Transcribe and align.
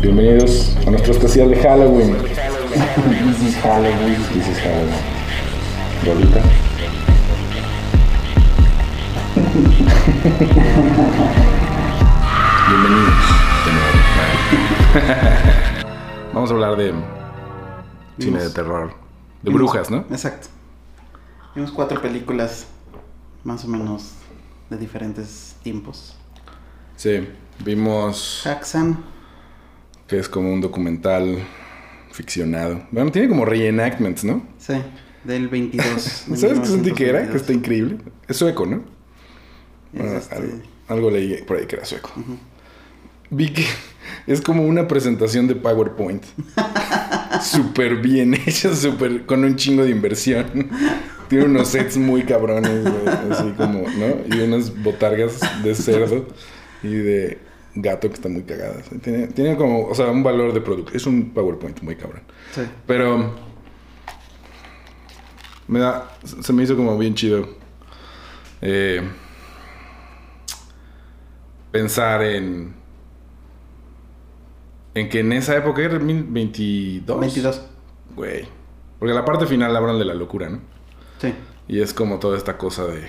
Bienvenidos 0.00 0.76
a 0.86 0.90
nuestro 0.90 1.12
especial 1.12 1.50
de 1.50 1.56
Halloween. 1.56 2.16
This 2.18 3.42
is 3.42 3.56
Halloween. 3.56 4.16
This 4.32 4.48
is 4.48 4.58
Halloween. 4.58 4.94
Rolita. 6.04 6.42
Bienvenidos 12.68 13.14
de 13.64 13.72
nuevo. 13.72 13.98
Vamos 16.32 16.50
a 16.50 16.54
hablar 16.54 16.76
de 16.76 16.94
cine 18.18 18.42
de 18.42 18.50
terror. 18.50 18.94
De 19.42 19.50
brujas, 19.50 19.90
¿no? 19.90 20.04
Exacto. 20.10 20.48
Vimos 21.54 21.70
cuatro 21.72 22.00
películas 22.00 22.66
más 23.44 23.64
o 23.64 23.68
menos 23.68 24.19
de 24.70 24.76
diferentes 24.78 25.56
tiempos. 25.62 26.16
Sí. 26.96 27.28
Vimos 27.64 28.42
Haxan, 28.46 29.04
que 30.06 30.18
es 30.18 30.28
como 30.28 30.52
un 30.52 30.60
documental 30.62 31.38
ficcionado. 32.12 32.82
Bueno, 32.90 33.12
tiene 33.12 33.28
como 33.28 33.44
reenactments, 33.44 34.24
¿no? 34.24 34.46
sí, 34.58 34.74
del 35.24 35.48
22. 35.48 36.24
de 36.28 36.36
¿Sabes 36.36 36.60
qué 36.60 36.66
sentí 36.66 36.92
que 36.92 37.08
era? 37.08 37.20
Que 37.20 37.26
1922. 37.34 37.40
está 37.42 37.52
increíble. 37.52 37.98
Es 38.26 38.36
sueco, 38.38 38.64
¿no? 38.66 38.76
Es 38.76 40.00
Bueno, 40.00 40.16
este- 40.16 40.34
algo, 40.36 40.52
algo 40.88 41.10
leí 41.10 41.42
por 41.42 41.58
ahí 41.58 41.66
que 41.66 41.76
era 41.76 41.84
sueco. 41.84 42.10
Vi 43.30 43.52
que 43.52 43.66
es 44.26 44.40
como 44.40 44.64
una 44.64 44.88
presentación 44.88 45.46
de 45.46 45.56
PowerPoint. 45.56 46.24
súper 47.42 47.96
bien 47.96 48.34
hecha, 48.34 48.74
súper 48.74 49.26
con 49.26 49.44
un 49.44 49.56
chingo 49.56 49.84
de 49.84 49.90
inversión. 49.90 50.46
Tiene 51.30 51.44
unos 51.44 51.68
sets 51.68 51.96
muy 51.96 52.24
cabrones, 52.24 52.82
güey, 52.82 53.06
así 53.30 53.52
como, 53.56 53.82
¿no? 53.88 54.36
Y 54.36 54.40
unas 54.40 54.82
botargas 54.82 55.40
de 55.62 55.76
cerdo 55.76 56.26
y 56.82 56.92
de 56.92 57.38
gato 57.76 58.08
que 58.08 58.14
están 58.14 58.32
muy 58.32 58.42
cagadas. 58.42 58.90
Tiene, 59.00 59.28
tiene 59.28 59.56
como, 59.56 59.86
o 59.86 59.94
sea, 59.94 60.06
un 60.10 60.24
valor 60.24 60.52
de 60.52 60.60
producto. 60.60 60.90
Es 60.92 61.06
un 61.06 61.30
PowerPoint 61.30 61.82
muy 61.82 61.94
cabrón. 61.94 62.22
sí. 62.52 62.62
Pero 62.84 63.32
me 65.68 65.78
da, 65.78 66.10
se 66.24 66.52
me 66.52 66.64
hizo 66.64 66.74
como 66.74 66.98
bien 66.98 67.14
chido 67.14 67.48
eh, 68.60 69.00
pensar 71.70 72.24
en 72.24 72.74
en 74.94 75.08
que 75.08 75.20
en 75.20 75.32
esa 75.32 75.56
época 75.56 75.82
era 75.82 75.94
2022. 75.94 77.20
22. 77.20 77.62
Güey. 78.16 78.48
Porque 78.98 79.14
la 79.14 79.24
parte 79.24 79.46
final 79.46 79.76
hablan 79.76 79.96
de 80.00 80.04
la 80.04 80.14
locura, 80.14 80.48
¿no? 80.48 80.69
Sí. 81.20 81.34
Y 81.68 81.80
es 81.80 81.92
como 81.94 82.18
toda 82.18 82.36
esta 82.36 82.56
cosa 82.58 82.86
de 82.86 83.02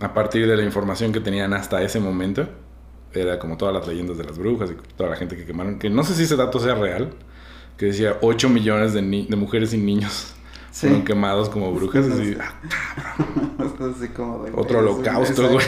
a 0.00 0.14
partir 0.14 0.46
de 0.46 0.56
la 0.56 0.62
información 0.64 1.12
que 1.12 1.20
tenían 1.20 1.52
hasta 1.54 1.82
ese 1.82 2.00
momento 2.00 2.48
era 3.12 3.38
como 3.38 3.56
todas 3.56 3.74
las 3.74 3.86
leyendas 3.86 4.16
de 4.18 4.24
las 4.24 4.38
brujas 4.38 4.70
y 4.70 4.96
toda 4.96 5.10
la 5.10 5.16
gente 5.16 5.36
que 5.36 5.44
quemaron, 5.44 5.78
que 5.78 5.90
no 5.90 6.02
sé 6.02 6.14
si 6.14 6.22
ese 6.22 6.34
dato 6.36 6.58
sea 6.58 6.74
real, 6.74 7.10
que 7.76 7.86
decía 7.86 8.16
8 8.22 8.48
millones 8.48 8.94
de, 8.94 9.02
ni- 9.02 9.26
de 9.26 9.36
mujeres 9.36 9.74
y 9.74 9.78
niños 9.78 10.34
Sí. 10.70 10.86
fueron 10.86 11.04
quemados 11.04 11.50
como 11.50 11.70
brujas. 11.74 12.06
Así, 12.06 12.34
ah, 12.40 12.54
Así 13.94 14.08
como 14.08 14.44
de- 14.44 14.52
otro 14.54 14.78
holocausto, 14.78 15.46
güey. 15.50 15.66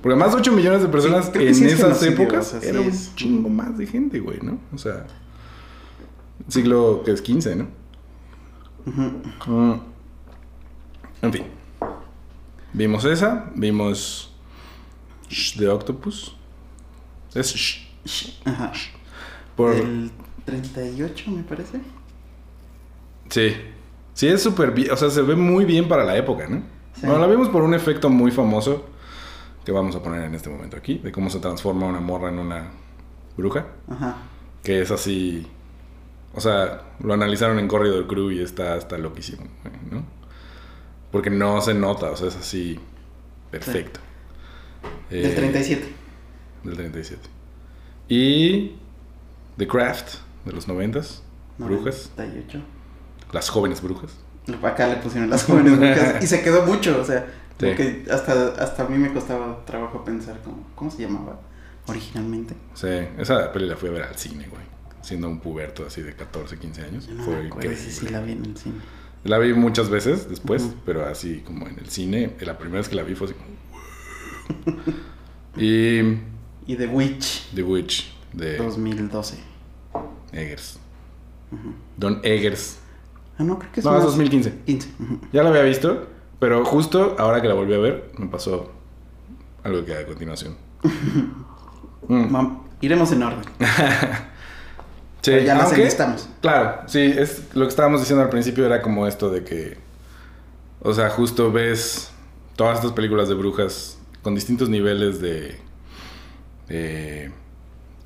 Porque 0.00 0.16
más 0.16 0.32
de 0.32 0.38
8 0.38 0.52
millones 0.52 0.80
de 0.82 0.88
personas 0.88 1.30
Sí, 1.32 1.46
en 1.46 1.54
sí 1.54 1.64
es 1.66 1.74
esas 1.74 2.02
épocas 2.02 2.54
era 2.62 2.80
un 2.80 2.90
chingo 3.14 3.48
más 3.50 3.76
de 3.76 3.86
gente, 3.86 4.18
güey, 4.20 4.38
¿no? 4.40 4.58
O 4.74 4.78
sea, 4.78 5.06
siglo 6.48 7.02
que 7.04 7.12
es 7.12 7.20
15, 7.20 7.54
¿no? 7.56 7.68
Mm. 8.84 9.74
En 11.22 11.32
fin. 11.32 11.46
Vimos 12.72 13.04
esa, 13.04 13.50
vimos 13.54 14.34
Shh 15.28 15.58
de 15.58 15.68
Octopus. 15.68 16.36
Es 17.34 17.54
Shh. 17.54 18.40
Ajá. 18.44 18.72
Por... 19.56 19.74
El 19.74 20.10
38, 20.44 21.30
me 21.30 21.42
parece. 21.42 21.80
Sí. 23.28 23.54
Sí, 24.14 24.26
es 24.26 24.42
súper 24.42 24.72
bien. 24.72 24.90
O 24.90 24.96
sea, 24.96 25.10
se 25.10 25.22
ve 25.22 25.36
muy 25.36 25.64
bien 25.64 25.88
para 25.88 26.04
la 26.04 26.16
época, 26.16 26.46
¿no? 26.48 26.62
Sí. 26.94 27.06
Bueno, 27.06 27.18
la 27.18 27.26
vimos 27.26 27.48
por 27.48 27.62
un 27.62 27.74
efecto 27.74 28.10
muy 28.10 28.30
famoso 28.30 28.86
que 29.64 29.72
vamos 29.72 29.94
a 29.94 30.02
poner 30.02 30.24
en 30.24 30.34
este 30.34 30.50
momento 30.50 30.76
aquí, 30.76 30.98
de 30.98 31.12
cómo 31.12 31.30
se 31.30 31.38
transforma 31.38 31.86
una 31.86 32.00
morra 32.00 32.28
en 32.30 32.38
una 32.38 32.70
bruja. 33.36 33.66
Ajá. 33.88 34.16
Que 34.62 34.82
es 34.82 34.90
así. 34.90 35.46
O 36.34 36.40
sea, 36.40 36.82
lo 37.00 37.12
analizaron 37.14 37.58
en 37.58 37.68
Corridor 37.68 38.06
Crew 38.06 38.30
y 38.30 38.40
está, 38.40 38.76
está 38.76 38.96
loquísimo, 38.98 39.44
¿no? 39.90 40.04
Porque 41.10 41.28
no 41.30 41.60
se 41.60 41.74
nota, 41.74 42.10
o 42.10 42.16
sea, 42.16 42.28
es 42.28 42.36
así. 42.36 42.80
Perfecto. 43.50 44.00
Del 45.10 45.26
Eh, 45.26 45.34
37. 45.34 45.92
Del 46.64 46.74
37. 46.76 47.20
Y. 48.08 48.76
The 49.58 49.66
Craft, 49.68 50.14
de 50.46 50.52
los 50.52 50.66
90s. 50.68 51.20
Brujas. 51.58 52.10
98. 52.16 52.60
Las 53.32 53.50
jóvenes 53.50 53.82
brujas. 53.82 54.12
Acá 54.62 54.88
le 54.88 54.96
pusieron 54.96 55.28
las 55.30 55.44
jóvenes 55.44 55.78
brujas 55.78 56.22
y 56.24 56.26
se 56.26 56.42
quedó 56.42 56.64
mucho, 56.66 56.98
o 57.00 57.04
sea, 57.04 57.26
como 57.60 57.70
Sí. 57.72 57.76
que 57.76 58.04
hasta, 58.10 58.48
hasta 58.58 58.82
a 58.84 58.88
mí 58.88 58.96
me 58.98 59.12
costaba 59.12 59.62
trabajo 59.66 60.02
pensar 60.04 60.40
cómo, 60.42 60.66
cómo 60.74 60.90
se 60.90 61.02
llamaba 61.02 61.38
originalmente. 61.86 62.54
Sí, 62.74 62.88
esa 63.18 63.52
peli 63.52 63.66
la 63.68 63.76
fui 63.76 63.90
a 63.90 63.92
ver 63.92 64.02
al 64.04 64.16
cine, 64.16 64.48
güey. 64.48 64.62
Siendo 65.02 65.28
un 65.28 65.40
puberto 65.40 65.84
así 65.86 66.00
de 66.02 66.14
14, 66.14 66.58
15 66.58 66.82
años. 66.82 67.08
No 67.08 67.22
Fue 67.24 67.34
me 67.34 67.46
acuerdo 67.46 67.70
increíble. 67.70 67.76
si 67.76 67.90
sí 67.90 68.08
la 68.08 68.20
vi 68.20 68.32
en 68.32 68.44
el 68.44 68.56
cine. 68.56 68.76
La 69.24 69.38
vi 69.38 69.52
muchas 69.54 69.88
veces 69.90 70.28
después, 70.28 70.62
Ujú. 70.62 70.74
pero 70.84 71.06
así 71.06 71.40
como 71.46 71.66
en 71.68 71.78
el 71.78 71.88
cine. 71.88 72.34
La 72.40 72.58
primera 72.58 72.78
vez 72.80 72.88
que 72.88 72.94
la 72.96 73.02
vi 73.02 73.14
fue 73.14 73.26
así 73.28 73.34
como. 73.34 74.82
y. 75.56 76.18
Y 76.66 76.76
The 76.76 76.86
Witch, 76.86 77.48
The 77.54 77.62
Witch 77.64 78.14
de 78.32 78.56
2012. 78.56 79.36
Eggers. 80.32 80.78
Ujú. 81.50 81.74
Don 81.96 82.20
Eggers. 82.22 82.78
Ah, 83.38 83.42
no, 83.44 83.58
creo 83.58 83.72
que 83.72 83.80
es 83.80 83.86
No, 83.86 83.96
es 83.98 84.04
2015. 84.04 84.60
15. 84.66 84.88
ujú. 85.00 85.18
Ya 85.32 85.42
la 85.42 85.48
había 85.50 85.62
visto, 85.62 86.06
pero 86.38 86.64
justo 86.64 87.16
ahora 87.18 87.42
que 87.42 87.48
la 87.48 87.54
volví 87.54 87.74
a 87.74 87.78
ver, 87.78 88.12
me 88.18 88.26
pasó 88.28 88.70
algo 89.64 89.84
que 89.84 89.94
a 89.94 90.06
continuación. 90.06 90.56
Mm. 92.08 92.56
Iremos 92.80 93.12
en 93.12 93.22
orden. 93.22 93.44
Sí, 95.22 95.30
Pero 95.30 95.42
ya 95.44 95.54
las 95.54 95.64
aunque- 95.66 95.80
enlistamos. 95.82 96.28
Claro, 96.40 96.82
sí, 96.86 96.98
es 97.00 97.54
lo 97.54 97.64
que 97.64 97.68
estábamos 97.70 98.00
diciendo 98.00 98.24
al 98.24 98.28
principio 98.30 98.66
era 98.66 98.82
como 98.82 99.06
esto 99.06 99.30
de 99.30 99.44
que, 99.44 99.76
o 100.80 100.92
sea, 100.92 101.10
justo 101.10 101.52
ves 101.52 102.10
todas 102.56 102.78
estas 102.78 102.92
películas 102.92 103.28
de 103.28 103.34
brujas 103.34 103.98
con 104.22 104.34
distintos 104.34 104.68
niveles 104.68 105.20
de, 105.20 105.56
de 106.68 107.30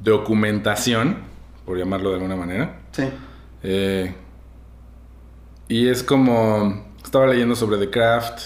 documentación, 0.01 1.19
por 1.65 1.79
llamarlo 1.79 2.11
de 2.11 2.15
alguna 2.17 2.37
manera. 2.37 2.81
Sí. 2.93 3.05
Eh, 3.63 4.15
y 5.69 5.89
es 5.89 6.03
como, 6.03 6.87
estaba 7.03 7.27
leyendo 7.27 7.57
sobre 7.57 7.79
The 7.79 7.91
Craft 7.91 8.41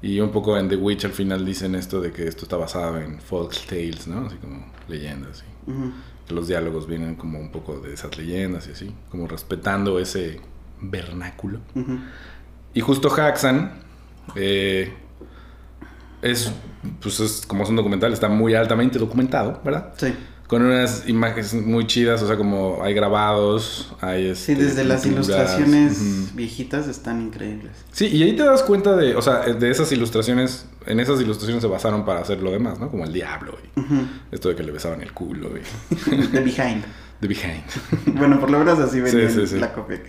y 0.00 0.20
un 0.20 0.30
poco 0.30 0.56
en 0.56 0.68
The 0.68 0.76
Witch 0.76 1.04
al 1.04 1.12
final 1.12 1.44
dicen 1.44 1.74
esto 1.74 2.00
de 2.00 2.12
que 2.12 2.26
esto 2.28 2.44
está 2.44 2.56
basado 2.56 2.98
en 2.98 3.20
folk 3.20 3.52
tales, 3.66 4.06
¿no? 4.06 4.26
Así 4.26 4.36
como 4.36 4.64
leyendas. 4.88 5.42
que 5.42 5.72
los 6.28 6.48
diálogos 6.48 6.86
vienen 6.86 7.16
como 7.16 7.38
un 7.38 7.50
poco 7.50 7.80
de 7.80 7.94
esas 7.94 8.16
leyendas 8.16 8.66
y 8.68 8.72
así, 8.72 8.94
como 9.10 9.26
respetando 9.26 9.98
ese 9.98 10.40
vernáculo. 10.80 11.60
Y 12.72 12.80
justo 12.80 13.08
Haxan 13.08 13.72
eh, 14.34 14.92
es, 16.22 16.50
pues 17.00 17.20
es, 17.20 17.44
como 17.46 17.64
es 17.64 17.70
un 17.70 17.76
documental, 17.76 18.12
está 18.12 18.28
muy 18.28 18.54
altamente 18.54 18.98
documentado, 18.98 19.60
¿verdad? 19.64 19.94
Sí. 19.96 20.14
Con 20.46 20.60
unas 20.62 21.08
imágenes 21.08 21.54
muy 21.54 21.86
chidas, 21.86 22.22
o 22.22 22.26
sea, 22.26 22.36
como 22.36 22.82
hay 22.82 22.92
grabados, 22.92 23.94
hay... 24.00 24.34
Sí, 24.34 24.52
este, 24.52 24.64
desde 24.64 24.84
las 24.84 25.06
ilustraciones 25.06 26.34
viejitas 26.34 26.86
están 26.86 27.22
increíbles. 27.22 27.72
Sí, 27.92 28.06
y 28.08 28.22
ahí 28.22 28.36
te 28.36 28.44
das 28.44 28.62
cuenta 28.62 28.94
de, 28.94 29.16
o 29.16 29.22
sea, 29.22 29.40
de 29.40 29.70
esas 29.70 29.90
ilustraciones, 29.92 30.66
en 30.86 31.00
esas 31.00 31.20
ilustraciones 31.20 31.62
se 31.62 31.68
basaron 31.68 32.04
para 32.04 32.20
hacer 32.20 32.42
lo 32.42 32.50
demás, 32.50 32.78
¿no? 32.78 32.90
Como 32.90 33.04
el 33.04 33.12
diablo 33.12 33.56
y 33.74 33.80
esto 34.34 34.50
de 34.50 34.54
que 34.56 34.62
le 34.62 34.70
besaban 34.72 35.00
el 35.00 35.12
culo 35.12 35.50
y 35.56 35.62
The 36.32 36.40
Behind. 36.40 36.84
The 37.20 37.26
Behind. 37.28 37.64
Bueno, 38.18 38.38
por 38.38 38.50
lo 38.50 38.58
menos 38.58 38.78
así 38.78 39.00
venía 39.00 39.30
sí, 39.30 39.46
sí. 39.46 39.58
la 39.58 39.72
copia. 39.72 40.02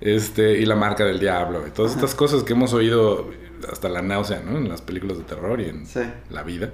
Este, 0.00 0.58
y 0.60 0.66
la 0.66 0.76
marca 0.76 1.04
del 1.04 1.18
diablo, 1.18 1.66
y 1.66 1.70
todas 1.72 1.92
Ajá. 1.92 2.00
estas 2.00 2.14
cosas 2.14 2.42
que 2.44 2.52
hemos 2.52 2.72
oído 2.72 3.28
hasta 3.70 3.88
la 3.88 4.00
náusea, 4.02 4.40
¿no? 4.40 4.56
En 4.56 4.68
las 4.68 4.80
películas 4.82 5.18
de 5.18 5.24
terror 5.24 5.60
y 5.60 5.64
en 5.68 5.84
Sí. 5.86 6.00
la 6.30 6.42
vida. 6.44 6.70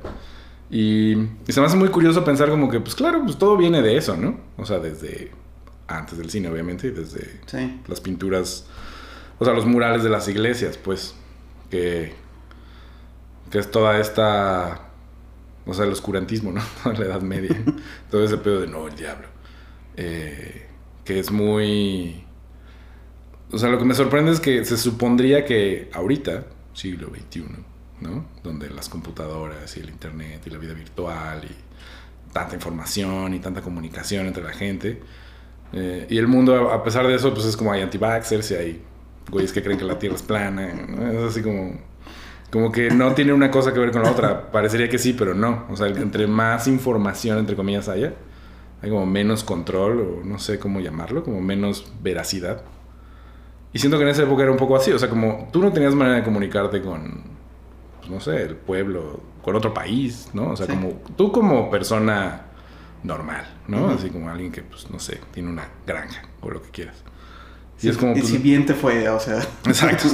Y, 0.71 1.13
y 1.17 1.53
se 1.53 1.61
me 1.61 1.67
hace 1.67 1.77
muy 1.77 1.89
curioso 1.89 2.25
pensar 2.25 2.49
como 2.51 2.69
que, 2.69 2.81
pues 2.81 2.95
claro, 2.95 3.23
pues 3.25 3.39
todo 3.39 3.57
viene 3.57 3.83
de 3.83 3.97
eso, 3.97 4.17
¿no? 4.17 4.39
O 4.57 4.65
sea, 4.67 4.79
desde 4.79 5.31
antes 5.87 6.19
del 6.19 6.31
cine, 6.31 6.49
obviamente, 6.49 6.89
y 6.89 6.91
desde 6.91 7.41
Sí. 7.47 7.81
las 7.87 8.01
pinturas, 8.01 8.67
o 9.39 9.45
sea, 9.45 9.55
los 9.55 9.65
murales 9.67 10.03
de 10.03 10.11
las 10.11 10.27
iglesias, 10.29 10.77
pues, 10.77 11.15
que, 11.71 12.13
que 13.51 13.59
es 13.59 13.71
toda 13.71 14.01
esta, 14.01 14.89
o 15.67 15.75
sea, 15.75 15.85
el 15.85 15.93
oscurantismo, 15.93 16.51
¿no? 16.53 16.63
la 16.93 17.05
Edad 17.05 17.21
Media, 17.23 17.57
todo 18.11 18.25
ese 18.25 18.39
pedo 18.39 18.61
de 18.61 18.67
no, 18.67 18.89
el 18.89 18.97
diablo. 18.97 19.29
Eh, 19.97 20.67
que 21.05 21.21
es 21.21 21.31
muy... 21.31 22.25
O 23.53 23.59
sea, 23.59 23.69
lo 23.69 23.79
que 23.79 23.85
me 23.85 23.95
sorprende 23.95 24.33
es 24.33 24.41
que 24.41 24.65
se 24.65 24.77
supondría 24.77 25.45
que 25.45 25.89
ahorita, 25.95 26.47
siglo 26.75 27.09
XXI, 27.11 27.45
Donde 28.43 28.71
las 28.71 28.89
computadoras 28.89 29.77
y 29.77 29.81
el 29.81 29.89
internet 29.89 30.43
y 30.47 30.51
la 30.51 30.59
vida 30.59 30.75
virtual 30.75 31.43
y 31.45 32.33
tanta 32.33 32.55
información 32.55 33.33
y 33.33 33.39
tanta 33.39 33.63
comunicación 33.63 34.27
entre 34.27 34.43
la 34.43 34.53
gente. 34.53 35.01
Eh, 35.73 36.07
y 36.11 36.19
el 36.19 36.29
mundo, 36.29 36.71
a 36.71 36.85
pesar 36.85 37.07
de 37.07 37.15
eso, 37.15 37.33
pues 37.33 37.47
es 37.47 37.57
como 37.57 37.73
hay 37.73 37.81
anti-vaxxers 37.83 38.51
y 38.51 38.55
hay 38.55 38.83
güeyes 39.31 39.53
que 39.53 39.63
creen 39.63 39.79
que 39.79 39.85
la 39.85 39.99
Tierra 39.99 40.17
es 40.17 40.23
plana. 40.23 40.69
Es 41.13 41.23
así 41.23 41.43
como, 41.43 41.73
como 42.51 42.71
que 42.71 42.91
no 42.91 43.15
tiene 43.15 43.33
una 43.33 43.51
cosa 43.51 43.73
que 43.73 43.81
ver 43.81 43.91
con 43.91 44.03
la 44.03 44.11
otra. 44.11 44.51
Parecería 44.51 44.89
que 44.89 44.99
sí, 44.99 45.15
pero 45.15 45.35
no. 45.35 45.65
O 45.71 45.77
sea, 45.77 45.87
entre 45.89 46.27
más 46.27 46.69
información, 46.69 47.39
entre 47.39 47.57
comillas, 47.57 47.89
haya, 47.89 48.13
hay 48.83 48.91
como 48.91 49.07
menos 49.07 49.43
control, 49.43 50.01
o 50.01 50.25
no 50.25 50.39
sé 50.39 50.59
cómo 50.59 50.81
llamarlo, 50.81 51.25
como 51.25 51.41
menos 51.41 51.91
veracidad. 52.03 52.63
Y 53.73 53.79
siento 53.79 53.99
que 53.99 54.05
en 54.05 54.11
esa 54.11 54.23
época 54.23 54.43
era 54.43 54.53
un 54.53 54.59
poco 54.59 54.77
así. 54.77 54.93
O 54.93 54.99
sea, 54.99 55.09
como 55.09 55.49
tú 55.53 55.63
no 55.63 55.73
tenías 55.73 55.95
manera 55.95 56.17
de 56.17 56.23
comunicarte 56.23 56.81
con, 56.83 57.36
no 58.09 58.21
sé, 58.21 58.43
el 58.43 58.57
pueblo, 58.57 59.21
con 59.43 59.55
otro 59.57 59.73
país, 59.75 60.29
¿no? 60.33 60.51
O 60.51 60.57
sea, 60.57 60.67
Sí. 60.67 60.73
como 60.73 60.89
tú 61.17 61.33
como 61.33 61.71
persona 61.71 62.43
normal, 63.03 63.47
¿no? 63.69 63.91
Así 63.91 64.11
como 64.11 64.29
alguien 64.29 64.51
que, 64.53 64.63
pues, 64.63 64.91
no 64.91 64.99
sé, 64.99 65.21
tiene 65.33 65.49
una 65.51 65.69
granja 65.87 66.23
o 66.41 66.51
lo 66.51 66.63
que 66.63 66.71
quieras. 66.71 66.97
Sí, 67.77 67.89
y 67.89 67.91
es 67.91 67.99
como, 67.99 68.13
y 68.13 68.21
pues, 68.21 68.29
si 68.33 68.39
bien 68.39 68.65
te 68.65 68.73
fue, 68.73 69.07
o 69.11 69.21
sea. 69.21 69.39
Exacto. 69.67 70.09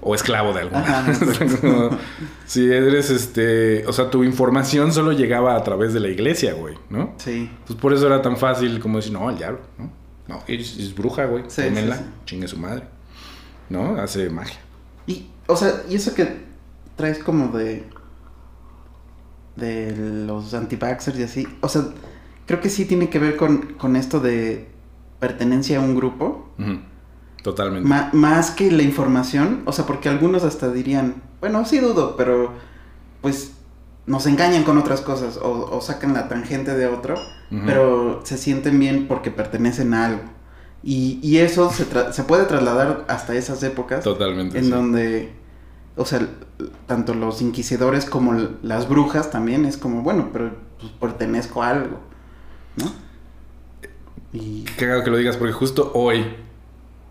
O 0.00 0.14
esclavo 0.14 0.52
de 0.52 0.60
alguna. 0.60 1.04
Como, 1.60 1.90
si 2.46 2.64
eres 2.70 3.10
este. 3.10 3.84
O 3.88 3.92
sea, 3.92 4.08
tu 4.08 4.22
información 4.22 4.92
solo 4.92 5.10
llegaba 5.10 5.56
a 5.56 5.64
través 5.64 5.92
de 5.94 5.98
la 6.00 6.08
iglesia, 6.08 6.54
güey, 6.54 6.76
¿no? 6.90 7.14
Sí. 7.18 7.50
Pues 7.66 7.76
por 7.76 7.92
eso 7.92 8.06
era 8.06 8.22
tan 8.22 8.36
fácil 8.36 8.78
como 8.78 8.98
decir, 8.98 9.12
no, 9.12 9.28
el 9.30 9.36
diablo, 9.36 9.58
¿no? 9.78 9.90
No, 10.28 10.44
es, 10.46 10.76
es 10.78 10.94
bruja, 10.94 11.24
güey. 11.24 11.42
Sí, 11.48 11.62
sí. 11.74 11.90
chingue 12.24 12.46
su 12.46 12.56
madre. 12.56 12.84
¿No? 13.68 13.96
Hace 14.00 14.30
magia. 14.30 14.60
Y, 15.08 15.26
o 15.48 15.56
sea, 15.56 15.82
y 15.88 15.96
eso 15.96 16.14
que 16.14 16.44
traes 16.96 17.18
como 17.18 17.48
de. 17.56 17.84
de 19.56 19.94
los 20.26 20.54
anti-vaxxers 20.54 21.18
y 21.18 21.22
así. 21.22 21.48
O 21.60 21.68
sea, 21.68 21.82
creo 22.46 22.60
que 22.60 22.70
sí 22.70 22.84
tiene 22.84 23.08
que 23.10 23.18
ver 23.18 23.36
con, 23.36 23.74
con 23.78 23.96
esto 23.96 24.20
de 24.20 24.68
pertenencia 25.20 25.78
a 25.78 25.80
un 25.82 25.94
grupo. 25.94 26.48
Totalmente. 27.42 27.88
Ma- 27.88 28.10
más 28.12 28.50
que 28.52 28.70
la 28.70 28.82
información. 28.82 29.62
O 29.66 29.72
sea, 29.72 29.86
porque 29.86 30.08
algunos 30.08 30.44
hasta 30.44 30.72
dirían, 30.72 31.22
bueno, 31.40 31.64
sí 31.64 31.78
dudo, 31.78 32.16
pero 32.16 32.52
pues 33.20 33.52
nos 34.06 34.26
engañan 34.26 34.64
con 34.64 34.78
otras 34.78 35.00
cosas 35.00 35.36
o, 35.36 35.68
o 35.70 35.80
sacan 35.80 36.12
la 36.12 36.28
tangente 36.28 36.74
de 36.76 36.86
otro, 36.88 37.14
pero 37.66 38.20
se 38.24 38.36
sienten 38.38 38.78
bien 38.80 39.06
porque 39.06 39.30
pertenecen 39.30 39.94
a 39.94 40.06
algo. 40.06 40.22
Y, 40.82 41.20
y 41.22 41.38
eso 41.38 41.70
se, 41.70 41.88
tra- 41.88 42.10
se 42.12 42.24
puede 42.24 42.44
trasladar 42.46 43.04
hasta 43.08 43.34
esas 43.36 43.62
épocas 43.62 44.02
Totalmente. 44.02 44.58
en 44.58 44.64
sí. 44.64 44.70
donde, 44.70 45.32
o 45.96 46.04
sea, 46.04 46.26
tanto 46.86 47.14
los 47.14 47.42
inquisidores 47.42 48.04
como 48.06 48.32
las 48.62 48.88
brujas 48.88 49.30
también 49.30 49.64
es 49.64 49.76
como, 49.76 50.02
bueno, 50.02 50.30
pero 50.32 50.52
pues, 50.80 50.92
pertenezco 50.92 51.62
a 51.62 51.70
algo, 51.70 52.00
¿no? 52.76 52.92
Y 54.32 54.64
Qué 54.64 54.86
cagado 54.86 55.04
que 55.04 55.10
lo 55.10 55.16
digas 55.16 55.36
porque 55.36 55.52
justo 55.52 55.90
hoy. 55.94 56.24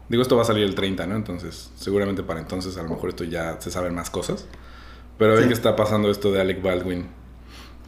Digo, 0.10 0.24
esto 0.24 0.36
va 0.36 0.42
a 0.42 0.45
salir 0.45 0.63
el 0.63 0.75
30, 0.75 1.06
¿no? 1.07 1.16
Entonces, 1.16 1.72
seguramente 1.75 2.24
para 2.24 2.39
entonces 2.39 2.78
a 2.78 2.83
lo 2.83 2.89
mejor 2.89 3.10
esto 3.10 3.24
ya 3.24 3.62
se 3.62 3.72
saben 3.72 3.94
más 3.95 4.10
cosas. 4.10 4.48
Pero 5.18 5.34
hoy 5.36 5.44
Sí. 5.44 5.48
que 5.48 5.54
está 5.54 5.75
pasando 5.75 6.10
esto 6.10 6.31
de 6.31 6.42
Alec 6.42 6.62
Baldwin, 6.62 7.06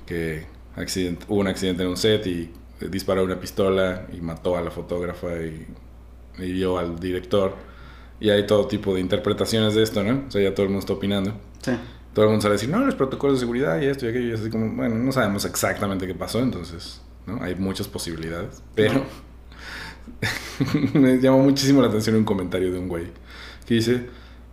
que 0.06 0.46
accident- 0.78 1.24
hubo 1.28 1.40
un 1.40 1.48
accidente 1.48 1.84
en 1.84 1.90
un 1.90 1.98
set 1.98 2.26
y 2.28 2.52
eh, 2.80 2.88
disparó 2.90 3.24
una 3.24 3.40
pistola 3.40 4.06
y 4.14 4.22
mató 4.22 4.56
a 4.56 4.62
la 4.62 4.72
fotógrafa 4.72 5.36
y 5.38 5.66
y 6.40 6.44
hirió 6.46 6.78
al 6.80 7.00
director. 7.00 7.56
Y 8.24 8.30
hay 8.30 8.48
todo 8.48 8.68
tipo 8.68 8.96
de 8.96 9.02
interpretaciones 9.02 9.76
de 9.76 9.84
esto, 9.84 10.02
¿no? 10.02 10.24
O 10.30 10.32
sea, 10.32 10.42
ya 10.42 10.56
todo 10.56 10.64
el 10.64 10.70
mundo 10.70 10.80
está 10.80 10.94
opinando. 10.94 11.34
sí, 11.62 11.74
Todo 12.14 12.24
el 12.24 12.32
mundo 12.32 12.42
sale 12.42 12.54
a 12.54 12.56
decir, 12.56 12.70
no, 12.70 12.80
los 12.80 12.96
protocolos 12.96 13.36
de 13.36 13.42
seguridad 13.42 13.82
y 13.82 13.88
esto 13.88 14.06
y 14.06 14.10
aquello. 14.10 14.30
Y 14.30 14.32
es 14.32 14.40
así 14.40 14.50
como, 14.50 14.74
bueno, 14.74 14.96
no 14.96 15.12
sabemos 15.12 15.44
exactamente 15.44 16.08
qué 16.08 16.16
pasó, 16.16 16.40
entonces, 16.40 17.02
¿no? 17.28 17.44
Hay 17.44 17.56
muchas 17.56 17.90
posibilidades. 17.90 18.64
Pero 18.76 19.04
me 20.94 21.20
llamó 21.20 21.40
muchísimo 21.40 21.82
la 21.82 21.90
atención 21.90 22.16
un 22.16 22.24
comentario 22.24 22.72
de 22.72 22.80
un 22.80 22.88
güey 22.88 23.08
que 23.66 23.74
dice, 23.74 24.06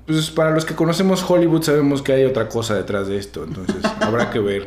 pues 0.05 0.32
para 0.32 0.50
los 0.50 0.64
que 0.64 0.75
conocemos 0.75 1.25
Hollywood 1.28 1.62
sabemos 1.62 2.02
que 2.02 2.12
hay 2.12 2.25
otra 2.25 2.49
cosa 2.49 2.75
detrás 2.75 3.06
de 3.06 3.19
esto, 3.19 3.44
entonces 3.44 3.84
habrá 4.00 4.31
que 4.31 4.40
ver. 4.40 4.67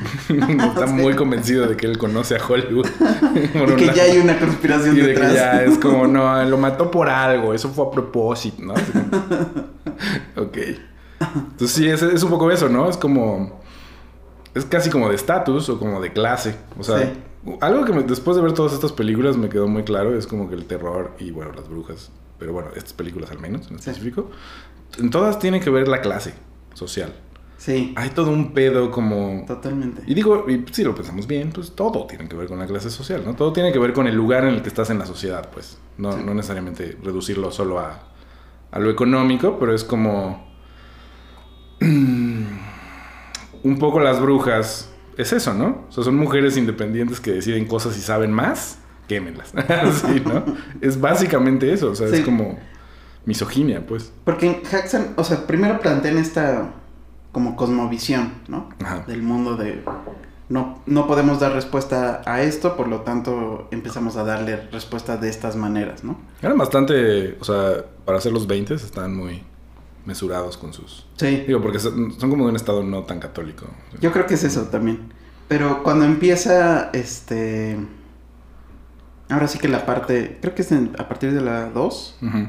Está 0.28 0.86
muy 0.88 1.14
convencido 1.14 1.66
de 1.66 1.76
que 1.76 1.86
él 1.86 1.98
conoce 1.98 2.36
a 2.36 2.44
Hollywood. 2.46 2.86
Y 3.54 3.76
que 3.76 3.92
ya 3.94 4.02
hay 4.04 4.18
una 4.18 4.38
conspiración 4.38 4.96
Y 4.96 5.00
de 5.00 5.06
detrás. 5.08 5.28
que 5.30 5.34
ya 5.36 5.62
es 5.64 5.78
como, 5.78 6.06
no, 6.06 6.42
lo 6.44 6.56
mató 6.58 6.90
por 6.90 7.08
algo, 7.08 7.52
eso 7.54 7.68
fue 7.70 7.86
a 7.86 7.90
propósito, 7.90 8.62
¿no? 8.62 8.74
Ok. 10.36 10.56
Entonces 11.20 11.70
sí, 11.70 11.88
es, 11.88 12.02
es 12.02 12.22
un 12.22 12.30
poco 12.30 12.50
eso, 12.50 12.68
¿no? 12.68 12.88
Es 12.88 12.96
como, 12.96 13.60
es 14.54 14.64
casi 14.64 14.88
como 14.90 15.08
de 15.08 15.14
estatus 15.16 15.68
o 15.68 15.78
como 15.78 16.00
de 16.00 16.12
clase. 16.12 16.54
O 16.78 16.82
sea, 16.82 16.98
Sí. 16.98 17.12
algo 17.60 17.84
que 17.84 17.92
me- 17.92 18.02
después 18.02 18.36
de 18.36 18.42
ver 18.42 18.52
todas 18.52 18.72
estas 18.72 18.92
películas 18.92 19.36
me 19.36 19.48
quedó 19.48 19.68
muy 19.68 19.82
claro 19.84 20.16
es 20.16 20.26
como 20.26 20.48
que 20.48 20.54
el 20.54 20.64
terror 20.66 21.12
y, 21.18 21.30
bueno, 21.30 21.52
las 21.54 21.68
brujas, 21.68 22.10
pero 22.38 22.52
bueno, 22.52 22.70
estas 22.74 22.94
películas 22.94 23.30
al 23.30 23.38
menos 23.38 23.70
en 23.70 23.78
Sí. 23.78 23.90
específico, 23.90 24.30
en 24.98 25.10
todas 25.10 25.38
tienen 25.38 25.60
que 25.62 25.70
ver 25.70 25.88
la 25.88 26.00
clase 26.00 26.34
social. 26.74 27.12
Sí, 27.60 27.92
Hay 27.94 28.08
todo 28.10 28.30
un 28.30 28.54
pedo 28.54 28.90
como... 28.90 29.44
totalmente. 29.46 30.02
Y 30.06 30.14
digo, 30.14 30.46
y 30.48 30.64
si 30.72 30.82
lo 30.82 30.94
pensamos 30.94 31.26
bien, 31.26 31.50
pues 31.52 31.72
todo 31.72 32.06
tiene 32.06 32.26
que 32.26 32.34
ver 32.34 32.48
con 32.48 32.58
la 32.58 32.66
clase 32.66 32.88
social, 32.88 33.22
¿no? 33.22 33.34
Todo 33.36 33.52
tiene 33.52 33.70
que 33.70 33.78
ver 33.78 33.92
con 33.92 34.06
el 34.06 34.14
lugar 34.14 34.44
en 34.44 34.54
el 34.54 34.62
que 34.62 34.68
estás 34.68 34.88
en 34.88 34.98
la 34.98 35.04
sociedad, 35.04 35.50
pues. 35.52 35.78
No, 35.98 36.12
Sí. 36.12 36.22
no 36.24 36.32
necesariamente 36.32 36.96
reducirlo 37.02 37.50
solo 37.52 37.78
a, 37.78 38.02
a 38.70 38.78
lo 38.78 38.88
económico, 38.88 39.58
pero 39.58 39.74
es 39.74 39.84
como... 39.84 40.48
un 43.62 43.78
poco 43.78 44.00
las 44.00 44.20
brujas. 44.22 44.90
Es 45.18 45.34
eso, 45.34 45.52
¿no? 45.52 45.84
O 45.88 45.92
sea, 45.92 46.02
son 46.04 46.16
mujeres 46.16 46.56
independientes 46.56 47.20
que 47.20 47.32
deciden 47.32 47.66
cosas 47.66 47.94
y 47.98 48.00
saben 48.00 48.32
más, 48.32 48.78
quémenlas. 49.06 49.52
sí, 50.00 50.22
¿no? 50.24 50.44
Es 50.80 50.98
básicamente 50.98 51.70
eso, 51.72 51.90
o 51.90 51.94
sea, 51.94 52.08
es 52.08 52.20
como 52.22 52.58
misoginia, 53.26 53.86
pues. 53.86 54.12
Porque 54.24 54.46
en 54.46 54.62
Haxan, 54.64 55.12
o 55.16 55.24
sea, 55.24 55.46
primero 55.46 55.78
plantean 55.80 56.16
esta 56.16 56.72
como 57.32 57.56
cosmovisión, 57.56 58.32
¿no? 58.48 58.68
Ajá. 58.82 59.04
Del 59.06 59.22
mundo 59.22 59.56
de 59.56 59.82
no, 60.48 60.80
no 60.86 61.06
podemos 61.06 61.38
dar 61.38 61.52
respuesta 61.52 62.22
a 62.26 62.42
esto, 62.42 62.76
por 62.76 62.88
lo 62.88 63.02
tanto 63.02 63.68
empezamos 63.70 64.16
a 64.16 64.24
darle 64.24 64.56
respuesta 64.72 65.16
de 65.16 65.28
estas 65.28 65.54
maneras, 65.54 66.02
¿no? 66.02 66.18
Eran 66.42 66.58
bastante, 66.58 67.36
o 67.40 67.44
sea, 67.44 67.84
para 68.04 68.18
hacer 68.18 68.32
los 68.32 68.48
20 68.48 68.74
estaban 68.74 69.14
muy 69.14 69.44
mesurados 70.06 70.56
con 70.56 70.72
sus... 70.72 71.06
Sí. 71.16 71.44
Digo, 71.46 71.60
porque 71.62 71.78
son, 71.78 72.18
son 72.18 72.30
como 72.30 72.44
de 72.46 72.50
un 72.50 72.56
estado 72.56 72.82
no 72.82 73.04
tan 73.04 73.20
católico. 73.20 73.66
Yo 74.00 74.10
creo 74.10 74.26
que 74.26 74.34
es 74.34 74.42
eso 74.42 74.62
también. 74.64 75.12
Pero 75.46 75.82
cuando 75.84 76.04
empieza, 76.04 76.90
este... 76.92 77.76
Ahora 79.28 79.46
sí 79.46 79.58
que 79.60 79.68
la 79.68 79.86
parte, 79.86 80.38
creo 80.40 80.54
que 80.56 80.62
es 80.62 80.72
en- 80.72 80.96
a 80.98 81.08
partir 81.08 81.32
de 81.32 81.40
la 81.40 81.66
2, 81.70 82.18
Ujú. 82.22 82.48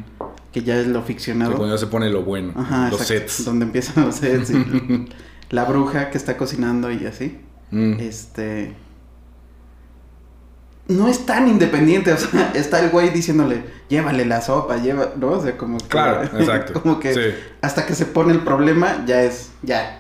Que 0.51 0.63
ya 0.63 0.77
es 0.79 0.87
lo 0.87 1.01
Sí, 1.01 1.07
ficcionado. 1.07 1.55
cuando 1.55 1.73
ya 1.75 1.79
se 1.79 1.87
pone 1.87 2.09
lo 2.09 2.23
bueno, 2.23 2.53
Ajá, 2.55 2.89
los 2.89 3.01
exacto, 3.01 3.29
sets. 3.31 3.45
Donde 3.45 3.65
empiezan 3.65 4.05
los 4.05 4.15
sets 4.15 4.49
y 4.51 5.07
la 5.49 5.65
bruja 5.65 6.09
que 6.09 6.17
está 6.17 6.37
cocinando 6.37 6.91
y 6.91 7.05
así. 7.05 7.39
Mm. 7.71 7.93
Este. 7.99 8.75
No 10.87 11.07
es 11.07 11.25
tan 11.25 11.47
independiente, 11.47 12.11
o 12.11 12.17
sea, 12.17 12.51
está 12.55 12.79
el 12.81 12.89
güey 12.89 13.11
diciéndole, 13.11 13.63
llévale 13.87 14.25
la 14.25 14.41
sopa, 14.41 14.77
lleva, 14.77 15.13
¿no? 15.15 15.29
O 15.31 15.41
sea, 15.41 15.57
como 15.57 15.77
que. 15.77 15.87
Claro, 15.87 16.23
exacto. 16.37 16.73
como 16.81 16.99
que 16.99 17.13
Sí. 17.13 17.21
hasta 17.61 17.85
que 17.85 17.95
se 17.95 18.05
pone 18.05 18.33
el 18.33 18.41
problema, 18.43 19.03
ya 19.05 19.23
es, 19.23 19.51
ya. 19.61 19.99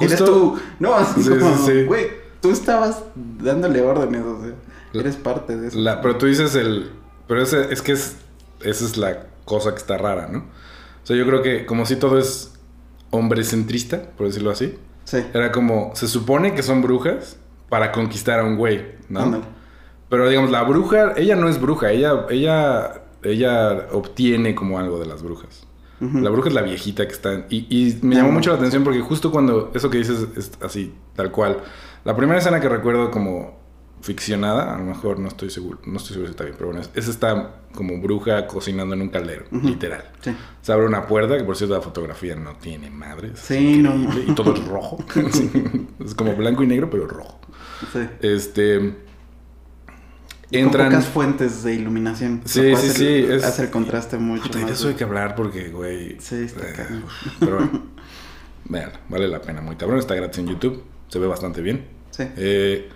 Eres 0.00 0.18
Justo- 0.18 0.24
tú, 0.24 0.58
no, 0.80 0.94
así 0.94 1.22
Sí, 1.22 1.28
como, 1.28 1.56
sí, 1.66 1.84
güey, 1.84 2.06
tú 2.40 2.50
estabas 2.50 3.02
dándole 3.14 3.82
órdenes, 3.82 4.22
o 4.22 4.40
sea, 4.42 4.54
eres 5.00 5.16
parte 5.16 5.56
de 5.56 5.68
eso. 5.68 5.78
La- 5.78 6.00
pero 6.00 6.16
tú 6.16 6.24
dices 6.26 6.54
el... 6.54 6.90
Pero 7.28 7.42
ese, 7.42 7.70
es 7.72 7.82
que 7.82 7.92
es, 7.92 8.16
esa 8.62 8.84
es 8.86 8.96
la 8.96 9.26
cosa 9.58 9.72
que 9.72 9.78
está 9.78 9.98
rara, 9.98 10.28
¿no? 10.28 10.38
O 10.38 11.06
sea, 11.06 11.16
yo 11.16 11.26
creo 11.26 11.42
que 11.42 11.66
como 11.66 11.84
si 11.86 11.96
todo 11.96 12.18
es 12.18 12.54
hombrecentrista, 13.10 14.02
por 14.16 14.26
decirlo 14.26 14.50
así. 14.50 14.74
Sí, 15.04 15.18
Era 15.34 15.52
como, 15.52 15.92
se 15.94 16.06
supone 16.08 16.54
que 16.54 16.62
son 16.62 16.80
brujas 16.82 17.36
para 17.68 17.92
conquistar 17.92 18.38
a 18.40 18.44
un 18.44 18.56
güey, 18.56 18.84
¿no? 19.08 19.42
Pero 20.08 20.28
digamos, 20.28 20.50
la 20.50 20.62
bruja, 20.62 21.12
ella 21.16 21.36
no 21.36 21.48
es 21.48 21.60
bruja, 21.60 21.90
ella, 21.90 22.26
ella, 22.30 23.02
ella 23.22 23.88
obtiene 23.92 24.54
como 24.54 24.78
algo 24.78 24.98
de 24.98 25.06
las 25.06 25.22
brujas. 25.22 25.66
La 26.00 26.30
bruja 26.30 26.48
es 26.48 26.54
la 26.56 26.62
viejita 26.62 27.06
que 27.06 27.12
está... 27.12 27.32
en- 27.32 27.46
y, 27.48 27.58
y 27.70 27.98
me 28.02 28.16
llamó 28.16 28.32
mucho 28.32 28.50
la 28.50 28.56
atención 28.56 28.82
porque 28.82 29.00
justo 29.00 29.30
cuando 29.30 29.70
eso 29.72 29.88
que 29.88 29.98
dices 29.98 30.26
es 30.36 30.50
así, 30.60 30.92
tal 31.14 31.30
cual. 31.30 31.58
La 32.04 32.16
primera 32.16 32.40
escena 32.40 32.58
que 32.60 32.68
recuerdo 32.68 33.12
como 33.12 33.61
ficcionada, 34.02 34.74
a 34.74 34.78
lo 34.78 34.84
mejor 34.84 35.18
no 35.18 35.28
estoy 35.28 35.48
seguro, 35.48 35.78
no 35.86 35.96
estoy 35.96 36.10
seguro 36.14 36.26
si 36.28 36.32
está 36.32 36.44
bien, 36.44 36.56
pero 36.58 36.70
bueno, 36.70 36.82
es, 36.82 36.90
es 36.94 37.08
esta 37.08 37.62
como 37.72 37.98
bruja 38.00 38.46
cocinando 38.46 38.94
en 38.94 39.00
un 39.02 39.08
caldero, 39.08 39.44
literal. 39.50 40.10
Sí. 40.20 40.36
Se 40.60 40.72
abre 40.72 40.86
una 40.86 41.06
puerta, 41.06 41.38
que 41.38 41.44
por 41.44 41.56
cierto 41.56 41.74
la 41.76 41.80
fotografía 41.80 42.34
no 42.36 42.56
tiene 42.56 42.90
madre. 42.90 43.30
es 43.32 43.40
Sí, 43.40 43.78
no. 43.80 43.94
Y 44.26 44.34
todo 44.34 44.54
es 44.54 44.64
rojo. 44.66 44.98
Es 46.04 46.14
como 46.14 46.34
blanco 46.34 46.62
y 46.62 46.66
negro, 46.66 46.90
pero 46.90 47.06
rojo. 47.06 47.40
Sí. 47.92 48.00
Este... 48.20 48.94
Entran... 50.50 50.88
Con 50.90 50.98
pocas 50.98 51.06
fuentes 51.12 51.62
de 51.62 51.74
iluminación. 51.74 52.42
Sí, 52.44 52.74
sí, 52.76 52.90
sí, 52.90 53.06
es- 53.28 53.42
Hace 53.44 53.62
el 53.64 53.70
contraste 53.70 54.18
mucho 54.18 54.42
Puta, 54.42 54.58
más. 54.58 54.66
de 54.66 54.72
eso 54.74 54.88
hay 54.88 54.94
que 54.94 55.04
hablar 55.04 55.34
porque, 55.34 55.68
güey... 55.70 56.16
Sí, 56.20 56.36
está 56.42 56.66
eh. 56.68 57.00
Pero 57.40 57.56
bueno. 57.56 57.82
Vean, 58.66 58.92
vale 59.08 59.28
la 59.28 59.40
pena, 59.40 59.60
muy 59.62 59.76
cabrón. 59.76 59.98
Está 59.98 60.14
gratis 60.14 60.38
en 60.40 60.48
YouTube. 60.48 60.82
Se 61.08 61.18
ve 61.18 61.26
bastante 61.26 61.62
bien. 61.62 61.86
Sí. 62.10 62.24
Eh, 62.36 62.90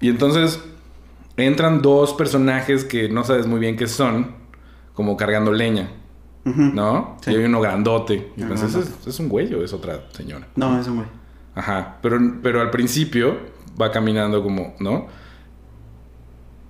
y 0.00 0.08
entonces 0.08 0.60
entran 1.36 1.82
dos 1.82 2.14
personajes 2.14 2.84
que 2.84 3.08
no 3.08 3.24
sabes 3.24 3.46
muy 3.46 3.60
bien 3.60 3.76
qué 3.76 3.86
son, 3.86 4.34
como 4.94 5.16
cargando 5.16 5.52
leña. 5.52 5.90
¿no? 6.44 7.16
Sí. 7.20 7.32
Y 7.32 7.36
hay 7.36 7.44
uno 7.44 7.60
grandote. 7.60 8.32
Y 8.36 8.42
pensé, 8.42 8.66
¿es, 9.06 9.20
un 9.20 9.28
güey 9.28 9.52
o 9.54 9.62
es 9.62 9.72
otra 9.72 10.00
señora? 10.12 10.48
No, 10.56 10.80
es 10.80 10.86
un 10.88 10.96
güey. 10.96 11.08
Ajá, 11.54 11.98
pero, 12.00 12.18
pero 12.42 12.60
al 12.60 12.70
principio 12.70 13.36
va 13.80 13.90
caminando 13.90 14.42
como, 14.42 14.74
¿no? 14.80 15.06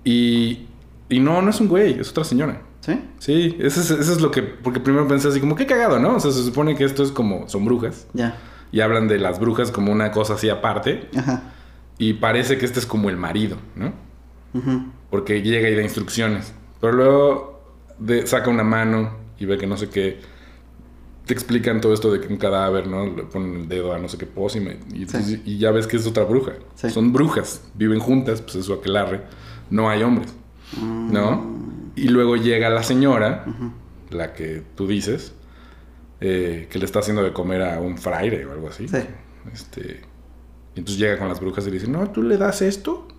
Y, 0.03 0.67
y 1.09 1.19
no, 1.19 1.41
no 1.41 1.49
es 1.49 1.61
un 1.61 1.67
güey, 1.67 1.99
es 1.99 2.09
otra 2.09 2.23
señora. 2.23 2.61
¿Sí? 2.81 2.99
Sí, 3.19 3.57
eso 3.59 3.79
es, 3.79 3.91
eso 3.91 4.11
es 4.11 4.21
lo 4.21 4.31
que, 4.31 4.41
porque 4.41 4.79
primero 4.79 5.07
pensé 5.07 5.27
así 5.27 5.39
como, 5.39 5.55
qué 5.55 5.67
cagado, 5.67 5.99
¿no? 5.99 6.15
O 6.15 6.19
sea, 6.19 6.31
se 6.31 6.43
supone 6.43 6.75
que 6.75 6.83
esto 6.83 7.03
es 7.03 7.11
como, 7.11 7.47
son 7.47 7.63
brujas. 7.63 8.07
Ya. 8.13 8.37
Y 8.71 8.81
hablan 8.81 9.07
de 9.07 9.19
las 9.19 9.39
brujas 9.39 9.71
como 9.71 9.91
una 9.91 10.11
cosa 10.11 10.33
así 10.33 10.49
aparte. 10.49 11.09
Ajá. 11.15 11.43
Y 12.01 12.13
parece 12.13 12.57
que 12.57 12.65
este 12.65 12.79
es 12.79 12.85
como 12.87 13.09
el 13.09 13.17
marido, 13.17 13.57
¿no? 13.75 13.93
Porque 15.11 15.41
llega 15.41 15.69
y 15.69 15.75
da 15.75 15.81
instrucciones. 15.83 16.53
Pero 16.79 16.93
luego 16.93 17.61
de- 17.99 18.25
saca 18.25 18.49
una 18.49 18.63
mano 18.63 19.17
y 19.37 19.45
ve 19.45 19.57
que 19.57 19.67
no 19.67 19.77
sé 19.77 19.89
qué. 19.89 20.19
Te 21.27 21.33
explican 21.33 21.79
todo 21.79 21.93
esto 21.93 22.11
de 22.11 22.19
que 22.19 22.27
un 22.27 22.37
cadáver, 22.37 22.87
¿no? 22.87 23.05
Le 23.05 23.23
ponen 23.23 23.55
el 23.61 23.67
dedo 23.67 23.93
a 23.93 23.99
no 23.99 24.09
sé 24.09 24.17
qué 24.17 24.25
pócima. 24.25 24.71
Y, 24.93 25.57
ya 25.59 25.69
ves 25.71 25.85
que 25.85 25.97
es 25.97 26.07
otra 26.07 26.23
bruja. 26.23 26.53
Sí. 26.73 26.89
Son 26.89 27.13
brujas. 27.13 27.61
Viven 27.75 27.99
juntas, 27.99 28.41
pues 28.41 28.55
eso 28.55 28.73
aquelarre. 28.73 29.21
No 29.69 29.87
hay 29.89 30.01
hombres, 30.01 30.33
Mm. 30.81 31.13
¿no? 31.13 31.61
Y 31.95 32.07
luego 32.07 32.35
llega 32.35 32.69
la 32.69 32.81
señora, 32.83 33.45
la 34.09 34.33
que 34.33 34.63
tú 34.75 34.87
dices, 34.87 35.33
eh, 36.19 36.67
que 36.71 36.79
le 36.79 36.85
está 36.85 36.99
haciendo 36.99 37.21
de 37.23 37.31
comer 37.31 37.61
a 37.61 37.79
un 37.79 37.97
fraile 37.97 38.45
o 38.47 38.51
algo 38.53 38.69
así. 38.69 38.87
Sí. 38.87 38.97
Este, 39.53 40.01
y 40.75 40.79
entonces 40.79 40.99
llega 40.99 41.17
con 41.17 41.27
las 41.27 41.39
brujas 41.39 41.65
y 41.65 41.71
le 41.71 41.79
dice, 41.79 41.89
no, 41.89 42.09
tú 42.11 42.21
le 42.23 42.37
das 42.37 42.61
esto. 42.61 43.07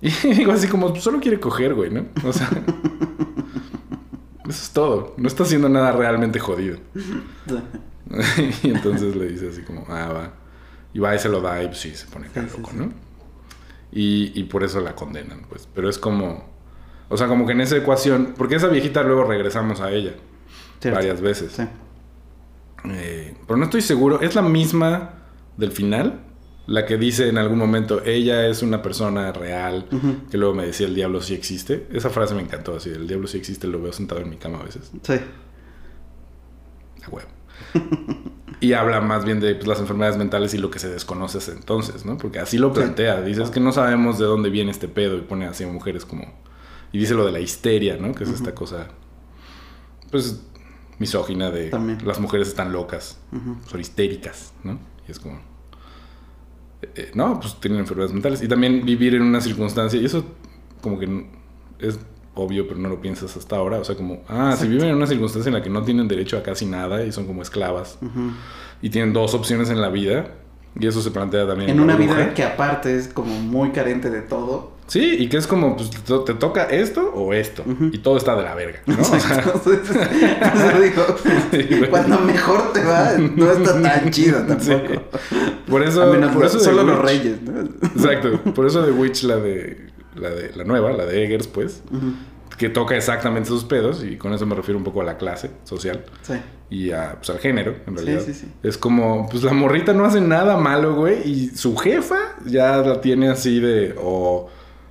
Y 0.00 0.10
digo 0.32 0.52
así 0.52 0.68
como, 0.68 0.94
solo 0.94 1.18
quiere 1.18 1.40
coger, 1.40 1.74
güey, 1.74 1.90
¿no? 1.90 2.04
O 2.24 2.32
sea, 2.32 2.48
eso 4.48 4.62
es 4.62 4.70
todo. 4.70 5.14
No 5.16 5.26
está 5.26 5.42
haciendo 5.42 5.68
nada 5.68 5.92
realmente 5.92 6.38
jodido. 6.38 6.78
y 8.62 8.70
entonces 8.70 9.16
le 9.16 9.28
dice 9.28 9.48
así 9.48 9.62
como, 9.62 9.84
ah, 9.88 10.12
va. 10.12 10.32
Y 10.94 11.00
va 11.00 11.14
y 11.14 11.18
se 11.18 11.28
lo 11.28 11.40
da 11.40 11.62
y 11.62 11.66
pues 11.66 11.80
sí, 11.80 11.94
se 11.94 12.06
pone 12.06 12.28
acá 12.28 12.42
Sí, 12.42 12.48
sí, 12.50 12.56
loco, 12.58 12.70
sí. 12.70 12.76
¿no? 12.78 12.92
Y, 13.90 14.38
y 14.38 14.44
por 14.44 14.62
eso 14.62 14.80
la 14.80 14.94
condenan, 14.94 15.42
pues. 15.48 15.68
Pero 15.74 15.88
es 15.90 15.98
como, 15.98 16.44
o 17.08 17.16
sea, 17.16 17.26
como 17.26 17.46
que 17.46 17.52
en 17.52 17.60
esa 17.60 17.76
ecuación, 17.76 18.34
porque 18.36 18.54
esa 18.54 18.68
viejita 18.68 19.02
luego 19.02 19.24
regresamos 19.24 19.80
a 19.80 19.90
ella 19.90 20.14
Cierto. 20.80 20.96
varias 20.96 21.20
veces. 21.20 21.52
Sí. 21.52 21.64
Eh, 22.84 23.36
pero 23.46 23.56
no 23.56 23.64
estoy 23.64 23.82
seguro. 23.82 24.20
¿Es 24.20 24.34
la 24.34 24.42
misma 24.42 25.17
del 25.58 25.72
final? 25.72 26.24
La 26.66 26.84
que 26.84 26.96
dice 26.98 27.28
en 27.28 27.38
algún 27.38 27.58
momento, 27.58 28.02
ella 28.04 28.46
es 28.46 28.62
una 28.62 28.82
persona 28.82 29.32
real, 29.32 29.86
que 30.30 30.36
luego 30.36 30.54
me 30.54 30.66
decía, 30.66 30.86
el 30.86 30.94
diablo 30.94 31.20
sí 31.22 31.32
existe. 31.34 31.86
Esa 31.90 32.10
frase 32.10 32.34
me 32.34 32.42
encantó, 32.42 32.76
así, 32.76 32.90
el 32.90 33.06
diablo 33.06 33.26
sí 33.26 33.38
existe, 33.38 33.66
lo 33.66 33.80
veo 33.80 33.92
sentado 33.92 34.20
en 34.20 34.28
mi 34.28 34.36
cama 34.36 34.60
a 34.60 34.64
veces. 34.64 34.90
Sí. 35.02 35.14
A 37.04 37.10
huevo. 37.10 37.28
y 38.60 38.74
habla 38.74 39.00
más 39.00 39.24
bien 39.24 39.40
de 39.40 39.54
pues, 39.54 39.66
las 39.66 39.80
enfermedades 39.80 40.18
mentales 40.18 40.52
y 40.52 40.58
lo 40.58 40.70
que 40.70 40.78
se 40.78 40.90
desconoce 40.90 41.38
hasta 41.38 41.52
entonces, 41.52 42.04
¿no? 42.04 42.18
Porque 42.18 42.38
así 42.38 42.58
lo 42.58 42.70
plantea. 42.72 43.22
Dice, 43.22 43.42
es 43.42 43.50
que 43.50 43.60
no 43.60 43.72
sabemos 43.72 44.18
de 44.18 44.26
dónde 44.26 44.50
viene 44.50 44.70
este 44.70 44.88
pedo 44.88 45.16
y 45.16 45.22
pone 45.22 45.46
así 45.46 45.64
a 45.64 45.68
mujeres 45.68 46.04
como... 46.04 46.24
Y 46.92 46.98
dice 46.98 47.14
lo 47.14 47.24
de 47.24 47.32
la 47.32 47.40
histeria, 47.40 47.96
¿no? 47.96 48.14
Que 48.14 48.24
es 48.24 48.30
esta 48.30 48.54
cosa, 48.54 48.88
pues, 50.10 50.42
misógina 50.98 51.50
de 51.50 51.70
También. 51.70 51.98
las 52.06 52.20
mujeres 52.20 52.48
están 52.48 52.72
locas, 52.72 53.18
Ujú. 53.32 53.56
son 53.68 53.80
histéricas, 53.80 54.52
¿no? 54.64 54.78
Y 55.06 55.12
es 55.12 55.18
como... 55.18 55.47
eh, 56.82 57.10
no, 57.14 57.40
pues 57.40 57.56
tienen 57.60 57.80
enfermedades 57.80 58.12
mentales. 58.12 58.42
Y 58.42 58.48
también 58.48 58.84
vivir 58.84 59.14
en 59.14 59.22
una 59.22 59.40
circunstancia, 59.40 60.00
y 60.00 60.04
eso 60.04 60.24
como 60.80 60.98
que 60.98 61.26
es 61.78 61.98
obvio, 62.34 62.68
pero 62.68 62.78
no 62.78 62.88
lo 62.88 63.00
piensas 63.00 63.36
hasta 63.36 63.56
ahora. 63.56 63.78
O 63.78 63.84
sea, 63.84 63.96
como, 63.96 64.22
ah, 64.28 64.56
si 64.58 64.68
viven 64.68 64.88
en 64.88 64.96
una 64.96 65.06
circunstancia 65.06 65.48
en 65.50 65.54
la 65.54 65.62
que 65.62 65.70
no 65.70 65.82
tienen 65.82 66.08
derecho 66.08 66.38
a 66.38 66.42
casi 66.42 66.66
nada 66.66 67.04
y 67.04 67.12
son 67.12 67.26
como 67.26 67.42
esclavas 67.42 67.98
y 68.80 68.90
tienen 68.90 69.12
dos 69.12 69.34
opciones 69.34 69.70
en 69.70 69.80
la 69.80 69.88
vida, 69.88 70.34
y 70.78 70.86
eso 70.86 71.02
se 71.02 71.10
plantea 71.10 71.46
también 71.46 71.70
En 71.70 71.80
una 71.80 71.96
vida 71.96 72.34
que 72.34 72.44
aparte 72.44 72.96
es 72.96 73.08
como 73.08 73.34
muy 73.40 73.70
carente 73.70 74.10
de 74.10 74.22
todo. 74.22 74.77
Sí, 74.88 75.16
y 75.20 75.28
que 75.28 75.36
es 75.36 75.46
como, 75.46 75.76
pues 75.76 75.90
te, 75.90 75.98
to- 75.98 76.24
te 76.24 76.32
toca 76.34 76.64
esto 76.64 77.12
o 77.14 77.32
esto, 77.34 77.62
y 77.92 77.98
todo 77.98 78.16
está 78.16 78.34
de 78.34 78.42
la 78.42 78.54
verga, 78.54 78.80
¿no? 78.86 78.96
O 79.00 79.04
sea, 79.04 79.38
Entonces, 79.44 79.80
digo, 80.82 81.04
Sí, 81.52 81.86
cuando 81.90 82.18
mejor 82.20 82.72
te 82.72 82.82
va, 82.84 83.12
no 83.18 83.52
está 83.52 83.80
tan 83.82 84.10
chido 84.10 84.38
Sí. 84.60 84.70
tampoco. 84.70 85.02
Por 85.68 85.82
eso, 85.82 86.10
menos 86.12 86.34
por 86.34 86.44
eso 86.46 86.58
solo 86.58 86.82
los 86.82 86.98
reyes, 87.00 87.40
¿no? 87.42 87.60
Exacto, 87.86 88.40
por 88.54 88.66
eso 88.66 88.82
de 88.82 88.92
Witch, 88.92 89.24
la 89.24 89.36
de, 89.36 89.88
la 90.16 90.30
de 90.30 90.52
la 90.56 90.64
nueva, 90.64 90.90
la 90.92 91.04
de 91.04 91.22
Eggers, 91.24 91.46
pues, 91.48 91.82
que 92.56 92.68
toca 92.70 92.96
exactamente 92.96 93.48
esos 93.50 93.64
pedos, 93.64 94.02
y 94.02 94.16
con 94.16 94.32
eso 94.32 94.46
me 94.46 94.54
refiero 94.54 94.78
un 94.78 94.84
poco 94.84 95.02
a 95.02 95.04
la 95.04 95.16
clase 95.18 95.50
social 95.64 96.04
Sí. 96.22 96.32
y 96.70 96.90
a, 96.92 97.16
pues, 97.18 97.28
al 97.30 97.38
género, 97.38 97.76
en 97.86 97.98
Sí, 97.98 98.04
realidad. 98.04 98.22
sí, 98.24 98.32
sí. 98.34 98.46
Es 98.62 98.78
como, 98.78 99.28
pues 99.30 99.42
la 99.44 99.52
morrita 99.52 99.92
no 99.92 100.04
hace 100.06 100.20
nada 100.22 100.56
malo, 100.56 100.94
güey, 100.94 101.28
y 101.30 101.48
su 101.50 101.76
jefa 101.76 102.16
ya 102.46 102.78
la 102.78 103.00
tiene 103.02 103.28
así 103.28 103.60
de, 103.60 103.94
o, 103.98 104.48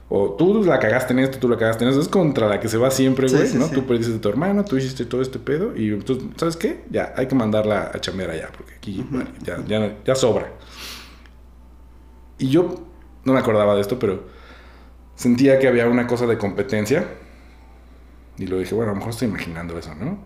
o 0.10 0.34
tú 0.38 0.64
la 0.64 0.80
cagaste 0.80 1.14
en 1.14 1.20
esto, 1.20 1.38
tú 1.40 1.50
la 1.50 1.58
cagaste 1.58 1.84
en 1.84 1.90
eso, 1.92 2.00
es 2.00 2.08
contra 2.08 2.48
la 2.48 2.60
que 2.60 2.68
se 2.70 2.78
va 2.78 2.90
siempre, 2.92 3.28
güey, 3.28 3.48
sí, 3.48 3.58
¿no? 3.58 3.68
sí. 3.68 3.74
Tú 3.76 3.86
perdiste 3.86 4.16
a 4.16 4.22
tu 4.22 4.30
hermano, 4.30 4.64
tú 4.64 4.78
hiciste 4.78 5.06
todo 5.06 5.22
este 5.22 5.38
pedo, 5.40 5.76
y 5.76 5.98
tú, 6.00 6.32
¿sabes 6.38 6.56
qué? 6.56 6.86
Ya, 6.90 7.14
hay 7.18 7.28
que 7.28 7.36
mandarla 7.36 7.92
a 7.94 8.00
chambear 8.00 8.30
allá, 8.30 8.50
porque 8.56 8.74
aquí, 8.76 9.06
vale, 9.10 9.30
ya, 9.44 9.58
ya, 9.68 9.98
ya 10.06 10.16
sobra. 10.16 10.54
Y 12.38 12.50
yo 12.50 12.76
no 13.26 13.34
me 13.34 13.40
acordaba 13.40 13.76
de 13.76 13.82
esto, 13.82 14.00
pero 14.00 14.24
sentía 15.16 15.60
que 15.60 15.68
había 15.68 15.88
una 15.88 16.08
cosa 16.08 16.26
de 16.26 16.38
competencia. 16.38 17.06
Y 18.38 18.46
lo 18.48 18.60
dije, 18.60 18.76
bueno, 18.76 18.92
a 18.92 18.94
lo 18.94 18.98
mejor 19.00 19.12
estoy 19.14 19.28
imaginando 19.28 19.78
eso, 19.78 19.94
¿no? 19.96 20.20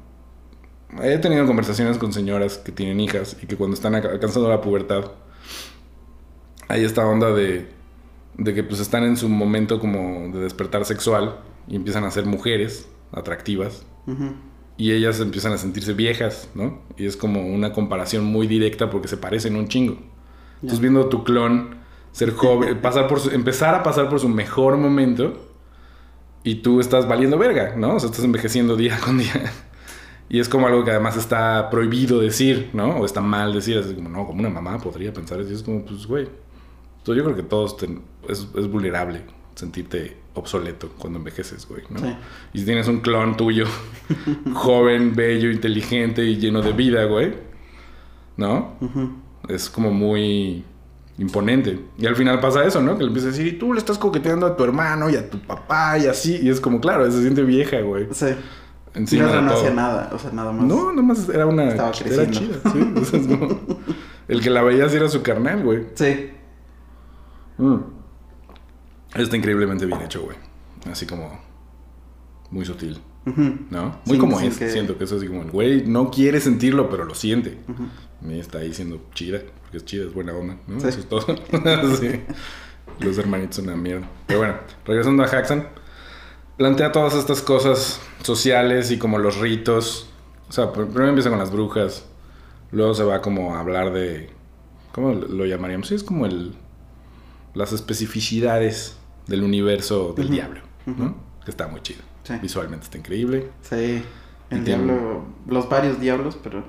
He 1.02 1.18
tenido 1.20 1.48
conversaciones 1.48 1.98
con 1.98 2.12
señoras 2.12 2.58
que 2.58 2.74
tienen 2.74 3.00
hijas 3.00 3.38
y 3.42 3.46
que 3.48 3.56
cuando 3.56 3.76
están 3.76 3.96
alca- 3.96 4.10
alcanzando 4.10 4.50
la 4.50 4.60
pubertad, 4.60 5.06
hay 6.68 6.84
esta 6.84 7.08
onda 7.08 7.32
de, 7.32 7.70
de 8.38 8.54
que 8.54 8.64
pues 8.64 8.80
están 8.80 9.04
en 9.04 9.18
su 9.18 9.30
momento 9.30 9.80
como 9.80 10.30
de 10.34 10.40
despertar 10.40 10.86
sexual 10.86 11.40
y 11.68 11.76
empiezan 11.76 12.04
a 12.06 12.12
ser 12.12 12.26
mujeres 12.26 12.88
atractivas 13.12 13.86
y 14.78 14.92
ellas 14.92 15.20
empiezan 15.20 15.54
a 15.54 15.58
sentirse 15.58 15.94
viejas, 15.94 16.50
¿no? 16.56 16.80
Y 16.98 17.06
es 17.06 17.16
como 17.18 17.46
una 17.46 17.72
comparación 17.74 18.24
muy 18.26 18.48
directa 18.48 18.90
porque 18.90 19.08
se 19.08 19.18
parecen 19.18 19.56
un 19.56 19.68
chingo. 19.68 19.98
Entonces 20.56 20.80
viendo 20.80 21.02
a 21.02 21.10
tu 21.10 21.24
clon 21.24 21.76
ser 22.12 22.32
joven, 22.32 22.80
pasar 22.82 23.08
por 23.08 23.20
su- 23.20 23.30
empezar 23.32 23.76
a 23.76 23.84
pasar 23.84 24.10
por 24.10 24.20
su 24.20 24.30
mejor 24.30 24.78
momento 24.78 25.48
y 26.44 26.56
tú 26.56 26.80
estás 26.80 27.08
valiendo 27.08 27.38
verga, 27.38 27.76
¿no? 27.78 27.96
O 27.96 28.00
sea, 28.00 28.10
estás 28.10 28.26
envejeciendo 28.26 28.76
día 28.76 28.98
con 29.00 29.18
día. 29.20 29.52
Y 30.30 30.40
es 30.40 30.48
como 30.48 30.66
algo 30.68 30.84
que 30.86 30.92
además 30.92 31.18
está 31.18 31.70
prohibido 31.70 32.20
decir, 32.22 32.70
¿no? 32.74 32.98
O 32.98 33.06
está 33.06 33.20
mal 33.22 33.54
decir, 33.54 33.78
es 33.78 33.88
como, 33.88 34.08
no, 34.10 34.26
como 34.26 34.40
una 34.40 34.50
mamá 34.50 34.78
podría 34.80 35.12
pensar 35.14 35.40
eso. 35.42 35.54
Es 35.54 35.62
como, 35.62 35.84
pues, 35.86 36.08
güey. 36.08 36.28
Entonces 37.02 37.18
yo 37.18 37.24
creo 37.24 37.36
que 37.36 37.44
todos 37.44 37.78
ten- 37.78 38.02
es, 38.30 38.48
es 38.56 38.68
vulnerable 38.68 39.24
sentirte 39.56 40.18
obsoleto 40.34 40.90
cuando 40.98 41.20
envejeces, 41.20 41.68
güey, 41.68 41.84
¿no? 41.90 42.00
Sí. 42.00 42.16
Y 42.54 42.60
si 42.60 42.66
tienes 42.66 42.88
un 42.88 43.02
clon 43.02 43.36
tuyo, 43.36 43.66
joven, 44.54 45.14
bello, 45.16 45.52
inteligente 45.52 46.24
y 46.24 46.38
lleno 46.38 46.62
de 46.62 46.72
vida, 46.74 47.04
güey, 47.06 47.34
¿no? 48.38 48.76
Ujú. 48.82 49.12
Es 49.50 49.70
como 49.70 49.92
muy 49.92 50.64
imponente. 51.18 51.80
Y 51.98 52.06
al 52.06 52.16
final 52.16 52.40
pasa 52.40 52.64
eso, 52.66 52.82
¿no? 52.82 52.98
Que 52.98 53.04
le 53.04 53.08
empiezas 53.08 53.34
a 53.34 53.38
decir, 53.38 53.54
y 53.54 53.58
tú 53.58 53.74
le 53.74 53.80
estás 53.80 53.98
coqueteando 53.98 54.46
a 54.46 54.56
tu 54.56 54.64
hermano 54.64 55.10
y 55.10 55.16
a 55.16 55.30
tu 55.30 55.40
papá 55.40 55.98
y 55.98 56.06
así. 56.08 56.40
Y 56.42 56.50
es 56.50 56.60
como, 56.62 56.80
claro, 56.80 57.10
se 57.12 57.22
siente 57.22 57.44
vieja, 57.44 57.82
güey. 57.82 58.08
Sí. 58.12 58.28
Encima 58.94 59.28
no, 59.28 59.42
no 59.42 59.52
hacía 59.54 59.72
nada, 59.72 60.10
o 60.14 60.20
sea, 60.20 60.32
nada 60.32 60.52
más. 60.52 60.66
No, 60.66 60.92
nomás 60.92 61.30
era 61.30 61.46
una... 61.46 61.70
Estaba 61.70 61.90
Era 61.92 61.98
creciendo. 62.00 62.40
chida, 62.40 62.72
sí. 62.72 62.94
O 63.02 63.06
sea, 63.06 63.20
es 63.20 63.28
como- 63.28 63.60
el 64.28 64.42
que 64.42 64.50
la 64.50 64.62
veía 64.64 64.86
era 64.86 65.08
su 65.10 65.22
carnal, 65.22 65.64
güey. 65.64 65.86
Sí. 65.96 66.31
Mm. 67.64 67.80
Está 69.16 69.36
increíblemente 69.38 69.86
bien 69.86 70.02
hecho, 70.02 70.22
güey. 70.24 70.38
Así 70.92 71.06
como... 71.06 71.40
Muy 72.50 72.66
sutil. 72.66 73.00
¿no? 73.70 74.00
Muy 74.06 74.16
Sin- 74.16 74.20
como 74.20 74.40
sin 74.40 74.48
es. 74.50 74.58
que- 74.58 74.70
Siento 74.70 74.98
que 74.98 75.04
eso 75.04 75.16
es 75.16 75.22
así 75.22 75.30
como 75.30 75.44
el 75.44 75.52
güey 75.52 75.86
no 75.86 76.10
quiere 76.12 76.40
sentirlo, 76.42 76.90
pero 76.90 77.06
lo 77.06 77.14
siente. 77.16 77.60
Ujú. 77.70 78.32
Y 78.32 78.40
está 78.40 78.60
ahí 78.60 78.74
siendo 78.74 79.02
chida, 79.14 79.40
porque 79.62 79.78
es 79.78 79.86
chida, 79.86 80.06
es 80.06 80.14
buena 80.14 80.34
onda, 80.34 80.58
¿no? 80.68 80.80
Sí. 80.80 80.88
Eso 80.88 81.00
es 81.00 81.08
todo. 81.10 81.26
Sí. 82.00 82.22
Los 83.00 83.18
hermanitos 83.18 83.56
son 83.58 83.66
una 83.66 83.76
mierda. 83.78 84.08
Pero 84.28 84.40
bueno, 84.40 84.56
regresando 84.86 85.24
a 85.24 85.28
Haxan, 85.28 85.68
plantea 86.58 86.92
todas 86.92 87.14
estas 87.16 87.42
cosas 87.42 88.00
sociales 88.24 88.92
y 88.92 88.98
como 88.98 89.18
los 89.18 89.38
ritos. 89.38 90.10
O 90.50 90.52
sea, 90.52 90.66
pr- 90.74 90.88
primero 90.88 91.08
empieza 91.10 91.30
con 91.30 91.40
las 91.40 91.52
brujas, 91.52 92.06
luego 92.72 92.94
se 92.94 93.04
va 93.04 93.22
como 93.22 93.56
a 93.56 93.60
hablar 93.60 93.94
de. 93.94 94.30
¿Cómo 94.94 95.14
lo 95.14 95.46
llamaríamos? 95.46 95.88
Sí, 95.88 95.96
es 95.96 96.04
como 96.04 96.26
el. 96.26 96.54
Las 97.54 97.74
especificidades 97.74 98.98
del 99.28 99.44
universo 99.44 100.14
del 100.16 100.30
diablo, 100.30 100.62
¿no? 100.86 101.16
Que 101.44 101.52
está 101.52 101.68
muy 101.68 101.82
chido. 101.82 102.02
Sí. 102.24 102.34
Visualmente 102.42 102.86
está 102.86 102.98
increíble. 102.98 103.50
Sí. 103.62 104.04
Y 104.52 104.56
El 104.56 104.64
tiene- 104.64 104.84
diablo. 104.86 105.26
Los 105.48 105.68
varios 105.70 106.00
diablos, 106.00 106.38
pero. 106.42 106.64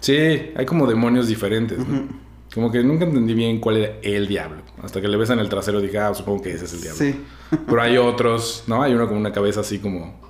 Sí, 0.00 0.14
hay 0.56 0.66
como 0.66 0.86
demonios 0.86 1.26
diferentes, 1.26 1.78
¿no? 1.86 2.08
Como 2.54 2.70
que 2.70 2.82
nunca 2.84 3.04
entendí 3.04 3.34
bien 3.34 3.58
cuál 3.58 3.78
era 3.78 3.94
el 4.02 4.28
diablo. 4.28 4.62
Hasta 4.82 5.00
que 5.00 5.08
le 5.08 5.16
besan 5.16 5.38
el 5.40 5.48
trasero 5.48 5.80
dije, 5.80 5.98
ah, 5.98 6.14
supongo 6.14 6.42
que 6.42 6.52
ese 6.52 6.66
es 6.66 6.74
el 6.74 6.80
diablo. 6.82 6.98
Sí. 6.98 7.20
Pero 7.66 7.82
hay 7.82 7.96
otros, 7.98 8.64
¿no? 8.66 8.82
Hay 8.82 8.94
uno 8.94 9.08
con 9.08 9.16
una 9.16 9.32
cabeza 9.32 9.60
así 9.60 9.78
como. 9.78 10.20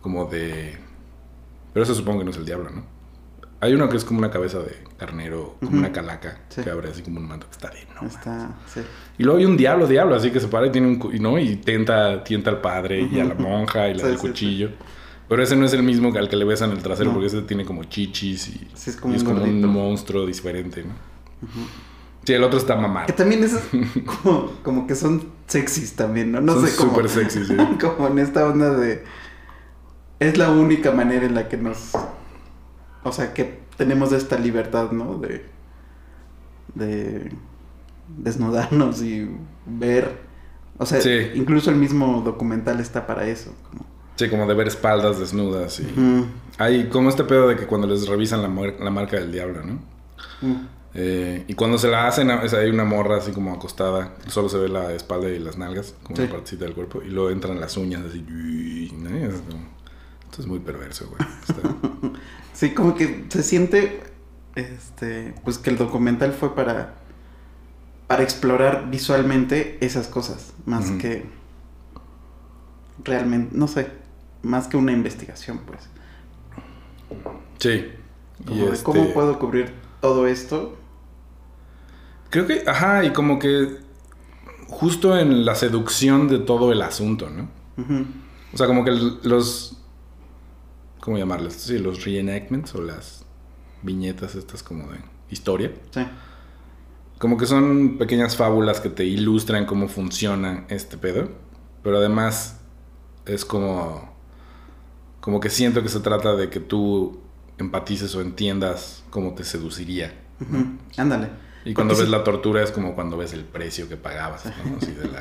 como 0.00 0.24
de. 0.26 0.76
Pero 1.72 1.84
eso 1.84 1.94
supongo 1.94 2.20
que 2.20 2.24
no 2.24 2.30
es 2.30 2.36
el 2.36 2.46
diablo, 2.46 2.70
¿no? 2.70 2.84
Hay 3.62 3.74
uno 3.74 3.88
que 3.90 3.96
es 3.98 4.04
como 4.04 4.18
una 4.20 4.30
cabeza 4.30 4.58
de 4.60 4.74
carnero, 4.96 5.56
como 5.60 5.78
una 5.78 5.92
calaca, 5.92 6.38
Sí. 6.48 6.62
que 6.62 6.70
abre 6.70 6.88
así 6.90 7.02
como 7.02 7.20
un 7.20 7.28
manto 7.28 7.46
que 7.46 7.52
está 7.52 7.68
de 7.70 7.84
no. 7.94 7.94
mames". 7.96 8.14
Está, 8.14 8.56
sí. 8.72 8.80
Y 9.18 9.22
luego 9.24 9.38
hay 9.38 9.44
un 9.44 9.56
diablo, 9.56 9.86
diablo, 9.86 10.14
así 10.14 10.30
que 10.30 10.40
se 10.40 10.48
para 10.48 10.66
y 10.66 10.70
tiene 10.72 10.88
un. 10.88 11.22
¿no? 11.22 11.38
Y 11.38 11.56
tenta, 11.56 12.24
tienta 12.24 12.48
al 12.50 12.60
padre 12.62 13.02
y 13.02 13.20
a 13.20 13.24
la 13.24 13.34
monja 13.34 13.88
y 13.88 13.92
del 13.98 14.00
sí, 14.00 14.12
sí. 14.12 14.16
cuchillo. 14.18 14.70
Pero 15.28 15.42
ese 15.42 15.54
no 15.56 15.64
es 15.66 15.72
el 15.74 15.82
mismo 15.82 16.12
que 16.12 16.18
al 16.18 16.28
que 16.28 16.36
le 16.36 16.44
besan 16.44 16.72
el 16.72 16.82
trasero, 16.82 17.10
No. 17.10 17.14
porque 17.14 17.26
ese 17.28 17.42
tiene 17.42 17.64
como 17.64 17.84
chichis 17.84 18.48
y, 18.48 18.68
es 18.74 18.96
como 18.96 19.12
y 19.14 19.16
es 19.16 19.22
un 19.22 19.28
como 19.28 19.42
un 19.44 19.48
gordito. 19.50 19.68
monstruo 19.68 20.26
diferente, 20.26 20.82
¿no? 20.82 20.94
Sí, 22.24 22.32
el 22.34 22.42
otro 22.44 22.58
está 22.58 22.76
mamado. 22.76 23.06
Que 23.06 23.12
también 23.12 23.44
es 23.44 23.56
como, 24.22 24.50
como 24.62 24.86
que 24.86 24.94
son 24.94 25.24
sexys 25.46 25.94
también, 25.94 26.32
¿no? 26.32 26.40
No 26.40 26.54
Son 26.54 26.66
sé 26.66 26.76
cómo. 26.76 26.90
súper 26.92 27.08
sexys, 27.08 27.46
sí. 27.48 27.56
como 27.80 28.08
en 28.08 28.18
esta 28.18 28.46
onda 28.46 28.70
de. 28.70 29.04
Es 30.18 30.36
la 30.36 30.50
única 30.50 30.92
manera 30.92 31.24
en 31.26 31.34
la 31.34 31.48
que 31.48 31.56
nos. 31.56 31.92
O 33.02 33.12
sea, 33.12 33.32
que 33.34 33.60
tenemos 33.76 34.12
esta 34.12 34.38
libertad, 34.38 34.90
¿no? 34.92 35.18
De. 35.18 35.44
De. 36.74 37.30
Desnudarnos 38.18 39.02
y 39.02 39.28
ver. 39.66 40.18
O 40.78 40.86
sea, 40.86 41.00
Sí. 41.00 41.30
incluso 41.34 41.70
el 41.70 41.76
mismo 41.76 42.22
documental 42.22 42.80
está 42.80 43.06
para 43.06 43.26
eso. 43.26 43.52
Como, 43.68 43.84
Sí, 44.16 44.28
como 44.28 44.46
de 44.46 44.52
ver 44.54 44.68
espaldas 44.68 45.18
desnudas 45.18 45.80
y... 45.80 45.84
Ujú. 45.84 46.26
Hay 46.58 46.88
como 46.90 47.08
este 47.08 47.24
pedo 47.24 47.48
de 47.48 47.56
que 47.56 47.66
cuando 47.66 47.86
les 47.86 48.06
revisan 48.06 48.42
la, 48.42 48.48
la 48.78 48.90
marca 48.90 49.16
del 49.18 49.32
diablo, 49.32 49.62
¿no? 49.64 49.78
Mm. 50.42 50.66
Eh, 50.92 51.44
y 51.48 51.54
cuando 51.54 51.78
se 51.78 51.88
la 51.88 52.06
hacen, 52.06 52.30
es- 52.30 52.52
hay 52.52 52.68
una 52.68 52.84
morra 52.84 53.16
así 53.16 53.30
como 53.32 53.54
acostada, 53.54 54.12
solo 54.26 54.50
se 54.50 54.58
ve 54.58 54.68
la 54.68 54.92
espalda 54.92 55.30
y 55.30 55.38
las 55.38 55.56
nalgas, 55.56 55.94
como 56.02 56.16
Sí. 56.16 56.22
una 56.22 56.32
partecita 56.32 56.64
del 56.66 56.74
cuerpo, 56.74 57.00
y 57.02 57.08
luego 57.08 57.30
entran 57.30 57.58
las 57.60 57.76
uñas 57.78 58.02
así, 58.06 58.20
¿no? 58.20 59.16
Y 59.16 59.22
es 59.22 59.34
como- 59.48 59.64
esto 60.30 60.42
es 60.42 60.48
muy 60.48 60.60
perverso, 60.60 61.08
güey. 61.08 61.20
Está- 61.48 61.68
Sí, 62.52 62.74
como 62.74 62.94
que 62.94 63.24
se 63.30 63.42
siente. 63.42 64.02
Este. 64.54 65.34
Pues 65.44 65.58
que 65.58 65.70
el 65.70 65.78
documental 65.78 66.32
fue 66.32 66.54
para. 66.54 66.96
Para 68.06 68.22
explorar 68.22 68.90
visualmente 68.90 69.78
esas 69.84 70.08
cosas. 70.08 70.52
Más 70.66 70.90
que. 70.92 71.24
Realmente. 73.04 73.56
No 73.56 73.66
sé. 73.68 73.88
Más 74.42 74.68
que 74.68 74.76
una 74.76 74.92
investigación, 74.92 75.60
pues. 75.66 75.88
Sí. 77.58 77.86
Como 78.46 78.56
Y 78.60 78.66
de 78.66 78.72
este- 78.72 78.84
cómo 78.84 79.12
puedo 79.14 79.38
cubrir 79.38 79.72
todo 80.00 80.26
esto. 80.26 80.76
Creo 82.30 82.46
que, 82.46 82.62
ajá, 82.66 83.04
y 83.04 83.12
como 83.12 83.38
que 83.38 83.78
justo 84.68 85.18
en 85.18 85.44
la 85.44 85.54
seducción 85.54 86.28
de 86.28 86.38
todo 86.38 86.72
el 86.72 86.80
asunto, 86.82 87.28
¿no? 87.30 87.48
O 88.52 88.56
sea, 88.56 88.66
como 88.66 88.84
que 88.84 88.90
los. 88.92 89.76
¿Cómo 91.00 91.18
llamarles? 91.18 91.54
Sí, 91.54 91.78
los 91.78 92.04
reenactments 92.04 92.74
o 92.74 92.82
las 92.82 93.24
viñetas 93.82 94.34
estas 94.34 94.62
como 94.62 94.88
de 94.92 94.98
historia. 95.30 95.72
Sí. 95.90 96.06
Como 97.18 97.36
que 97.36 97.46
son 97.46 97.98
pequeñas 97.98 98.36
fábulas 98.36 98.80
que 98.80 98.88
te 98.90 99.04
ilustran 99.04 99.66
cómo 99.66 99.88
funciona 99.88 100.64
este 100.68 100.96
pedo. 100.98 101.28
Pero 101.82 101.98
además 101.98 102.60
es 103.26 103.44
como. 103.44 104.10
Como 105.20 105.40
que 105.40 105.50
siento 105.50 105.82
que 105.82 105.88
se 105.90 106.00
trata 106.00 106.34
de 106.34 106.48
que 106.48 106.60
tú 106.60 107.20
empatices 107.58 108.14
o 108.14 108.22
entiendas 108.22 109.04
cómo 109.10 109.34
te 109.34 109.44
seduciría. 109.44 110.14
Ujú. 110.40 110.76
Ándale. 110.96 111.28
Y 111.64 111.74
cuando 111.74 111.92
Porque 111.92 112.02
ves 112.04 112.10
sí- 112.10 112.16
la 112.18 112.24
tortura 112.24 112.62
es 112.62 112.70
como 112.70 112.94
cuando 112.94 113.18
ves 113.18 113.34
el 113.34 113.44
precio 113.44 113.86
que 113.88 113.98
pagabas, 113.98 114.44
¿no? 114.46 114.76
Así 114.78 114.92
de 114.92 115.08
la. 115.08 115.18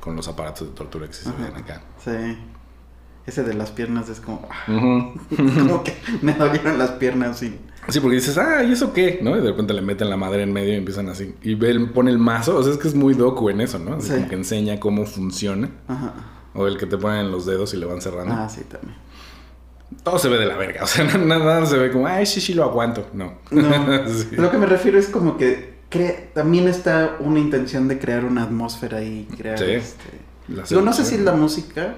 Con 0.00 0.16
los 0.16 0.26
aparatos 0.28 0.68
de 0.68 0.74
tortura 0.74 1.06
que 1.06 1.12
se 1.12 1.28
Ajá. 1.28 1.38
ven 1.44 1.56
acá. 1.56 1.82
Sí. 2.02 2.38
Ese 3.28 3.44
de 3.44 3.52
las 3.54 3.70
piernas 3.70 4.08
es 4.08 4.20
como. 4.20 4.48
ah, 4.50 4.64
como 5.36 5.84
que 5.84 5.94
me 6.22 6.32
dolieron 6.32 6.78
las 6.78 6.92
piernas 6.92 7.42
y. 7.42 7.54
Sí, 7.88 8.00
porque 8.00 8.16
dices, 8.16 8.36
ah, 8.38 8.62
¿y 8.64 8.72
eso 8.72 8.92
qué? 8.92 9.18
¿No? 9.22 9.36
Y 9.36 9.40
de 9.40 9.48
repente 9.50 9.72
le 9.74 9.82
meten 9.82 10.10
la 10.10 10.16
madre 10.16 10.42
en 10.42 10.52
medio 10.52 10.72
y 10.74 10.76
empiezan 10.76 11.08
así. 11.08 11.34
Y 11.42 11.62
el- 11.64 11.90
pone 11.90 12.10
el 12.10 12.18
mazo. 12.18 12.56
O 12.56 12.62
sea, 12.62 12.72
es 12.72 12.78
que 12.78 12.88
es 12.88 12.94
muy 12.94 13.14
docu 13.14 13.48
en 13.50 13.60
eso, 13.60 13.78
¿no? 13.78 13.94
Así 13.96 14.08
Sí. 14.08 14.14
como 14.14 14.28
que 14.28 14.34
enseña 14.34 14.80
cómo 14.80 15.04
funciona. 15.06 15.70
Ajá. 15.88 16.12
O 16.54 16.66
el 16.66 16.76
que 16.78 16.86
te 16.86 16.96
ponen 16.98 17.20
en 17.26 17.30
los 17.30 17.46
dedos 17.46 17.72
y 17.74 17.76
le 17.76 17.86
van 17.86 18.00
cerrando. 18.00 18.34
Ah, 18.34 18.48
sí, 18.48 18.62
también. 18.68 18.94
Todo 20.02 20.18
se 20.18 20.28
ve 20.28 20.38
de 20.38 20.46
la 20.46 20.56
verga. 20.56 20.80
O 20.84 20.86
sea, 20.86 21.04
nada, 21.04 21.44
nada 21.44 21.66
se 21.66 21.78
ve 21.78 21.90
como, 21.90 22.06
ay, 22.06 22.26
sí, 22.26 22.40
sí, 22.40 22.52
lo 22.54 22.64
aguanto. 22.64 23.06
No. 23.14 23.34
No. 23.50 23.68
Sí. 24.08 24.36
Lo 24.36 24.50
que 24.50 24.58
me 24.58 24.66
refiero 24.66 24.98
es 24.98 25.08
como 25.08 25.36
que 25.38 25.78
cre- 25.90 26.32
también 26.34 26.68
está 26.68 27.16
una 27.20 27.38
intención 27.40 27.88
de 27.88 27.98
crear 27.98 28.24
una 28.24 28.42
atmósfera 28.42 29.02
y 29.02 29.26
crear 29.36 29.58
Sí. 29.58 29.64
este. 29.66 30.04
Digo, 30.68 30.80
no 30.82 30.92
sé 30.94 31.04
si 31.04 31.14
es 31.16 31.20
la 31.22 31.32
música. 31.32 31.94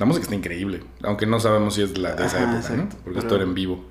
La 0.00 0.06
música 0.06 0.24
está 0.24 0.34
increíble. 0.34 0.82
Aunque 1.02 1.26
no 1.26 1.38
sabemos 1.38 1.74
si 1.74 1.82
es 1.82 1.96
la 1.98 2.14
de 2.16 2.26
esa 2.26 2.38
Ajá, 2.38 2.44
época, 2.44 2.58
exacto. 2.58 2.96
¿no? 2.96 3.04
Porque 3.04 3.18
esto 3.20 3.34
era 3.36 3.44
en 3.44 3.54
vivo. 3.54 3.84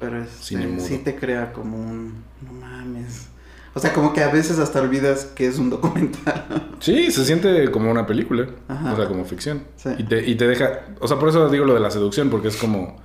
Pero 0.00 0.22
es, 0.22 0.30
Cine 0.30 0.66
mudo. 0.68 0.84
sí 0.86 0.98
te 0.98 1.16
crea 1.16 1.52
como 1.52 1.76
un. 1.76 2.22
No 2.40 2.52
mames. 2.52 3.28
O 3.74 3.80
sea, 3.80 3.92
como 3.92 4.12
que 4.12 4.22
a 4.22 4.28
veces 4.28 4.60
hasta 4.60 4.80
olvidas 4.80 5.24
que 5.34 5.46
es 5.48 5.58
un 5.58 5.68
documental. 5.70 6.70
Sí, 6.80 7.10
se 7.10 7.24
siente 7.24 7.70
como 7.70 7.90
una 7.90 8.06
película. 8.06 8.46
Ajá. 8.68 8.92
O 8.92 8.96
sea, 8.96 9.08
como 9.08 9.24
ficción. 9.24 9.62
Sí. 9.76 9.88
Y, 9.98 10.02
te, 10.04 10.24
y 10.28 10.34
te 10.34 10.46
deja. 10.46 10.80
O 11.00 11.08
sea, 11.08 11.18
por 11.18 11.30
eso 11.30 11.48
digo 11.48 11.64
lo 11.64 11.72
de 11.74 11.80
la 11.80 11.90
seducción, 11.90 12.30
porque 12.30 12.48
es 12.48 12.56
como. 12.56 12.96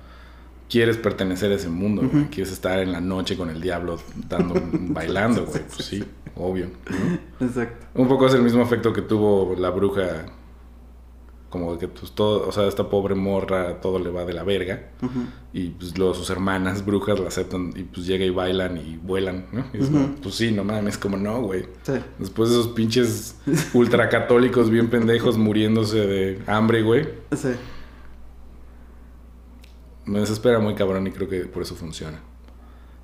Quieres 0.68 0.98
pertenecer 0.98 1.50
a 1.50 1.56
ese 1.56 1.68
mundo, 1.68 2.02
güey. 2.02 2.22
Ujú. 2.24 2.30
Quieres 2.30 2.52
estar 2.52 2.78
en 2.78 2.92
la 2.92 3.00
noche 3.00 3.36
con 3.36 3.50
el 3.50 3.60
diablo 3.60 3.98
dando, 4.28 4.54
bailando, 4.72 5.46
güey. 5.46 5.62
Pues 5.66 5.84
sí, 5.84 6.04
obvio. 6.36 6.68
¿no? 7.40 7.46
Exacto. 7.46 7.86
Un 7.94 8.06
poco 8.06 8.26
es 8.28 8.34
el 8.34 8.42
mismo 8.42 8.62
efecto 8.62 8.92
que 8.92 9.02
tuvo 9.02 9.56
la 9.58 9.70
bruja. 9.70 10.26
Como 11.50 11.76
que 11.78 11.88
pues 11.88 12.12
todo, 12.12 12.46
o 12.48 12.52
sea, 12.52 12.68
esta 12.68 12.88
pobre 12.88 13.16
morra, 13.16 13.80
todo 13.80 13.98
le 13.98 14.08
va 14.10 14.24
de 14.24 14.32
la 14.32 14.44
verga. 14.44 14.90
Y 15.52 15.70
pues 15.70 15.98
luego 15.98 16.14
sus 16.14 16.30
hermanas 16.30 16.86
brujas 16.86 17.18
la 17.18 17.26
aceptan 17.26 17.72
y 17.74 17.82
pues 17.82 18.06
llega 18.06 18.24
y 18.24 18.30
bailan 18.30 18.76
y 18.78 18.96
vuelan, 18.96 19.46
¿no? 19.50 19.64
Y 19.74 19.82
es 19.82 19.88
como, 19.90 20.14
pues 20.22 20.36
sí, 20.36 20.52
no 20.52 20.62
mames, 20.62 20.96
como 20.96 21.16
no, 21.16 21.42
güey. 21.42 21.64
Sí. 21.82 21.94
Después 22.20 22.50
de 22.50 22.54
esos 22.60 22.68
pinches 22.72 23.34
ultracatólicos 23.74 24.70
bien 24.70 24.90
pendejos 24.90 25.36
muriéndose 25.38 25.98
de 26.06 26.42
hambre, 26.46 26.82
güey. 26.82 27.08
Sí. 27.36 27.48
Me 30.06 30.20
desespera 30.20 30.58
muy 30.58 30.74
cabrón 30.74 31.06
y 31.06 31.10
creo 31.10 31.28
que 31.28 31.40
por 31.46 31.62
eso 31.62 31.74
funciona. 31.74 32.20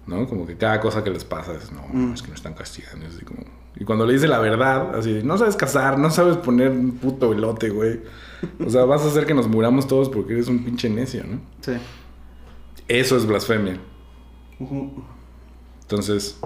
¿No? 0.06 0.28
Como 0.28 0.46
que 0.46 0.56
cada 0.56 0.78
cosa 0.80 1.02
que 1.02 1.10
les 1.10 1.24
pasa 1.24 1.52
es, 1.54 1.72
no, 1.72 1.82
Mm. 1.92 2.12
es 2.14 2.22
que 2.22 2.28
me 2.28 2.36
están 2.36 2.54
castigando. 2.54 3.06
Es 3.06 3.16
así 3.16 3.24
como... 3.24 3.40
Y 3.74 3.84
cuando 3.84 4.06
le 4.06 4.12
dice 4.12 4.28
la 4.28 4.38
verdad, 4.38 4.94
así, 4.96 5.20
no 5.24 5.36
sabes 5.36 5.56
cazar, 5.56 5.98
no 5.98 6.10
sabes 6.10 6.36
poner 6.36 6.70
un 6.70 6.92
puto 6.92 7.32
elote, 7.32 7.70
güey. 7.70 8.00
O 8.64 8.70
sea, 8.70 8.84
vas 8.84 9.02
a 9.02 9.08
hacer 9.08 9.26
que 9.26 9.34
nos 9.34 9.48
muramos 9.48 9.86
todos 9.86 10.08
porque 10.08 10.34
eres 10.34 10.48
un 10.48 10.64
pinche 10.64 10.88
necio, 10.88 11.24
¿no? 11.24 11.40
Sí. 11.60 11.72
Eso 12.88 13.16
es 13.16 13.26
blasfemia. 13.26 13.80
Entonces, 15.82 16.38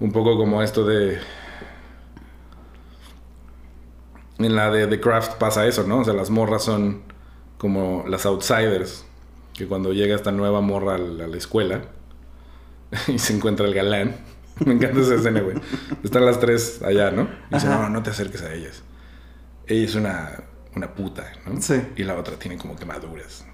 un 0.00 0.12
poco 0.12 0.36
como 0.36 0.62
esto 0.62 0.84
de... 0.84 1.18
En 4.38 4.56
la 4.56 4.70
de 4.70 4.86
The 4.86 5.00
Craft 5.00 5.34
pasa 5.34 5.66
eso, 5.66 5.84
¿no? 5.86 6.00
O 6.00 6.04
sea, 6.04 6.14
las 6.14 6.30
morras 6.30 6.64
son 6.64 7.02
como 7.58 8.04
las 8.08 8.26
outsiders. 8.26 9.04
Que 9.54 9.66
cuando 9.66 9.92
llega 9.92 10.14
esta 10.14 10.32
nueva 10.32 10.60
morra 10.60 10.94
a 10.94 10.98
la, 10.98 11.24
a 11.24 11.28
la 11.28 11.36
escuela 11.36 11.82
y 13.08 13.18
se 13.18 13.34
encuentra 13.36 13.66
el 13.66 13.74
galán. 13.74 14.16
Me 14.64 14.74
encanta 14.74 15.00
esa 15.00 15.14
escena, 15.14 15.40
güey. 15.40 15.56
Están 16.02 16.24
las 16.24 16.40
tres 16.40 16.82
allá, 16.82 17.10
¿no? 17.10 17.28
Y 17.50 17.54
dice, 17.54 17.66
Ajá. 17.68 17.82
no, 17.82 17.88
no 17.90 18.02
te 18.02 18.10
acerques 18.10 18.42
a 18.42 18.52
ellas. 18.52 18.82
Ella 19.72 19.84
es 19.86 19.94
una, 19.94 20.30
una 20.76 20.94
puta, 20.94 21.32
¿no? 21.46 21.60
Sí. 21.60 21.80
Y 21.96 22.04
la 22.04 22.14
otra 22.16 22.36
tiene 22.36 22.58
como 22.58 22.76
quemaduras. 22.76 23.46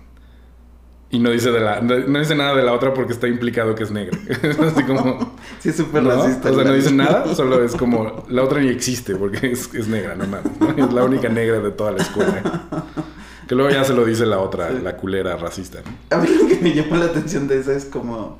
Y 1.11 1.21
no 1.21 1.31
dice, 1.31 1.51
de 1.53 1.61
la, 1.61 1.81
no, 1.81 2.19
dice 2.19 2.35
nada 2.35 2.55
de 2.55 2.63
la 2.63 2.73
otra 2.73 2.93
porque 2.93 3.13
está 3.13 3.29
implicado 3.29 3.75
que 3.75 3.85
es 3.85 3.91
negra. 3.91 4.19
Así 4.67 4.83
como... 4.83 5.37
Sí, 5.61 5.71
es 5.71 5.77
súper 5.77 6.03
¿no? 6.03 6.11
racista. 6.11 6.51
O 6.51 6.55
sea, 6.55 6.65
no 6.65 6.73
dice 6.73 6.93
nada, 6.93 7.35
solo 7.35 7.65
es 7.65 7.75
como... 7.77 8.25
La 8.29 8.43
otra 8.43 8.61
ni 8.61 8.69
existe 8.69 9.15
porque 9.15 9.53
es, 9.53 9.73
es 9.75 9.87
negra, 9.89 10.17
no 10.17 10.27
mames. 10.27 10.61
¿no? 10.61 10.71
Es 10.71 10.93
la 10.93 11.05
única 11.05 11.29
negra 11.29 11.61
de 11.61 11.71
toda 11.71 11.93
la 11.93 12.03
escuela. 12.03 12.85
Que 13.47 13.55
luego 13.55 13.71
ya 13.71 13.85
se 13.85 13.95
lo 13.95 14.05
dice 14.05 14.27
la 14.27 14.41
otra, 14.41 14.71
Sí. 14.71 14.81
la 14.83 14.97
culera 14.97 15.37
racista, 15.37 15.79
¿no? 15.83 16.17
A 16.17 16.21
mí 16.21 16.29
lo 16.29 16.47
que 16.47 16.57
me 16.57 16.75
llamó 16.75 16.97
la 16.97 17.07
atención 17.07 17.49
de 17.49 17.61
eso 17.61 17.73
es 17.73 17.87
como. 17.87 18.39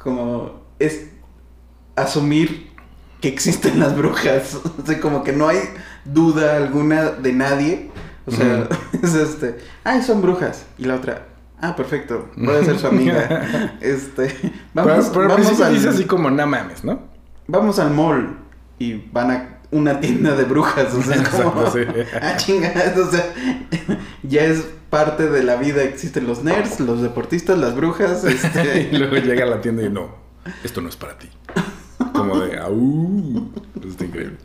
Como. 0.00 0.62
Es 0.78 1.08
asumir 1.96 2.70
que 3.20 3.26
existen 3.26 3.80
las 3.80 3.96
brujas. 3.96 4.54
O 4.54 4.86
sea, 4.86 5.00
como 5.00 5.24
que 5.24 5.32
no 5.32 5.48
hay 5.48 5.58
duda 6.12 6.56
alguna 6.56 7.10
de 7.10 7.32
nadie. 7.32 7.90
O 8.26 8.30
sea, 8.30 8.68
es 9.02 9.14
este. 9.14 9.58
Ay, 9.84 10.02
son 10.02 10.20
brujas. 10.22 10.66
Y 10.78 10.84
la 10.84 10.96
otra. 10.96 11.26
Ah, 11.60 11.74
perfecto. 11.74 12.30
Puede 12.42 12.64
ser 12.64 12.78
su 12.78 12.86
amiga. 12.88 13.76
este. 13.80 14.34
Vamos, 14.74 15.10
pero 15.12 15.28
pero 15.28 15.44
vamos, 15.44 15.60
al, 15.60 15.74
dice 15.74 15.88
así 15.88 16.04
como, 16.04 16.30
no 16.30 16.46
mames, 16.46 16.84
¿no? 16.84 17.00
vamos 17.46 17.78
al 17.78 17.90
mall. 17.90 18.36
Y 18.78 18.94
van 19.12 19.30
a. 19.30 19.58
una 19.70 20.00
tienda 20.00 20.36
de 20.36 20.44
brujas. 20.44 20.94
O 20.94 21.02
sea, 21.02 21.16
es 21.22 21.28
como. 21.28 21.62
Exacto, 21.62 21.72
sí. 21.72 22.00
Ah, 22.20 22.36
chingada. 22.36 22.94
O 23.00 23.10
sea, 23.10 23.32
ya 24.22 24.44
es 24.44 24.68
parte 24.90 25.28
de 25.28 25.42
la 25.42 25.56
vida. 25.56 25.82
Existen 25.82 26.26
los 26.26 26.44
nerds, 26.44 26.80
los 26.80 27.02
deportistas, 27.02 27.58
las 27.58 27.74
brujas. 27.74 28.24
Este. 28.24 28.90
y 28.92 28.96
luego 28.96 29.16
llega 29.16 29.44
a 29.44 29.48
la 29.48 29.60
tienda 29.60 29.82
y 29.82 29.90
no, 29.90 30.14
esto 30.62 30.80
no 30.80 30.88
es 30.88 30.96
para 30.96 31.18
ti. 31.18 31.28
Como 32.12 32.38
de, 32.38 32.58
¡au! 32.58 33.50
Está 33.88 34.04
increíble. 34.04 34.38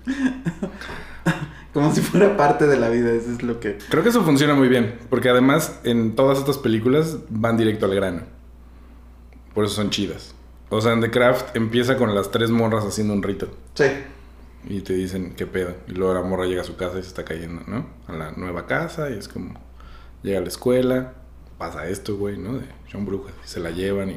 Como 1.74 1.94
si 1.94 2.02
fuera 2.02 2.38
parte 2.38 2.68
de 2.68 2.78
la 2.78 2.90
vida. 2.90 3.12
Eso 3.12 3.32
es 3.32 3.44
lo 3.44 3.60
que. 3.60 3.78
Creo 3.90 4.04
que 4.04 4.10
eso 4.10 4.24
funciona 4.24 4.54
muy 4.54 4.68
bien, 4.68 5.00
porque 5.10 5.30
además 5.30 5.80
en 5.84 6.16
todas 6.16 6.38
estas 6.38 6.58
películas 6.58 7.18
van 7.30 7.58
directo 7.58 7.86
al 7.86 7.96
grano. 7.96 8.22
Por 9.54 9.66
eso 9.66 9.76
son 9.76 9.90
chidas. 9.90 10.36
O 10.70 10.82
sea, 10.82 10.94
en 10.94 11.02
The 11.02 11.12
Craft 11.12 11.56
empieza 11.56 11.98
con 11.98 12.14
las 12.16 12.32
tres 12.32 12.50
morras 12.50 12.86
haciendo 12.86 13.14
un 13.14 13.22
rito. 13.22 13.48
Sí. 13.76 13.86
Y 14.68 14.82
te 14.82 14.94
dicen, 14.94 15.34
¿qué 15.36 15.46
pedo? 15.46 15.76
Y 15.88 15.92
luego 15.92 16.14
la 16.14 16.22
morra 16.22 16.46
llega 16.46 16.62
a 16.62 16.66
su 16.66 16.76
casa 16.76 16.98
y 16.98 17.02
se 17.02 17.10
está 17.10 17.26
cayendo, 17.26 17.62
¿no? 17.68 17.86
A 18.08 18.14
la 18.14 18.32
nueva 18.32 18.66
casa 18.66 19.10
y 19.10 19.18
es 19.18 19.28
como... 19.28 19.54
Llega 20.24 20.40
a 20.40 20.42
la 20.42 20.48
escuela, 20.48 21.14
pasa 21.58 21.88
esto, 21.88 22.16
güey, 22.16 22.38
¿no? 22.38 22.54
De 22.54 22.66
son 22.92 23.06
brujas 23.06 23.34
y 23.44 23.48
se 23.48 23.60
la 23.60 23.72
llevan 23.72 24.12
y... 24.12 24.16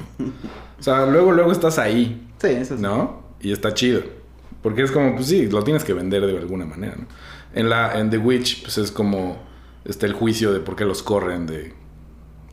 O 0.78 0.82
sea, 0.82 1.06
luego, 1.06 1.32
luego 1.32 1.50
estás 1.50 1.78
ahí, 1.78 2.28
Sí, 2.38 2.48
eso 2.48 2.76
sí. 2.76 2.82
¿no? 2.82 3.24
Y 3.40 3.52
está 3.52 3.74
chido. 3.74 4.02
Porque 4.62 4.82
es 4.82 4.90
como, 4.90 5.14
pues 5.14 5.26
sí, 5.26 5.46
lo 5.48 5.62
tienes 5.64 5.84
que 5.84 5.92
vender 5.94 6.26
de 6.26 6.38
alguna 6.38 6.64
manera, 6.64 6.94
¿no? 6.96 7.06
En, 7.56 7.68
la, 7.68 7.98
en 7.98 8.10
The 8.10 8.18
Witch, 8.18 8.62
pues 8.62 8.78
es 8.78 8.92
como... 8.92 9.36
Está 9.84 10.06
el 10.06 10.12
juicio 10.12 10.52
de 10.52 10.60
por 10.60 10.74
qué 10.76 10.84
los 10.84 11.02
corren 11.02 11.46
de, 11.46 11.72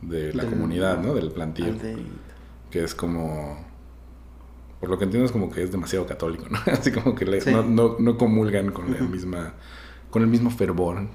de 0.02 0.32
la 0.34 0.42
Del- 0.44 0.52
comunidad, 0.52 1.00
¿no? 1.00 1.14
Del 1.14 1.30
plantillo. 1.30 1.74
De- 1.74 1.96
Que 2.70 2.82
es 2.84 2.94
como... 2.94 3.64
Por 4.80 4.90
lo 4.90 4.98
que 4.98 5.04
entiendo 5.04 5.24
es 5.26 5.32
como 5.32 5.50
que 5.50 5.62
es 5.62 5.70
demasiado 5.72 6.06
católico, 6.06 6.46
¿no? 6.50 6.58
Así 6.72 6.90
como 6.92 7.14
que 7.14 7.24
le- 7.24 7.40
Sí. 7.40 7.50
no, 7.52 7.62
no, 7.62 7.96
no 7.98 8.16
comulgan 8.18 8.70
con 8.72 8.92
la 8.92 9.00
misma... 9.00 9.54
Con 10.10 10.22
el 10.22 10.28
mismo 10.28 10.50
fervor 10.50 11.08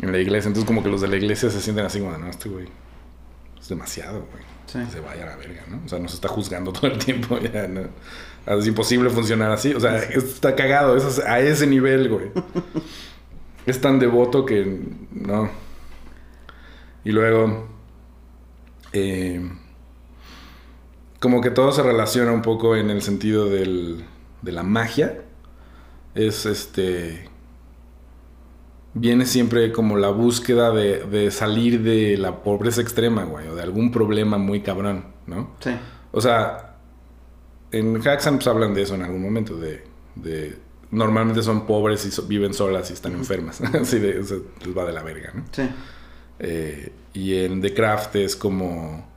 en 0.00 0.12
la 0.12 0.18
iglesia. 0.18 0.48
Entonces 0.48 0.66
como 0.66 0.82
que 0.82 0.88
los 0.90 1.00
de 1.00 1.08
la 1.08 1.16
iglesia 1.16 1.50
se 1.50 1.60
sienten 1.60 1.84
así 1.86 1.98
como, 2.00 2.16
no, 2.18 2.28
este 2.28 2.48
güey 2.48 2.68
es 3.60 3.68
demasiado, 3.68 4.26
güey. 4.30 4.44
Sí. 4.72 4.78
Que 4.78 4.90
se 4.90 5.00
vaya 5.00 5.24
a 5.24 5.26
la 5.26 5.36
verga, 5.36 5.64
¿no? 5.68 5.82
O 5.84 5.88
sea, 5.88 5.98
nos 5.98 6.14
está 6.14 6.28
juzgando 6.28 6.72
todo 6.72 6.86
el 6.88 6.98
tiempo. 6.98 7.38
Ya, 7.52 7.66
¿no? 7.68 7.82
Es 8.46 8.66
imposible 8.66 9.10
funcionar 9.10 9.50
así. 9.52 9.72
O 9.74 9.80
sea, 9.80 9.98
está 9.98 10.54
cagado. 10.56 10.96
eso 10.96 11.08
es 11.08 11.18
a 11.20 11.40
ese 11.40 11.66
nivel, 11.66 12.08
güey. 12.08 12.30
Es 13.66 13.80
tan 13.80 14.00
devoto 14.00 14.44
que 14.44 14.80
no. 15.12 15.48
Y 17.04 17.12
luego... 17.12 17.68
eh, 18.92 19.40
como 21.18 21.40
que 21.40 21.50
todo 21.50 21.72
se 21.72 21.82
relaciona 21.82 22.32
un 22.32 22.42
poco 22.42 22.76
en 22.76 22.90
el 22.90 23.02
sentido 23.02 23.48
del, 23.48 24.04
de 24.42 24.52
la 24.52 24.62
magia. 24.64 25.22
Es 26.14 26.46
este. 26.46 27.28
Viene 28.94 29.24
siempre 29.24 29.72
como 29.72 29.96
la 29.96 30.10
búsqueda 30.10 30.70
de, 30.70 31.04
de 31.04 31.30
salir 31.30 31.82
de 31.82 32.16
la 32.18 32.42
pobreza 32.42 32.80
extrema, 32.82 33.24
güey, 33.24 33.48
o 33.48 33.54
de 33.54 33.62
algún 33.62 33.90
problema 33.90 34.36
muy 34.38 34.60
cabrón, 34.60 35.06
¿no? 35.26 35.56
Sí. 35.60 35.70
O 36.12 36.20
sea, 36.20 36.76
en 37.70 37.96
Haxan 38.06 38.34
pues 38.36 38.46
hablan 38.48 38.74
de 38.74 38.82
eso 38.82 38.94
en 38.94 39.02
algún 39.02 39.22
momento, 39.22 39.56
de, 39.56 39.82
de 40.16 40.58
normalmente 40.90 41.42
son 41.42 41.66
pobres 41.66 42.04
y 42.04 42.10
so- 42.10 42.24
viven 42.26 42.52
solas 42.52 42.90
y 42.90 42.92
están 42.92 43.14
enfermas, 43.14 43.60
así 43.80 43.98
de, 43.98 44.18
o 44.18 44.24
sea, 44.24 44.36
les 44.64 44.76
va 44.76 44.84
de 44.84 44.92
la 44.92 45.02
verga, 45.02 45.32
¿no? 45.34 45.44
Sí. 45.52 45.62
Eh, 46.38 46.92
y 47.14 47.34
en 47.36 47.62
The 47.62 47.72
Craft 47.72 48.16
es 48.16 48.36
como, 48.36 49.08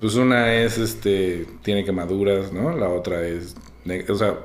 pues 0.00 0.14
una 0.14 0.54
es, 0.54 0.78
este, 0.78 1.46
tiene 1.62 1.84
quemaduras, 1.84 2.52
¿no? 2.52 2.76
La 2.76 2.88
otra 2.90 3.22
es, 3.26 3.56
o 4.08 4.14
sea, 4.14 4.36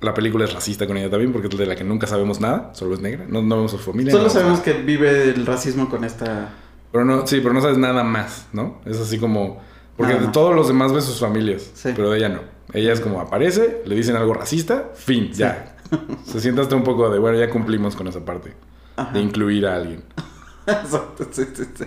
la 0.00 0.14
película 0.14 0.44
es 0.44 0.52
racista 0.52 0.86
con 0.86 0.96
ella 0.96 1.10
también 1.10 1.32
porque 1.32 1.48
es 1.48 1.58
de 1.58 1.66
la 1.66 1.74
que 1.76 1.84
nunca 1.84 2.06
sabemos 2.06 2.40
nada, 2.40 2.70
solo 2.74 2.94
es 2.94 3.00
negra, 3.00 3.24
no, 3.28 3.42
no 3.42 3.56
vemos 3.56 3.70
su 3.72 3.78
familia. 3.78 4.12
Solo 4.12 4.24
no 4.24 4.30
sabemos 4.30 4.58
nada. 4.60 4.64
que 4.64 4.82
vive 4.82 5.30
el 5.30 5.44
racismo 5.46 5.88
con 5.88 6.04
esta. 6.04 6.50
Pero 6.92 7.04
no, 7.04 7.26
sí, 7.26 7.40
pero 7.40 7.52
no 7.52 7.60
sabes 7.60 7.78
nada 7.78 8.04
más, 8.04 8.46
¿no? 8.52 8.80
Es 8.84 8.98
así 8.98 9.18
como, 9.18 9.60
porque 9.96 10.14
de 10.14 10.28
todos 10.28 10.54
los 10.54 10.68
demás 10.68 10.92
ves 10.92 11.04
sus 11.04 11.20
familias, 11.20 11.70
Sí. 11.74 11.90
pero 11.94 12.10
de 12.10 12.18
ella 12.18 12.28
no. 12.28 12.40
Ella 12.72 12.92
es 12.92 13.00
como 13.00 13.20
aparece, 13.20 13.82
le 13.86 13.94
dicen 13.94 14.14
algo 14.16 14.34
racista, 14.34 14.90
fin, 14.94 15.30
ya. 15.32 15.74
Se 16.26 16.40
siente 16.40 16.60
hasta 16.60 16.76
un 16.76 16.84
poco 16.84 17.10
de, 17.10 17.18
bueno, 17.18 17.38
ya 17.38 17.48
cumplimos 17.50 17.96
con 17.96 18.06
esa 18.08 18.24
parte, 18.24 18.54
Ajá. 18.96 19.12
de 19.12 19.20
incluir 19.20 19.66
a 19.66 19.76
alguien. 19.76 20.02
Exacto, 20.66 21.26
sí, 21.30 21.44
sí, 21.54 21.64
sí. 21.74 21.84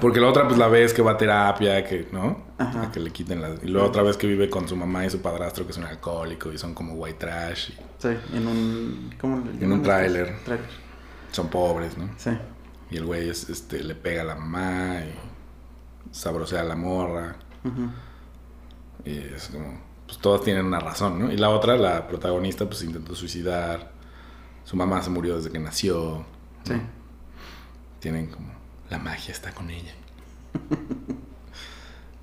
Porque 0.00 0.20
la 0.20 0.28
otra, 0.28 0.46
pues 0.46 0.58
la 0.58 0.68
ves 0.68 0.92
que 0.94 1.02
va 1.02 1.12
a 1.12 1.16
terapia, 1.16 1.84
que, 1.84 2.08
¿no? 2.12 2.44
Ajá. 2.58 2.82
A 2.84 2.92
que 2.92 3.00
le 3.00 3.10
quiten 3.10 3.40
la... 3.42 3.50
Y 3.62 3.68
luego 3.68 3.88
otra 3.88 4.02
vez 4.02 4.16
que 4.16 4.26
vive 4.26 4.48
con 4.50 4.68
su 4.68 4.76
mamá 4.76 5.04
y 5.06 5.10
su 5.10 5.20
padrastro, 5.20 5.64
que 5.66 5.72
es 5.72 5.78
un 5.78 5.84
alcohólico 5.84 6.52
y 6.52 6.58
son 6.58 6.74
como 6.74 6.94
white 6.94 7.18
trash 7.18 7.70
y 7.70 7.74
Sí, 7.98 8.08
en 8.34 8.46
un. 8.46 9.14
¿Cómo 9.20 9.36
le 9.38 9.50
En 9.52 9.60
llaman 9.60 9.72
un 9.72 9.72
estos? 9.80 9.82
tráiler. 9.84 10.34
Son 11.30 11.48
pobres, 11.48 11.96
¿no? 11.96 12.08
Sí. 12.16 12.30
Y 12.90 12.96
el 12.96 13.04
güey 13.06 13.28
es, 13.28 13.48
este, 13.48 13.82
le 13.84 13.94
pega 13.94 14.22
a 14.22 14.24
la 14.24 14.34
mamá 14.34 15.00
y 15.00 15.14
sabrosea 16.14 16.60
a 16.60 16.64
la 16.64 16.76
morra. 16.76 17.36
Ujú. 17.64 17.90
Y 19.04 19.18
es 19.18 19.48
como, 19.48 19.80
pues 20.06 20.18
todas 20.18 20.42
tienen 20.42 20.66
una 20.66 20.80
razón, 20.80 21.18
¿no? 21.18 21.32
Y 21.32 21.36
la 21.36 21.48
otra, 21.50 21.76
la 21.76 22.06
protagonista, 22.08 22.66
pues 22.66 22.82
intentó 22.82 23.14
suicidar. 23.14 23.92
Su 24.64 24.76
mamá 24.76 25.00
se 25.02 25.10
murió 25.10 25.36
desde 25.36 25.50
que 25.50 25.58
nació. 25.58 26.24
Sí. 26.64 26.74
Tienen 28.00 28.26
como, 28.26 28.51
la 28.92 28.98
magia 28.98 29.32
está 29.32 29.52
con 29.52 29.70
ella. 29.70 29.92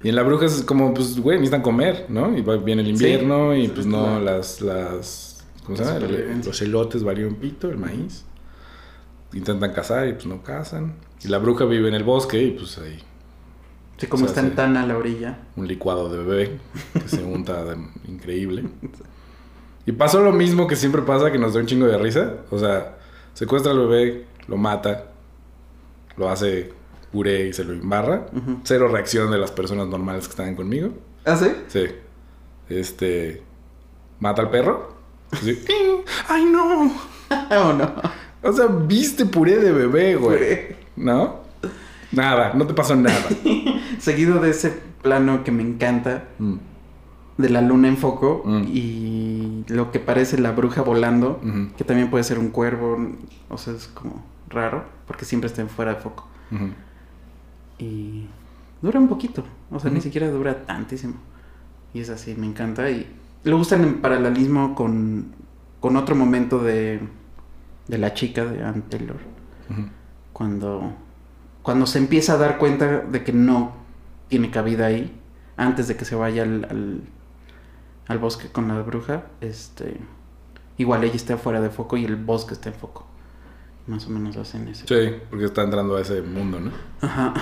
y 0.04 0.10
en 0.10 0.16
la 0.16 0.24
bruja 0.24 0.46
es 0.46 0.62
como, 0.64 0.94
pues, 0.94 1.20
güey, 1.20 1.38
necesitan 1.38 1.62
comer, 1.62 2.06
¿no? 2.10 2.36
Y 2.38 2.42
viene 2.64 2.82
el 2.84 2.88
Sí. 2.88 2.92
invierno 2.94 3.54
y 3.56 3.68
pues 3.68 3.80
es 3.82 3.86
no, 3.88 4.20
la- 4.20 4.38
las, 4.38 4.62
las, 4.62 5.44
¿cómo 5.66 5.76
se 5.78 5.84
la 5.84 6.00
llama? 6.00 6.42
Los 6.46 6.62
elotes 6.62 7.04
valieron 7.04 7.36
pito, 7.36 7.70
el 7.70 7.78
maíz. 7.78 8.24
Intentan 9.34 9.74
cazar 9.74 10.08
y 10.08 10.14
pues 10.14 10.26
no 10.26 10.42
cazan. 10.42 10.96
Y 11.24 11.28
la 11.28 11.38
bruja 11.38 11.66
vive 11.66 11.88
en 11.90 11.96
el 11.96 12.04
bosque 12.04 12.42
y 12.42 12.52
pues 12.52 12.78
ahí 12.80 12.98
Sí, 13.98 14.08
como 14.08 14.24
O 14.24 14.28
sea, 14.30 14.38
están 14.44 14.56
tan 14.56 14.78
a 14.78 14.86
la 14.86 14.96
orilla. 14.98 15.40
un 15.58 15.68
licuado 15.68 16.08
de 16.10 16.24
bebé 16.24 16.60
que 16.94 17.08
se 17.10 17.22
unta 17.22 17.66
de- 17.66 17.76
increíble. 18.08 18.64
Y 19.86 19.92
pasó 19.92 20.22
lo 20.24 20.32
mismo 20.32 20.68
que 20.68 20.78
siempre 20.78 21.02
pasa, 21.02 21.32
que 21.34 21.38
nos 21.38 21.54
da 21.54 21.60
un 21.60 21.66
chingo 21.66 21.86
de 21.88 21.98
risa. 21.98 22.36
O 22.50 22.58
sea, 22.58 22.98
secuestra 23.34 23.74
al 23.74 23.80
bebé, 23.80 24.26
lo 24.48 24.56
mata, 24.56 25.09
lo 26.20 26.30
hace 26.30 26.72
puré 27.12 27.48
y 27.48 27.54
se 27.54 27.64
lo 27.64 27.74
embarra. 27.74 28.28
Cero 28.64 28.88
reacción 28.90 29.32
de 29.32 29.40
las 29.40 29.52
personas 29.52 29.88
normales 29.88 30.26
que 30.26 30.32
estaban 30.32 30.56
conmigo. 30.56 30.90
¿Ah, 31.26 31.36
sí? 31.36 31.48
Sí. 31.68 31.86
Este. 32.70 33.42
Mata 34.20 34.42
al 34.44 34.52
perro. 34.52 34.94
Así, 35.32 35.58
¡Ay, 36.28 36.46
no! 36.46 36.92
¿O 37.70 37.74
no? 37.74 37.92
O 38.44 38.54
sea, 38.54 38.68
viste 38.68 39.26
puré 39.26 39.58
de 39.58 39.72
bebé, 39.72 40.16
güey. 40.16 40.38
Puré. 40.38 40.76
¿No? 40.96 41.40
Nada, 42.12 42.54
no 42.54 42.66
te 42.68 42.74
pasó 42.74 42.96
nada. 42.96 43.26
Seguido 44.00 44.40
de 44.40 44.50
ese 44.52 44.74
plano 45.02 45.44
que 45.44 45.52
me 45.52 45.62
encanta, 45.64 46.26
Mm, 46.40 46.56
de 47.38 47.50
la 47.50 47.62
luna 47.62 47.88
en 47.88 47.98
foco 47.98 48.42
Mm. 48.46 48.64
y 48.68 49.64
lo 49.68 49.92
que 49.92 50.00
parece 50.00 50.38
la 50.40 50.52
bruja 50.52 50.82
volando, 50.82 51.40
que 51.78 51.84
también 51.84 52.10
puede 52.10 52.24
ser 52.24 52.40
un 52.40 52.50
cuervo, 52.50 52.98
o 53.50 53.58
sea, 53.58 53.74
es 53.74 53.88
como 53.88 54.26
raro, 54.50 54.86
porque 55.08 55.26
siempre 55.26 55.48
está 55.48 55.62
en 55.62 55.70
fuera 55.70 55.94
de 55.96 56.02
foco. 56.02 56.28
Y 57.78 58.28
dura 58.82 59.00
un 59.00 59.08
poquito, 59.08 59.44
o 59.72 59.80
sea, 59.80 59.92
ni 59.92 60.02
siquiera 60.02 60.30
dura 60.30 60.66
tantísimo. 60.66 61.16
Y 61.94 62.02
es 62.02 62.10
así, 62.10 62.36
me 62.36 62.46
encanta. 62.48 62.90
Y 62.90 63.08
lo 63.44 63.58
gustan 63.58 63.84
en 63.84 64.02
paralelismo 64.02 64.76
con, 64.76 65.34
con 65.80 65.96
otro 65.96 66.16
momento 66.16 66.60
de, 66.60 67.00
de 67.88 67.98
la 67.98 68.14
chica 68.14 68.46
de 68.46 68.64
Ann 68.64 68.84
Taylor, 68.84 69.18
cuando, 70.34 70.94
cuando 71.62 71.86
se 71.86 72.00
empieza 72.00 72.34
a 72.34 72.38
dar 72.38 72.58
cuenta 72.58 73.00
de 73.02 73.24
que 73.24 73.34
no 73.34 73.74
tiene 74.28 74.52
cabida 74.52 74.88
ahí, 74.88 75.16
antes 75.58 75.88
de 75.88 75.96
que 75.98 76.06
se 76.06 76.16
vaya 76.16 76.44
al, 76.44 76.66
al, 76.70 77.02
al 78.08 78.20
bosque 78.20 78.50
con 78.50 78.68
la 78.68 78.82
bruja, 78.82 79.24
este, 79.42 80.00
igual 80.78 81.04
ella 81.04 81.16
está 81.16 81.38
fuera 81.38 81.62
de 81.62 81.70
foco 81.70 81.98
y 81.98 82.06
el 82.06 82.16
bosque 82.16 82.54
está 82.54 82.70
en 82.70 82.76
foco. 82.76 83.06
Más 83.90 84.06
o 84.06 84.10
menos 84.12 84.38
hacen 84.38 84.68
eso. 84.68 84.86
Sí, 84.88 85.16
porque 85.30 85.46
está 85.46 85.64
entrando 85.64 85.98
a 85.98 86.02
ese 86.02 86.22
mundo, 86.22 86.60
¿no? 86.60 86.72
Ajá, 87.02 87.34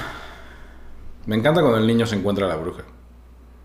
Me 1.25 1.35
encanta 1.35 1.59
cuando 1.61 1.77
el 1.79 1.85
niño 1.87 2.05
se 2.05 2.15
encuentra 2.15 2.45
a 2.45 2.49
la 2.49 2.55
bruja. 2.55 2.83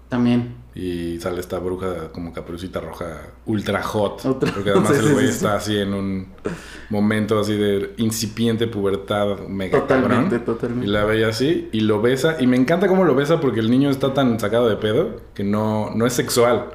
también. 0.08 0.60
Y 0.74 1.20
sale 1.20 1.38
esta 1.40 1.58
bruja 1.58 2.10
como 2.12 2.32
caperucita 2.32 2.80
roja 2.80 3.20
ultra 3.44 3.82
hot. 3.82 4.24
Ultra- 4.24 4.52
Porque 4.54 4.70
además 4.70 4.92
sí, 4.96 5.04
el 5.06 5.12
güey 5.12 5.26
sí, 5.26 5.32
sí. 5.32 5.36
está 5.36 5.54
así 5.56 5.76
en 5.78 5.92
un 5.92 6.28
momento 6.88 7.38
así 7.38 7.54
de 7.56 7.92
incipiente 7.98 8.66
pubertad 8.66 9.38
mega 9.48 9.80
Totalmente, 9.80 10.38
cabrón. 10.38 10.44
totalmente. 10.46 10.86
Y 10.86 10.90
la 10.90 11.04
ve 11.04 11.24
así 11.26 11.68
y 11.72 11.80
lo 11.80 12.00
besa. 12.00 12.36
Y 12.40 12.46
me 12.46 12.56
encanta 12.56 12.88
cómo 12.88 13.04
lo 13.04 13.14
besa 13.14 13.38
porque 13.38 13.60
el 13.60 13.70
niño 13.70 13.90
está 13.90 14.14
tan 14.14 14.40
sacado 14.40 14.68
de 14.70 14.76
pedo 14.76 15.20
que 15.34 15.44
no, 15.44 15.90
no 15.94 16.06
es 16.06 16.14
sexual. 16.14 16.70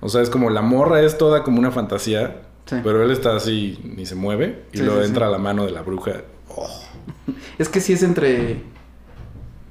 O 0.00 0.10
sea, 0.10 0.20
es 0.20 0.28
como 0.28 0.50
la 0.50 0.60
morra 0.62 1.00
es 1.00 1.16
toda 1.16 1.42
como 1.42 1.58
una 1.58 1.70
fantasía. 1.70 2.42
Sí. 2.66 2.76
Pero 2.82 3.02
él 3.02 3.10
está 3.10 3.36
así, 3.36 3.78
ni 3.96 4.06
se 4.06 4.14
mueve. 4.14 4.64
Y 4.72 4.78
Sí, 4.78 4.84
luego 4.84 5.00
sí, 5.02 5.08
entra 5.08 5.26
a 5.26 5.30
la 5.30 5.38
mano 5.38 5.64
de 5.64 5.72
la 5.72 5.82
bruja. 5.82 6.22
Oh, 6.54 6.68
Es 7.58 7.68
que 7.68 7.80
sí 7.80 7.92
es 7.92 8.02
entre. 8.02 8.62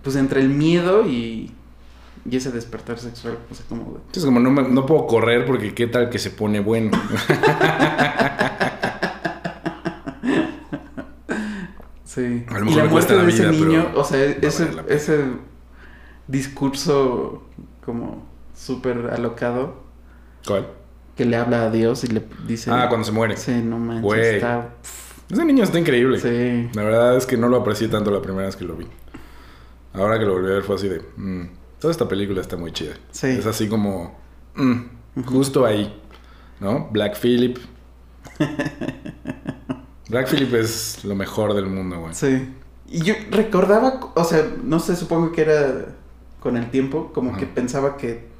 Pues 0.03 0.15
entre 0.15 0.41
el 0.41 0.49
miedo 0.49 1.05
y. 1.07 1.51
y 2.29 2.35
ese 2.35 2.51
despertar 2.51 2.99
sexual, 2.99 3.37
o 3.49 3.55
sea, 3.55 3.65
como... 3.69 3.97
Es 4.13 4.25
como 4.25 4.39
no, 4.39 4.51
me- 4.51 4.67
no 4.67 4.85
puedo 4.85 5.07
correr 5.07 5.45
porque 5.45 5.73
qué 5.73 5.87
tal 5.87 6.09
que 6.09 6.19
se 6.19 6.29
pone 6.31 6.59
bueno. 6.59 6.91
Sí. 12.03 12.43
A 12.49 12.59
lo 12.59 12.69
y 12.69 12.75
la 12.75 12.85
muerte 12.85 13.15
de 13.15 13.29
ese 13.29 13.47
vida, 13.49 13.65
niño, 13.65 13.91
o 13.95 14.03
sea, 14.03 14.21
ese, 14.25 14.69
ese 14.89 15.25
discurso 16.27 17.43
como 17.85 18.25
súper 18.55 19.11
alocado 19.13 19.75
¿Cuál? 20.45 20.67
Que 21.21 21.25
le 21.29 21.37
habla 21.37 21.65
a 21.65 21.69
Dios 21.69 22.03
y 22.03 22.07
le 22.07 22.23
dice... 22.47 22.71
Ah, 22.71 22.87
cuando 22.89 23.05
se 23.05 23.11
muere. 23.11 23.37
Sí, 23.37 23.51
no 23.63 23.77
manches, 23.77 24.01
Güey. 24.03 24.35
está... 24.37 24.69
Ese 25.29 25.45
niño 25.45 25.63
está 25.63 25.77
increíble. 25.77 26.19
Sí. 26.19 26.67
La 26.73 26.81
verdad 26.83 27.15
es 27.15 27.27
que 27.27 27.37
no 27.37 27.47
lo 27.47 27.57
aprecié 27.57 27.87
tanto 27.89 28.09
la 28.09 28.23
primera 28.23 28.47
vez 28.47 28.55
que 28.55 28.65
lo 28.65 28.75
vi. 28.75 28.87
Ahora 29.93 30.17
que 30.17 30.25
lo 30.25 30.33
volví 30.33 30.47
a 30.49 30.53
ver 30.53 30.63
fue 30.63 30.77
así 30.77 30.87
de... 30.89 30.99
mm, 31.17 31.43
toda 31.79 31.91
esta 31.91 32.07
película 32.07 32.41
está 32.41 32.57
muy 32.57 32.71
chida. 32.71 32.93
Sí. 33.11 33.27
Es 33.27 33.45
así 33.45 33.67
como... 33.69 34.17
mm, 34.55 35.23
justo 35.25 35.63
ahí. 35.63 35.95
¿No? 36.59 36.89
Black 36.91 37.15
Phillip. 37.19 37.59
Black 40.09 40.27
Phillip 40.27 40.53
es 40.55 41.05
lo 41.05 41.13
mejor 41.13 41.53
del 41.53 41.67
mundo, 41.67 41.99
güey. 41.99 42.15
Sí. 42.15 42.49
Y 42.87 43.03
yo 43.03 43.13
recordaba, 43.29 43.99
o 44.15 44.23
sea, 44.23 44.43
no 44.63 44.79
sé, 44.79 44.95
supongo 44.95 45.31
que 45.31 45.41
era 45.43 45.85
con 46.39 46.57
el 46.57 46.71
tiempo, 46.71 47.11
como 47.13 47.29
Ajá. 47.29 47.39
que 47.41 47.45
pensaba 47.45 47.95
que 47.95 48.30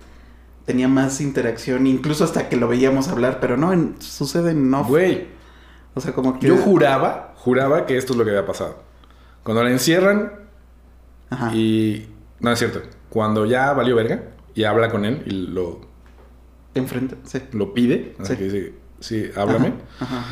tenía 0.65 0.87
más 0.87 1.21
interacción, 1.21 1.87
incluso 1.87 2.23
hasta 2.23 2.49
que 2.49 2.55
lo 2.57 2.67
veíamos 2.67 3.07
hablar, 3.07 3.39
pero 3.39 3.57
no, 3.57 3.73
en- 3.73 3.95
sucede 4.01 4.51
en 4.51 4.73
off. 4.73 4.87
Güey, 4.87 5.27
O 5.93 6.01
sea, 6.01 6.13
como 6.13 6.39
que... 6.39 6.47
yo 6.47 6.57
juraba, 6.57 7.33
juraba 7.37 7.85
que 7.85 7.97
esto 7.97 8.13
es 8.13 8.19
lo 8.19 8.23
que 8.25 8.31
había 8.31 8.45
pasado. 8.45 8.83
Cuando 9.43 9.63
la 9.63 9.71
encierran 9.71 10.31
Ajá. 11.29 11.53
y... 11.55 12.07
No, 12.39 12.51
es 12.51 12.59
cierto. 12.59 12.81
Cuando 13.09 13.45
ya 13.45 13.73
valió 13.73 13.95
verga 13.95 14.23
y 14.55 14.63
habla 14.63 14.89
con 14.89 15.05
él 15.05 15.23
y 15.25 15.31
lo, 15.31 15.81
Enfrente, 16.73 17.17
sí. 17.23 17.41
lo 17.51 17.73
pide, 17.73 18.15
así 18.19 18.33
Sí. 18.33 18.37
que 18.37 18.43
dice, 18.45 18.73
sí, 18.99 19.31
háblame. 19.35 19.73
Ajá, 19.99 20.17
ajá. 20.19 20.25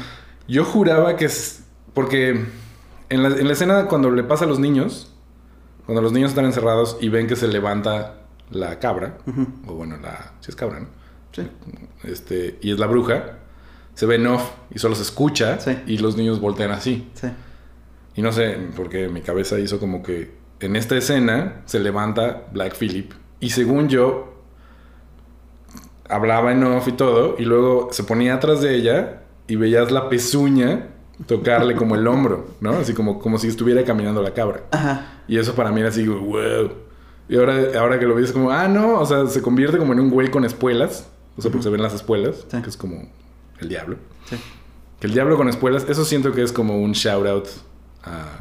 Yo 0.47 0.63
juraba 0.65 1.15
que 1.17 1.25
es. 1.25 1.63
Porque 1.93 2.45
en 3.09 3.23
la, 3.23 3.29
en 3.29 3.45
la 3.47 3.53
escena, 3.53 3.85
cuando 3.87 4.09
le 4.11 4.23
pasa 4.23 4.45
a 4.45 4.47
los 4.47 4.57
niños, 4.59 5.13
cuando 5.85 6.01
los 6.01 6.11
niños 6.13 6.29
están 6.31 6.45
encerrados 6.45 6.97
y 7.01 7.09
ven 7.09 7.27
que 7.27 7.35
se 7.35 7.47
levanta 7.47 8.15
la 8.51 8.79
cabra, 8.79 9.17
o 9.67 9.73
bueno, 9.73 9.97
la. 10.01 10.33
Si 10.39 10.51
es 10.51 10.55
cabra, 10.55 10.79
¿no? 10.79 10.87
Sí. 11.31 11.43
Este, 12.03 12.57
y 12.61 12.71
es 12.71 12.79
la 12.79 12.87
bruja, 12.87 13.37
se 13.93 14.05
ve 14.05 14.15
en 14.15 14.27
off 14.27 14.49
y 14.73 14.79
solo 14.79 14.95
se 14.95 15.03
escucha 15.03 15.59
Sí. 15.59 15.77
y 15.85 15.97
los 15.99 16.17
niños 16.17 16.39
voltean 16.39 16.71
así. 16.71 17.09
Sí. 17.13 17.27
Y 18.15 18.21
no 18.21 18.31
sé, 18.31 18.57
porque 18.75 19.07
mi 19.09 19.21
cabeza 19.21 19.59
hizo 19.59 19.79
como 19.79 20.01
que 20.03 20.35
en 20.59 20.75
esta 20.75 20.97
escena 20.97 21.61
se 21.65 21.79
levanta 21.79 22.47
Black 22.51 22.75
Phillip 22.77 23.13
y 23.39 23.51
según 23.51 23.87
yo 23.89 24.33
hablaba 26.09 26.51
en 26.51 26.63
off 26.63 26.87
y 26.87 26.93
todo 26.93 27.35
y 27.37 27.45
luego 27.45 27.89
se 27.91 28.03
ponía 28.03 28.35
atrás 28.35 28.61
de 28.61 28.75
ella 28.75 29.21
y 29.47 29.55
veías 29.55 29.91
la 29.91 30.09
pezuña 30.09 30.87
tocarle 31.27 31.75
como 31.75 31.95
el 31.95 32.07
hombro, 32.07 32.47
¿no? 32.61 32.71
Así 32.73 32.93
como, 32.93 33.19
como 33.19 33.37
si 33.37 33.47
estuviera 33.47 33.83
caminando 33.83 34.21
la 34.21 34.33
cabra. 34.33 34.63
Ajá. 34.71 35.21
Y 35.27 35.37
eso 35.37 35.53
para 35.53 35.71
mí 35.71 35.79
era 35.81 35.89
así, 35.89 36.07
wow. 36.07 36.71
Y 37.29 37.37
ahora, 37.37 37.57
ahora 37.79 37.99
que 37.99 38.05
lo 38.05 38.15
ves 38.15 38.25
es 38.25 38.31
como, 38.31 38.51
ah, 38.51 38.67
no, 38.67 38.99
o 38.99 39.05
sea, 39.05 39.27
se 39.27 39.41
convierte 39.41 39.77
como 39.77 39.93
en 39.93 39.99
un 40.01 40.09
güey 40.09 40.29
con 40.31 40.43
espuelas, 40.45 41.07
o 41.37 41.41
sea, 41.41 41.51
porque 41.51 41.63
se 41.63 41.69
ven 41.69 41.81
las 41.81 41.93
espuelas, 41.93 42.45
Sí. 42.51 42.61
que 42.61 42.69
es 42.69 42.75
como 42.75 43.07
el 43.59 43.69
diablo. 43.69 43.97
Sí. 44.25 44.35
Que 44.99 45.07
el 45.07 45.13
diablo 45.13 45.37
con 45.37 45.47
espuelas, 45.47 45.85
eso 45.87 46.03
siento 46.05 46.31
que 46.33 46.41
es 46.41 46.51
como 46.51 46.81
un 46.81 46.91
shout 46.93 47.27
out 47.27 47.47
a 48.03 48.39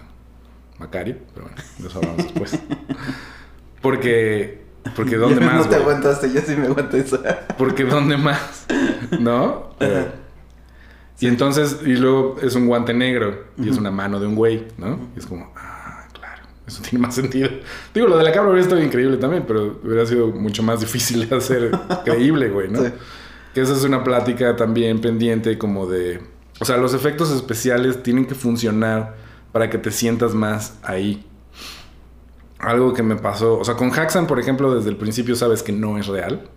Macario, 0.79 1.17
pero 1.35 1.47
bueno, 1.47 1.63
de 1.79 1.87
eso 1.87 1.99
hablamos 1.99 2.25
después. 2.25 2.59
Porque, 3.83 4.65
porque 4.97 5.17
¿dónde 5.17 5.41
más? 5.41 5.65
No 5.67 5.69
te 5.71 5.77
aguantaste, 5.77 6.33
yo 6.33 6.41
sí 6.41 6.57
me 6.57 6.67
aguanté 6.67 6.99
eso. 6.99 7.23
Porque 7.57 7.85
¿dónde 7.85 8.17
más? 8.17 8.67
¿No? 9.21 9.71
Y 11.21 11.27
entonces, 11.29 11.79
y 11.85 11.95
luego 11.97 12.37
es 12.43 12.55
un 12.57 12.67
guante 12.67 12.93
negro 12.95 13.45
y 13.57 13.69
es 13.69 13.77
una 13.77 13.91
mano 13.93 14.19
de 14.19 14.27
un 14.27 14.35
güey, 14.35 14.67
¿no? 14.79 14.99
Y 15.15 15.19
es 15.21 15.27
como, 15.27 15.53
ah, 15.57 15.78
eso 16.69 16.83
tiene 16.83 17.05
más 17.05 17.15
sentido. 17.15 17.51
Digo, 17.95 18.07
lo 18.07 18.17
de 18.17 18.25
la 18.25 18.33
cabra 18.33 18.51
hubiera 18.51 18.63
estado 18.63 18.83
increíble 18.83 19.17
también, 19.17 19.45
pero 19.47 19.81
hubiera 19.83 20.07
sido 20.07 20.29
mucho 20.29 20.63
más 20.63 20.81
difícil 20.81 21.29
de 21.29 21.37
hacer 21.37 21.71
creíble, 22.05 22.49
güey, 22.51 22.69
¿no? 22.69 22.85
Sí. 22.85 22.93
Que 23.55 23.63
esa 23.63 23.73
es 23.73 23.85
una 23.85 24.05
plática 24.05 24.55
también 24.57 25.01
pendiente 25.01 25.59
como 25.59 25.87
de... 25.87 26.21
O 26.61 26.65
sea, 26.65 26.77
los 26.77 26.95
efectos 26.95 27.31
especiales 27.31 28.03
tienen 28.03 28.27
que 28.27 28.35
funcionar 28.35 29.17
para 29.53 29.71
que 29.71 29.79
te 29.79 29.91
sientas 29.91 30.35
más 30.35 30.79
ahí. 30.83 31.25
Algo 32.59 32.93
que 32.93 33.03
me 33.03 33.17
pasó... 33.17 33.59
O 33.59 33.65
sea, 33.65 33.75
con 33.75 33.91
Haxan, 33.91 34.27
por 34.27 34.39
ejemplo, 34.39 34.75
desde 34.75 34.91
el 34.91 34.97
principio 34.97 35.35
sabes 35.35 35.63
que 35.63 35.73
no 35.73 35.99
es 35.99 36.07
real. 36.07 36.49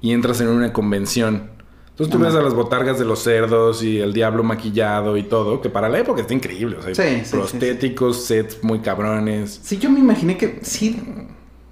Y 0.00 0.12
entras 0.12 0.40
en 0.40 0.48
una 0.48 0.72
convención. 0.72 1.50
Entonces 1.98 2.12
tú 2.12 2.18
Ajá. 2.18 2.26
ves 2.28 2.36
a 2.36 2.42
las 2.42 2.54
botargas 2.54 2.96
de 3.00 3.04
los 3.04 3.18
cerdos 3.24 3.82
y 3.82 3.98
el 3.98 4.12
diablo 4.12 4.44
maquillado 4.44 5.16
y 5.16 5.24
todo, 5.24 5.60
que 5.60 5.68
para 5.68 5.88
la 5.88 5.98
época 5.98 6.20
está 6.20 6.32
increíble. 6.32 6.76
O 6.76 6.82
sea, 6.82 6.94
Sí, 6.94 7.02
sí, 7.18 7.24
sí, 7.24 7.30
prostéticos, 7.32 8.24
sets 8.24 8.62
muy 8.62 8.78
cabrones. 8.78 9.58
Sí, 9.64 9.78
yo 9.78 9.90
me 9.90 9.98
imaginé 9.98 10.36
que 10.36 10.60
sí, 10.62 11.02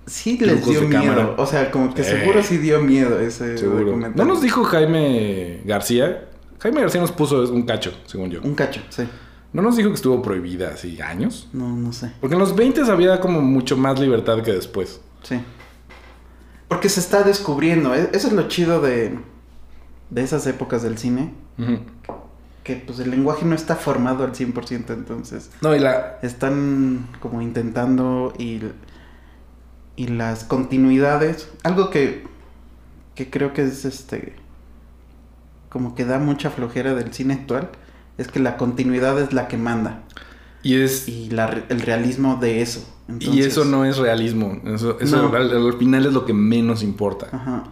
sí 0.04 0.36
les 0.38 0.66
dio 0.66 0.82
miedo. 0.82 1.00
cámara. 1.00 1.34
O 1.38 1.46
sea, 1.46 1.70
como 1.70 1.94
que 1.94 2.02
seguro 2.02 2.42
sí 2.42 2.58
dio 2.58 2.80
miedo 2.82 3.20
ese 3.20 3.56
Seguro. 3.56 3.84
documental. 3.84 4.16
¿No 4.16 4.24
nos 4.32 4.42
dijo 4.42 4.64
Jaime 4.64 5.60
García? 5.64 6.28
Jaime 6.58 6.80
García 6.80 7.00
nos 7.00 7.12
puso 7.12 7.42
un 7.52 7.62
cacho, 7.62 7.92
según 8.06 8.28
yo. 8.30 8.40
Un 8.42 8.56
cacho, 8.56 8.80
sí. 8.88 9.04
¿No 9.52 9.62
nos 9.62 9.76
dijo 9.76 9.90
que 9.90 9.94
estuvo 9.94 10.20
prohibida 10.22 10.70
así 10.70 11.00
años? 11.00 11.48
No, 11.52 11.68
no 11.68 11.92
sé. 11.92 12.10
Porque 12.20 12.34
en 12.34 12.40
los 12.40 12.56
20 12.56 12.80
había 12.90 13.20
como 13.20 13.40
mucho 13.42 13.76
más 13.76 14.00
libertad 14.00 14.42
que 14.42 14.52
después. 14.52 15.00
Sí. 15.22 15.40
Porque 16.66 16.88
se 16.88 16.98
está 16.98 17.22
descubriendo. 17.22 17.94
e- 17.94 18.10
Eso 18.12 18.26
es 18.26 18.32
lo 18.32 18.48
chido 18.48 18.80
de, 18.80 19.18
de 20.10 20.22
esas 20.22 20.46
épocas 20.46 20.82
del 20.82 20.98
cine. 20.98 21.32
Que 22.64 22.76
pues 22.76 22.98
el 22.98 23.10
lenguaje 23.10 23.44
no 23.44 23.54
está 23.54 23.76
formado 23.76 24.24
al 24.24 24.32
100%. 24.32 24.90
Entonces 24.90 25.50
No, 25.62 25.74
y 25.74 25.78
la... 25.78 26.18
están 26.22 27.06
como 27.20 27.40
intentando 27.40 28.32
y, 28.38 28.60
y 29.96 30.08
las 30.08 30.44
continuidades. 30.44 31.48
Algo 31.62 31.90
que, 31.90 32.24
que 33.14 33.30
creo 33.30 33.52
que 33.52 33.62
es 33.62 33.84
este... 33.84 34.34
Como 35.68 35.94
que 35.94 36.04
da 36.04 36.18
mucha 36.18 36.50
flojera 36.50 36.94
del 36.94 37.12
cine 37.12 37.34
actual. 37.34 37.70
Es 38.18 38.28
que 38.28 38.40
la 38.40 38.56
continuidad 38.56 39.20
es 39.20 39.32
la 39.32 39.46
que 39.46 39.56
manda. 39.58 40.02
Y 40.62 40.80
es... 40.80 41.06
Y 41.08 41.30
la 41.30 41.46
el 41.68 41.80
realismo 41.82 42.36
de 42.36 42.62
eso. 42.62 42.84
y 43.20 43.42
eso 43.42 43.64
no 43.64 43.84
es 43.84 43.98
realismo. 43.98 44.60
Eso, 44.64 44.98
eso 44.98 45.22
No. 45.30 45.36
al, 45.36 45.50
al 45.54 45.72
final 45.78 46.06
es 46.06 46.12
lo 46.12 46.24
que 46.24 46.32
menos 46.32 46.82
importa. 46.82 47.28
Ajá. 47.30 47.64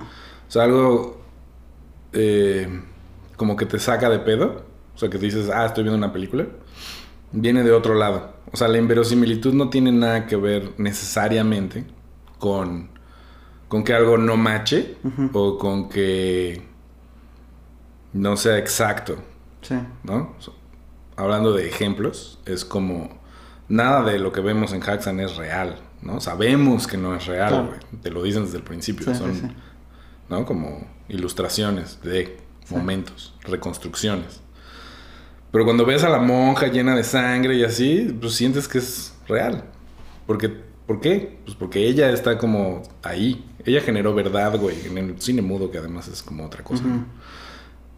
O 0.49 0.51
sea, 0.51 0.63
algo... 0.65 1.14
eh, 2.15 2.69
como 3.37 3.57
que 3.57 3.67
te 3.67 3.79
saca 3.79 4.09
de 4.09 4.19
pedo. 4.21 4.65
O 4.95 4.99
sea, 4.99 5.11
que 5.11 5.19
dices, 5.19 5.51
ah, 5.51 5.67
estoy 5.67 5.83
viendo 5.85 5.99
una 5.99 6.13
película. 6.13 6.47
Viene 7.33 7.63
de 7.65 7.73
otro 7.73 7.95
lado. 7.95 8.33
O 8.53 8.57
sea, 8.57 8.69
la 8.69 8.79
inverosimilitud 8.79 9.53
no 9.53 9.69
tiene 9.71 9.91
nada 9.93 10.27
que 10.27 10.37
ver 10.37 10.73
necesariamente 10.79 11.85
con... 12.39 12.89
Con 13.69 13.83
que 13.83 13.93
algo 13.93 14.17
no 14.19 14.37
mache. 14.37 14.97
O 15.33 15.59
con 15.59 15.89
que... 15.89 16.63
No 18.13 18.37
sea 18.37 18.59
exacto. 18.59 19.17
Sí. 19.63 19.75
¿no? 20.05 20.35
So- 20.39 20.55
Hablando 21.17 21.53
de 21.53 21.69
ejemplos, 21.69 22.41
es 22.45 22.65
como 22.65 23.09
nada 23.69 24.03
de 24.03 24.19
lo 24.19 24.33
que 24.33 24.41
vemos 24.41 24.73
en 24.73 24.83
Haxan 24.83 25.21
es 25.21 25.37
real, 25.37 25.77
¿no? 26.03 26.21
Sabemos 26.21 26.89
que 26.89 26.97
no 26.97 27.15
es 27.15 27.27
real, 27.27 27.49
Claro. 27.51 27.73
Te 28.03 28.11
lo 28.11 28.23
dicen 28.25 28.45
desde 28.45 28.57
el 28.59 28.65
principio, 28.65 29.07
Sí, 29.13 29.15
son, 29.19 29.33
sí, 29.35 29.41
sí. 29.43 29.55
¿no? 30.29 30.45
Como 30.45 30.87
ilustraciones 31.09 32.01
de 32.03 32.39
Sí. 32.65 32.75
momentos, 32.75 33.35
reconstrucciones. 33.43 34.41
Pero 35.53 35.65
cuando 35.65 35.85
ves 35.85 36.03
a 36.03 36.09
la 36.09 36.19
monja 36.19 36.67
llena 36.69 36.97
de 36.97 37.05
sangre 37.05 37.57
y 37.57 37.65
así, 37.65 38.17
pues 38.21 38.35
sientes 38.35 38.67
que 38.67 38.79
es 38.79 39.15
real. 39.29 39.65
Porque, 40.27 40.49
¿Por 40.87 41.01
qué? 41.01 41.39
Pues 41.45 41.57
porque 41.57 41.87
ella 41.87 42.11
está 42.11 42.37
como 42.37 42.83
ahí. 43.03 43.45
Ella 43.65 43.81
generó 43.81 44.15
verdad, 44.15 44.59
güey, 44.59 44.77
en 44.87 44.99
el 44.99 45.21
cine 45.21 45.41
mudo, 45.41 45.71
que 45.71 45.79
además 45.79 46.09
es 46.09 46.23
como 46.23 46.45
otra 46.45 46.63
cosa. 46.63 46.85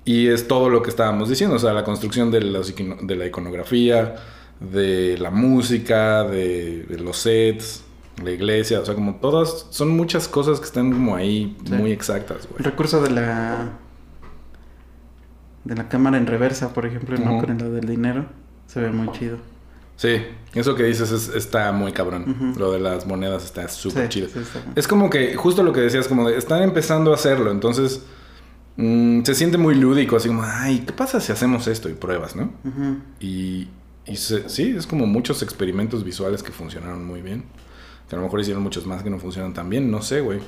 Y 0.04 0.28
es 0.28 0.46
todo 0.46 0.68
lo 0.68 0.82
que 0.82 0.90
estábamos 0.90 1.28
diciendo, 1.28 1.56
o 1.56 1.58
sea, 1.58 1.72
la 1.72 1.82
construcción 1.82 2.30
de, 2.30 2.40
la 2.42 3.26
iconografía, 3.26 4.14
de 4.60 5.18
la 5.18 5.30
música, 5.32 6.22
de, 6.22 6.84
de 6.84 6.98
los 7.00 7.16
sets, 7.16 7.82
la 8.22 8.30
iglesia, 8.30 8.80
o 8.80 8.84
sea, 8.84 8.94
como 8.94 9.16
todas, 9.16 9.66
son 9.70 9.90
muchas 9.90 10.26
cosas 10.28 10.58
que 10.58 10.66
están 10.66 10.92
como 10.92 11.14
ahí 11.16 11.56
Sí. 11.64 11.72
muy 11.74 11.92
exactas, 11.92 12.44
El 12.44 12.50
güey. 12.52 12.62
recurso 12.64 13.02
de 13.02 13.10
la 13.10 13.70
de 15.64 15.74
la 15.74 15.88
cámara 15.88 16.16
en 16.16 16.26
reversa, 16.26 16.72
por 16.72 16.86
ejemplo, 16.86 17.18
no 17.18 17.40
con 17.44 17.58
lo 17.58 17.70
del 17.72 17.86
dinero, 17.88 18.26
se 18.68 18.80
ve 18.80 18.90
muy 18.90 19.10
chido. 19.12 19.38
Sí, 19.96 20.18
eso 20.54 20.74
que 20.76 20.84
dices 20.84 21.10
es- 21.10 21.28
está 21.34 21.72
muy 21.72 21.90
cabrón. 21.92 22.54
Lo 22.56 22.70
de 22.70 22.78
las 22.80 23.06
monedas 23.06 23.44
está 23.44 23.66
súper 23.68 24.04
Sí, 24.04 24.08
chido. 24.10 24.28
sí, 24.28 24.38
está 24.40 24.60
bien. 24.60 24.72
Es 24.76 24.86
como 24.86 25.10
que, 25.10 25.34
justo 25.34 25.62
lo 25.62 25.72
que 25.72 25.80
decías, 25.80 26.06
como 26.06 26.28
de, 26.28 26.36
están 26.36 26.62
empezando 26.62 27.12
a 27.12 27.14
hacerlo, 27.14 27.50
entonces 27.50 28.02
mm, 28.78 29.22
se 29.24 29.34
siente 29.34 29.56
muy 29.56 29.74
lúdico, 29.74 30.16
así 30.16 30.28
como, 30.28 30.42
ay, 30.44 30.80
¿qué 30.86 30.92
pasa 30.92 31.18
si 31.18 31.32
hacemos 31.32 31.66
esto? 31.66 31.88
Y 31.88 31.94
pruebas, 31.94 32.36
¿no? 32.36 32.52
Y, 33.18 33.68
y 34.04 34.16
se- 34.16 34.48
sí, 34.50 34.74
es 34.76 34.86
como 34.86 35.06
muchos 35.06 35.42
experimentos 35.42 36.04
visuales 36.04 36.42
que 36.42 36.52
funcionaron 36.52 37.02
muy 37.06 37.22
bien. 37.22 37.44
Que 38.08 38.14
a 38.14 38.18
lo 38.18 38.24
mejor 38.24 38.40
hicieron 38.40 38.62
muchos 38.62 38.86
más 38.86 39.02
que 39.02 39.10
no 39.10 39.18
funcionan 39.18 39.52
tan 39.54 39.68
bien, 39.68 39.90
no 39.90 40.02
sé, 40.02 40.20
güey. 40.20 40.40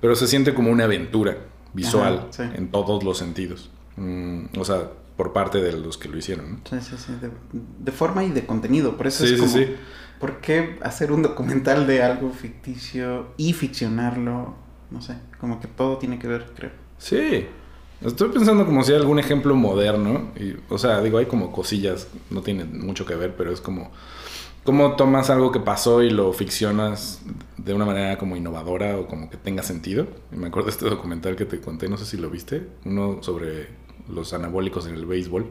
Pero 0.00 0.14
se 0.16 0.26
siente 0.26 0.54
como 0.54 0.70
una 0.70 0.84
aventura 0.84 1.36
visual 1.72 2.18
Ajá, 2.18 2.26
sí. 2.32 2.42
en 2.56 2.70
todos 2.70 3.02
los 3.04 3.18
sentidos. 3.18 3.70
Mm, 3.96 4.44
o 4.58 4.64
sea, 4.64 4.90
por 5.16 5.32
parte 5.32 5.60
de 5.60 5.72
los 5.72 5.96
que 5.98 6.08
lo 6.08 6.18
hicieron, 6.18 6.52
¿no? 6.52 6.58
Sí, 6.68 6.76
sí, 6.80 6.96
sí. 6.98 7.12
De, 7.20 7.30
de 7.52 7.92
forma 7.92 8.24
y 8.24 8.30
de 8.30 8.46
contenido. 8.46 8.96
Por 8.96 9.06
eso 9.06 9.26
Sí, 9.26 9.34
es 9.34 9.40
sí, 9.40 9.46
como. 9.46 9.52
sí. 9.52 9.74
¿Por 10.20 10.40
qué 10.40 10.78
hacer 10.82 11.10
un 11.12 11.22
documental 11.22 11.86
de 11.86 12.02
algo 12.02 12.30
ficticio 12.30 13.28
y 13.36 13.52
ficcionarlo? 13.52 14.54
No 14.90 15.00
sé. 15.02 15.16
Como 15.40 15.60
que 15.60 15.66
todo 15.68 15.98
tiene 15.98 16.18
que 16.18 16.28
ver, 16.28 16.46
creo. 16.54 16.70
Sí. 16.98 17.46
Estoy 18.00 18.28
pensando 18.30 18.66
como 18.66 18.82
si 18.84 18.92
hay 18.92 18.98
algún 18.98 19.18
ejemplo 19.18 19.54
moderno. 19.56 20.30
Y, 20.36 20.54
o 20.68 20.78
sea, 20.78 21.00
digo, 21.00 21.18
hay 21.18 21.26
como 21.26 21.50
cosillas, 21.52 22.08
no 22.30 22.42
tienen 22.42 22.84
mucho 22.84 23.04
que 23.06 23.14
ver, 23.14 23.34
pero 23.36 23.52
es 23.52 23.60
como... 23.60 23.90
¿Cómo 24.64 24.96
tomas 24.96 25.28
algo 25.30 25.52
que 25.52 25.60
pasó 25.60 26.02
y 26.02 26.10
lo 26.10 26.32
ficcionas 26.32 27.20
de 27.58 27.74
una 27.74 27.84
manera 27.84 28.16
como 28.18 28.34
innovadora 28.36 28.96
o 28.98 29.06
como 29.06 29.28
que 29.28 29.36
tenga 29.36 29.62
sentido? 29.62 30.06
Me 30.30 30.46
acuerdo 30.48 30.66
de 30.66 30.72
este 30.72 30.86
documental 30.88 31.36
que 31.36 31.44
te 31.44 31.60
conté, 31.60 31.88
no 31.88 31.98
sé 31.98 32.06
si 32.06 32.16
lo 32.16 32.30
viste, 32.30 32.66
uno 32.86 33.18
sobre 33.22 33.68
los 34.08 34.32
anabólicos 34.32 34.86
en 34.86 34.94
el 34.94 35.04
béisbol, 35.06 35.46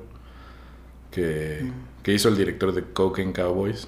que, 1.12 1.60
Mm. 1.64 1.72
que 2.04 2.14
hizo 2.14 2.28
el 2.30 2.38
director 2.38 2.74
de 2.74 2.84
Cocaine 2.92 3.34
Cowboys. 3.34 3.88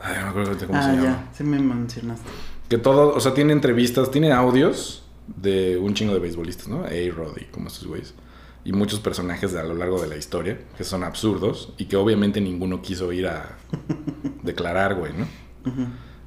Ay, 0.00 0.16
no 0.18 0.22
me 0.24 0.28
acuerdo 0.30 0.66
cómo 0.66 0.78
ah, 0.78 0.82
se 0.82 0.88
llama. 0.96 1.02
ya. 1.04 1.28
Sí 1.32 1.44
me 1.44 1.58
mencionaste. 1.60 2.28
Que 2.68 2.78
todo, 2.78 3.14
o 3.14 3.20
sea, 3.20 3.34
tiene 3.34 3.52
entrevistas, 3.52 4.10
tiene 4.10 4.32
audios 4.32 5.04
de 5.28 5.78
un 5.78 5.94
chingo 5.94 6.12
de 6.12 6.18
beisbolistas, 6.20 6.66
¿no? 6.68 6.84
A-Rod 6.84 7.36
y 7.40 7.44
como 7.46 7.68
estos 7.68 7.86
güeyes. 7.86 8.14
Y 8.64 8.72
muchos 8.72 9.00
personajes 9.00 9.54
a 9.56 9.62
lo 9.62 9.74
largo 9.74 10.00
de 10.00 10.08
la 10.08 10.16
historia 10.16 10.58
que 10.78 10.84
son 10.84 11.04
absurdos 11.04 11.72
y 11.76 11.84
que 11.84 11.96
obviamente 11.96 12.40
ninguno 12.40 12.80
quiso 12.80 13.12
ir 13.12 13.26
a 13.26 13.58
declarar, 14.42 14.94
güey, 14.94 15.12
¿no? 15.12 15.26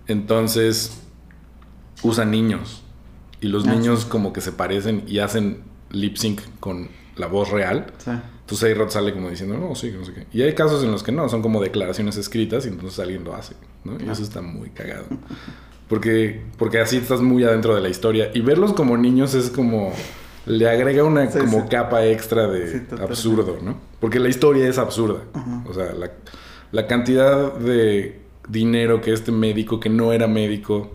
Entonces, 0.07 1.01
usan 2.03 2.31
niños. 2.31 2.83
Y 3.41 3.47
los 3.47 3.67
Ah, 3.67 3.73
niños 3.75 4.01
sí. 4.03 4.09
como 4.09 4.33
que 4.33 4.41
se 4.41 4.51
parecen 4.51 5.03
y 5.07 5.19
hacen 5.19 5.63
lip 5.91 6.17
sync 6.17 6.41
con 6.59 6.89
la 7.15 7.27
voz 7.27 7.49
real. 7.51 7.87
Sí. 7.97 8.11
Entonces 8.41 8.73
A-Rod 8.75 8.89
sale 8.89 9.13
como 9.13 9.29
diciendo, 9.29 9.57
no, 9.57 9.75
sí, 9.75 9.91
no 9.97 10.05
sé 10.05 10.13
qué. 10.13 10.27
Y 10.31 10.41
hay 10.43 10.53
casos 10.55 10.83
en 10.83 10.91
los 10.91 11.03
que 11.03 11.11
no, 11.11 11.27
son 11.29 11.41
como 11.41 11.61
declaraciones 11.61 12.17
escritas 12.17 12.65
y 12.65 12.69
entonces 12.69 12.97
alguien 12.99 13.23
lo 13.23 13.35
hace, 13.35 13.55
¿no? 13.83 13.93
Y 13.99 14.07
Ah. 14.07 14.13
eso 14.13 14.23
está 14.23 14.41
muy 14.41 14.69
cagado. 14.69 15.05
Porque, 15.89 16.43
porque 16.57 16.79
así 16.79 16.97
estás 16.97 17.21
muy 17.21 17.43
adentro 17.43 17.75
de 17.75 17.81
la 17.81 17.89
historia. 17.89 18.29
Y 18.33 18.41
verlos 18.41 18.73
como 18.73 18.97
niños 18.97 19.33
es 19.33 19.49
como... 19.49 19.91
Le 20.47 20.69
agrega 20.69 21.03
una 21.03 21.29
Sí, 21.29 21.39
como 21.39 21.61
sí. 21.63 21.67
capa 21.69 22.05
extra 22.05 22.47
de 22.47 22.85
absurdo, 23.01 23.57
¿no? 23.61 23.77
Porque 23.99 24.19
la 24.19 24.29
historia 24.29 24.67
es 24.67 24.77
absurda. 24.77 25.23
O 25.67 25.73
sea, 25.73 25.93
la, 25.93 26.11
la 26.71 26.87
cantidad 26.87 27.53
de 27.53 28.21
dinero 28.47 29.01
que 29.01 29.11
este 29.13 29.31
médico, 29.31 29.79
que 29.79 29.89
no 29.89 30.13
era 30.13 30.27
médico, 30.27 30.91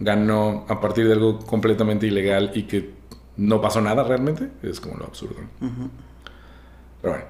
ganó 0.00 0.64
a 0.68 0.80
partir 0.80 1.06
de 1.06 1.12
algo 1.14 1.38
completamente 1.40 2.06
ilegal 2.06 2.50
y 2.54 2.64
que 2.64 2.90
no 3.36 3.60
pasó 3.60 3.80
nada 3.80 4.02
realmente, 4.02 4.48
es 4.62 4.80
como 4.80 4.96
lo 4.96 5.04
absurdo. 5.04 5.36
Pero 5.60 7.12
bueno, 7.14 7.24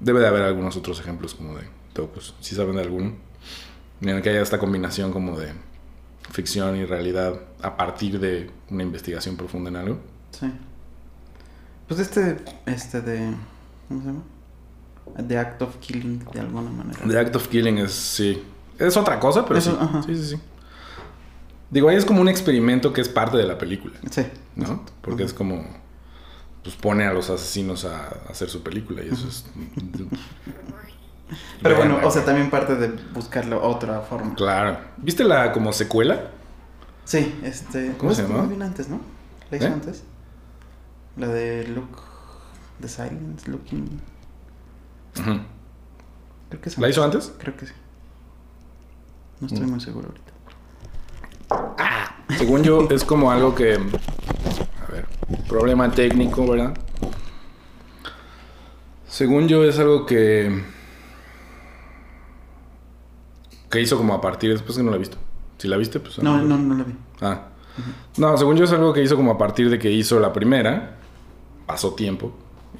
debe 0.00 0.20
de 0.20 0.26
haber 0.26 0.42
algunos 0.42 0.76
otros 0.76 0.98
ejemplos 1.00 1.34
como 1.34 1.56
de 1.56 1.64
Topos. 1.92 2.34
Si 2.40 2.54
saben 2.56 2.74
de 2.76 2.82
alguno, 2.82 3.12
en 4.00 4.08
el 4.08 4.22
que 4.22 4.30
haya 4.30 4.40
esta 4.42 4.58
combinación 4.58 5.12
como 5.12 5.38
de 5.38 5.52
ficción 6.30 6.74
y 6.76 6.84
realidad 6.84 7.40
a 7.62 7.76
partir 7.76 8.18
de 8.18 8.50
una 8.70 8.82
investigación 8.82 9.36
profunda 9.36 9.70
en 9.70 9.76
algo. 9.76 9.98
Sí. 10.38 10.50
Pues 11.88 12.00
este, 12.00 12.36
este 12.66 13.00
de, 13.00 13.34
¿cómo 13.88 14.00
se 14.00 14.06
llama? 14.06 14.22
The 15.28 15.38
Act 15.38 15.62
of 15.62 15.76
Killing, 15.78 16.24
de 16.32 16.40
alguna 16.40 16.70
manera. 16.70 16.98
The 17.06 17.18
Act 17.18 17.36
of 17.36 17.48
Killing 17.48 17.78
es, 17.78 17.92
sí, 17.92 18.42
es 18.78 18.96
otra 18.96 19.20
cosa, 19.20 19.44
pero 19.44 19.58
Eso, 19.58 19.72
sí. 19.72 19.76
ajá. 19.80 20.02
Sí, 20.02 20.16
sí, 20.16 20.24
sí. 20.30 20.40
Digo, 21.70 21.88
ahí 21.88 21.96
es 21.96 22.04
como 22.04 22.20
un 22.20 22.28
experimento 22.28 22.92
que 22.92 23.00
es 23.00 23.08
parte 23.08 23.36
de 23.36 23.44
la 23.44 23.58
película, 23.58 23.94
Sí. 24.10 24.24
¿no? 24.56 24.84
Porque 25.02 25.24
es 25.24 25.34
como, 25.34 25.64
pues 26.62 26.76
pone 26.76 27.04
a 27.04 27.12
los 27.12 27.30
asesinos 27.30 27.84
a, 27.84 28.08
hacer 28.30 28.48
su 28.48 28.62
película 28.62 29.02
y 29.02 29.08
eso 29.08 29.28
es... 29.28 29.44
Pero 31.62 31.76
bueno, 31.76 31.98
o 32.02 32.10
sea, 32.10 32.24
también 32.24 32.50
parte 32.50 32.76
de 32.76 32.88
buscarle 33.12 33.56
otra 33.56 34.00
forma. 34.00 34.34
Claro. 34.34 34.78
¿Viste 34.98 35.24
la 35.24 35.52
como 35.52 35.72
secuela? 35.72 36.30
Sí, 37.04 37.34
este... 37.42 37.94
¿Cómo 37.98 38.14
se 38.14 38.22
llama? 38.22 38.48
antes, 38.64 38.88
¿no? 38.88 39.00
¿La 39.50 39.56
hizo 39.56 39.66
¿Eh? 39.66 39.72
antes? 39.72 40.04
La 41.16 41.28
de 41.28 41.66
Look... 41.68 41.88
The 42.80 42.88
Silence, 42.88 43.48
Looking... 43.50 44.00
Ujú. 45.20 45.40
Creo 46.48 46.60
que 46.60 46.68
es 46.68 46.78
¿La 46.78 46.88
hizo 46.88 47.04
antes? 47.04 47.32
Creo 47.38 47.56
que 47.56 47.66
sí. 47.66 47.72
No 49.40 49.46
estoy 49.46 49.66
Mm. 49.66 49.70
muy 49.70 49.80
seguro 49.80 50.08
ahorita. 50.08 50.32
Según 52.38 52.62
yo, 52.62 52.88
es 52.90 53.04
como 53.04 53.30
algo 53.30 53.54
que. 53.54 53.74
A 53.74 54.90
ver, 54.92 55.06
problema 55.48 55.90
técnico, 55.90 56.46
¿verdad? 56.48 56.74
Según 59.06 59.46
yo, 59.48 59.62
es 59.64 59.78
algo 59.78 60.04
que. 60.06 60.64
que 63.70 63.80
hizo 63.80 63.96
como 63.96 64.14
a 64.14 64.20
partir. 64.20 64.50
Después 64.52 64.76
que 64.76 64.82
no 64.82 64.90
la 64.90 64.96
he 64.96 65.00
visto. 65.00 65.16
Si 65.58 65.68
la 65.68 65.76
viste, 65.76 66.00
pues. 66.00 66.18
No, 66.18 66.38
no, 66.42 66.56
no 66.58 66.74
la 66.74 66.84
vi. 66.84 66.94
Ah. 67.20 67.48
No, 68.16 68.36
según 68.36 68.56
yo, 68.56 68.64
es 68.64 68.72
algo 68.72 68.92
que 68.92 69.02
hizo 69.02 69.16
como 69.16 69.32
a 69.32 69.38
partir 69.38 69.70
de 69.70 69.78
que 69.78 69.90
hizo 69.92 70.18
la 70.20 70.32
primera. 70.32 70.98
Pasó 71.66 71.94
tiempo. 71.94 72.32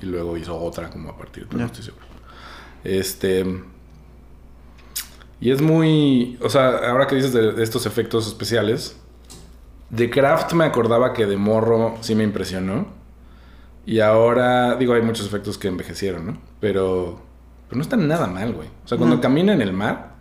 Y 0.03 0.07
luego 0.07 0.37
hizo 0.37 0.57
otra 0.59 0.91
como 0.91 1.11
a 1.11 1.17
partir. 1.17 1.47
Ya. 1.51 1.59
no 1.59 1.67
estoy 1.67 1.85
seguro. 1.85 2.05
Este. 2.83 3.45
Y 5.41 5.51
es 5.51 5.61
muy. 5.61 6.39
O 6.43 6.49
sea, 6.49 6.91
ahora 6.91 7.07
que 7.07 7.17
dices 7.17 7.33
de, 7.33 7.53
de 7.53 7.63
estos 7.63 7.87
efectos 7.87 8.27
especiales. 8.27 8.97
De 9.91 10.11
Craft 10.11 10.55
me 10.55 10.65
acordaba 10.65 11.13
que 11.13 11.27
de 11.27 11.37
morro 11.37 11.97
sí 12.01 12.15
me 12.15 12.25
impresionó. 12.25 12.87
Y 13.87 14.01
ahora, 14.01 14.77
digo, 14.77 14.95
hay 14.95 15.03
muchos 15.03 15.27
efectos 15.27 15.59
que 15.59 15.69
envejecieron, 15.69 16.27
¿no? 16.27 16.39
Pero. 16.61 17.21
Pero 17.69 17.77
no 17.77 17.83
están 17.83 18.07
nada 18.09 18.27
mal, 18.27 18.53
güey. 18.55 18.69
O 18.85 18.89
sea, 18.89 18.99
cuando 18.99 19.17
No. 19.17 19.23
camina 19.23 19.53
en 19.53 19.63
el 19.63 19.73
mar, 19.73 20.15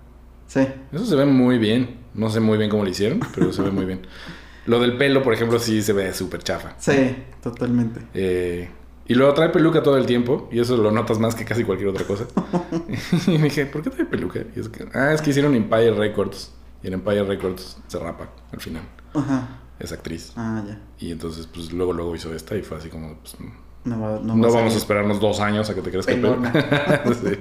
Sí. 0.48 0.68
eso 0.92 1.06
se 1.06 1.16
ve 1.16 1.26
muy 1.26 1.58
bien. 1.58 2.02
No 2.14 2.30
sé 2.30 2.40
muy 2.40 2.58
bien 2.58 2.70
cómo 2.70 2.84
lo 2.84 2.90
hicieron, 2.90 3.20
pero 3.34 3.52
se 3.54 3.62
ve 3.64 3.72
muy 3.72 3.86
bien. 3.86 4.02
Lo 4.66 4.80
del 4.80 4.98
pelo, 4.98 5.22
por 5.24 5.34
ejemplo, 5.34 5.60
sí 5.60 5.82
se 5.82 5.94
ve 5.94 6.14
súper 6.14 6.42
chafa. 6.44 6.74
Sí, 6.80 7.16
totalmente. 7.42 8.02
Eh, 8.14 8.70
y 9.06 9.16
luego 9.16 9.34
trae 9.34 9.50
peluca 9.50 9.84
todo 9.84 9.98
el 9.98 10.06
tiempo, 10.06 10.48
y 10.52 10.60
eso 10.60 10.78
lo 10.78 10.92
notas 10.92 11.20
más 11.20 11.36
que 11.36 11.44
casi 11.46 11.64
cualquier 11.66 11.90
otra 11.90 12.06
cosa. 12.06 12.26
y 13.28 13.38
me 13.38 13.44
dije, 13.46 13.66
¿por 13.66 13.82
qué 13.82 13.90
trae 13.90 14.06
peluca? 14.06 14.40
Y 14.56 14.60
es 14.60 14.70
que, 14.70 14.86
ah, 14.94 15.12
es 15.14 15.22
que 15.22 15.32
hicieron 15.32 15.54
Empire 15.56 15.92
Records. 15.92 16.52
Y 16.82 16.88
en 16.88 16.94
Empire 16.94 17.24
Records 17.24 17.78
se 17.88 18.00
rapa 18.00 18.30
al 18.52 18.60
final. 18.60 18.84
Ajá. 19.14 19.60
Es 19.80 19.92
actriz. 19.92 20.32
Ah, 20.36 20.64
ya. 20.68 20.80
Y 21.00 21.12
entonces, 21.12 21.48
pues 21.48 21.72
luego, 21.74 21.94
luego 21.94 22.16
hizo 22.16 22.34
esta 22.34 22.56
y 22.56 22.62
fue 22.62 22.78
así 22.78 22.90
como, 22.90 23.16
pues, 23.20 23.36
no, 23.40 23.52
No, 23.86 24.02
va- 24.02 24.20
no, 24.24 24.48
va 24.48 24.54
vamos 24.56 24.74
a 24.76 24.78
esperarnos 24.78 25.20
dos 25.20 25.40
años 25.40 25.70
a 25.70 25.76
que 25.76 25.82
te 25.82 25.92
crezca 25.92 26.14
el 26.14 26.22
pelo. 26.22 26.38
Sí. 27.22 27.40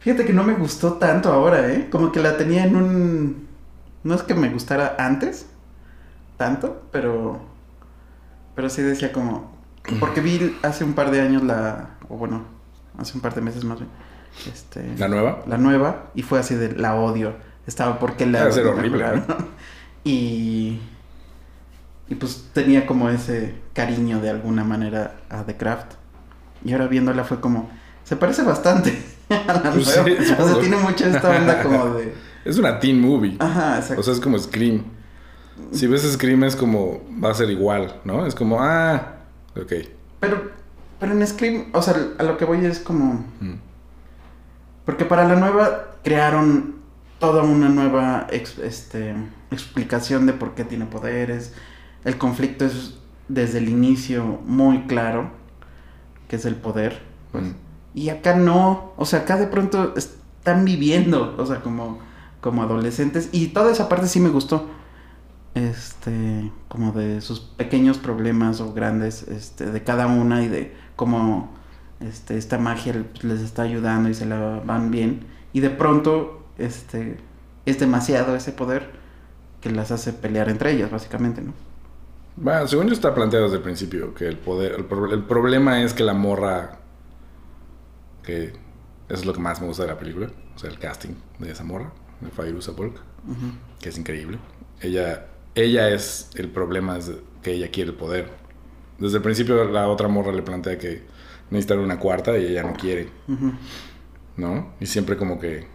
Fíjate 0.00 0.24
que 0.24 0.32
no 0.32 0.42
me 0.42 0.54
gustó 0.54 0.94
tanto 0.94 1.32
ahora, 1.32 1.72
¿eh? 1.72 1.88
Como 1.90 2.10
que 2.10 2.20
la 2.20 2.36
tenía 2.36 2.64
en 2.64 2.74
un... 2.74 3.46
No 4.02 4.14
es 4.14 4.22
que 4.22 4.34
me 4.34 4.48
gustara 4.50 4.96
antes, 4.98 5.46
tanto, 6.42 6.82
pero... 6.90 7.40
Pero 8.56 8.68
sí 8.68 8.82
decía 8.82 9.12
como... 9.12 9.52
Porque 10.00 10.20
vi 10.20 10.56
hace 10.62 10.82
un 10.82 10.94
par 10.94 11.12
de 11.12 11.20
años 11.20 11.42
la... 11.44 11.90
O 12.08 12.16
bueno, 12.16 12.42
hace 12.98 13.12
un 13.14 13.20
par 13.20 13.32
de 13.34 13.40
meses 13.40 13.64
más 13.64 13.78
bien. 13.78 13.90
Este, 14.52 14.96
¿La 14.98 15.06
nueva? 15.08 15.42
la 15.46 15.56
nueva 15.58 16.10
y 16.14 16.22
fue 16.22 16.40
así 16.40 16.56
de 16.56 16.72
la 16.72 16.96
odio. 16.96 17.34
Estaba 17.66 18.00
porque 18.00 18.26
la... 18.26 18.40
Debe 18.40 18.52
ser 18.52 18.66
horrible, 18.66 19.04
mejoraron. 19.04 19.24
Y... 20.04 20.80
Y 22.08 22.14
pues 22.16 22.48
tenía 22.52 22.86
como 22.86 23.08
ese 23.08 23.54
cariño 23.72 24.20
de 24.20 24.30
alguna 24.30 24.64
manera 24.64 25.14
a 25.30 25.44
The 25.44 25.56
Craft. 25.56 25.92
Y 26.64 26.72
ahora 26.72 26.88
viéndola 26.88 27.22
fue 27.22 27.40
como... 27.40 27.70
Se 28.02 28.16
parece 28.16 28.42
bastante 28.42 29.00
a 29.30 29.52
la 29.52 29.62
Pues 29.72 29.86
nueva. 29.86 30.04
sí, 30.24 30.32
o 30.38 30.48
sea, 30.48 30.58
tiene 30.60 30.76
mucha 30.76 31.06
esta 31.06 31.30
onda 31.30 31.62
como 31.62 31.94
de... 31.94 32.12
Es 32.44 32.58
una 32.58 32.80
teen 32.80 33.00
movie. 33.00 33.36
Ajá, 33.38 33.78
exacto. 33.78 34.00
O 34.00 34.02
sea, 34.02 34.12
es 34.14 34.18
como 34.20 34.36
Scream. 34.36 34.82
Si 35.72 35.86
ves 35.86 36.02
Scream 36.02 36.44
es 36.44 36.56
como, 36.56 37.00
va 37.22 37.30
a 37.30 37.34
ser 37.34 37.50
igual, 37.50 38.00
¿no? 38.04 38.26
Es 38.26 38.34
como, 38.34 38.58
ah, 38.60 39.16
ok. 39.60 39.72
pero, 40.20 40.50
pero 40.98 41.12
en 41.12 41.26
Scream, 41.26 41.66
o 41.72 41.82
sea, 41.82 41.94
a 42.18 42.22
lo 42.22 42.36
que 42.36 42.44
voy 42.44 42.64
es 42.64 42.78
como... 42.78 43.24
Mm. 43.40 43.54
Porque 44.84 45.04
para 45.04 45.26
la 45.28 45.36
nueva 45.36 45.88
crearon 46.02 46.76
toda 47.18 47.42
una 47.44 47.68
nueva 47.68 48.26
ex- 48.30 48.58
este, 48.58 49.14
explicación 49.50 50.26
de 50.26 50.32
por 50.32 50.54
qué 50.54 50.64
tiene 50.64 50.86
poderes. 50.86 51.52
El 52.04 52.18
conflicto 52.18 52.64
es 52.64 52.94
desde 53.28 53.58
el 53.58 53.68
inicio 53.68 54.40
muy 54.44 54.86
claro, 54.86 55.30
que 56.28 56.36
es 56.36 56.44
el 56.44 56.56
poder. 56.56 57.02
pues. 57.30 57.44
Mm. 57.44 57.52
Y 57.94 58.08
acá 58.08 58.34
no, 58.34 58.92
o 58.96 59.04
sea, 59.04 59.20
acá 59.20 59.36
de 59.36 59.46
pronto 59.46 59.94
están 59.96 60.64
viviendo, 60.64 61.34
o 61.38 61.46
sea, 61.46 61.60
como, 61.60 61.98
como 62.40 62.62
adolescentes. 62.62 63.28
Y 63.32 63.48
toda 63.48 63.70
esa 63.70 63.88
parte 63.88 64.08
sí 64.08 64.18
me 64.18 64.30
gustó. 64.30 64.66
Este, 65.54 66.50
como 66.68 66.92
de 66.92 67.20
sus 67.20 67.40
pequeños 67.40 67.98
problemas 67.98 68.60
o 68.60 68.72
grandes, 68.72 69.24
este, 69.28 69.66
de 69.70 69.82
cada 69.84 70.06
una 70.06 70.42
y 70.42 70.48
de 70.48 70.74
cómo 70.96 71.52
este, 72.00 72.38
esta 72.38 72.56
magia 72.58 73.04
les 73.22 73.40
está 73.40 73.62
ayudando 73.62 74.08
y 74.08 74.14
se 74.14 74.24
la 74.26 74.60
van 74.64 74.90
bien. 74.90 75.26
Y 75.52 75.60
de 75.60 75.70
pronto, 75.70 76.46
este, 76.58 77.18
es 77.66 77.78
demasiado 77.78 78.34
ese 78.34 78.52
poder 78.52 78.92
que 79.60 79.70
las 79.70 79.90
hace 79.92 80.12
pelear 80.14 80.48
entre 80.48 80.72
ellas, 80.72 80.90
básicamente, 80.90 81.42
¿no? 81.42 81.52
Bueno, 82.36 82.66
según 82.66 82.86
yo 82.88 82.94
está 82.94 83.14
planteado 83.14 83.44
desde 83.44 83.58
el 83.58 83.62
principio 83.62 84.14
que 84.14 84.26
el 84.26 84.38
poder, 84.38 84.72
el, 84.72 84.84
pro- 84.86 85.12
el 85.12 85.24
problema 85.24 85.82
es 85.82 85.92
que 85.94 86.02
la 86.02 86.14
morra, 86.14 86.78
que 88.22 88.44
eso 88.44 88.54
es 89.08 89.26
lo 89.26 89.32
que 89.32 89.40
más 89.40 89.60
me 89.60 89.66
gusta 89.66 89.82
de 89.84 89.88
la 89.90 89.98
película, 89.98 90.28
o 90.54 90.58
sea, 90.58 90.70
el 90.70 90.78
casting 90.78 91.14
de 91.38 91.50
esa 91.50 91.64
morra, 91.64 91.92
de 92.20 92.30
Fairuza 92.30 92.72
Balk, 92.72 92.94
Ujú. 93.26 93.52
que 93.80 93.88
es 93.88 93.98
increíble. 93.98 94.38
Ella, 94.80 95.26
ella 95.54 95.90
es 95.90 96.30
el 96.34 96.48
problema, 96.48 96.98
es 96.98 97.12
que 97.42 97.52
ella 97.52 97.70
quiere 97.70 97.90
el 97.90 97.96
poder. 97.96 98.30
Desde 98.98 99.16
el 99.16 99.22
principio 99.22 99.64
la 99.64 99.88
otra 99.88 100.08
morra 100.08 100.32
le 100.32 100.42
plantea 100.42 100.78
que 100.78 101.02
necesitan 101.50 101.80
una 101.80 101.98
cuarta 101.98 102.38
y 102.38 102.46
ella 102.46 102.62
no 102.62 102.74
quiere. 102.74 103.08
¿no? 104.36 104.74
Y 104.80 104.86
siempre 104.86 105.16
como 105.16 105.38
que, 105.38 105.66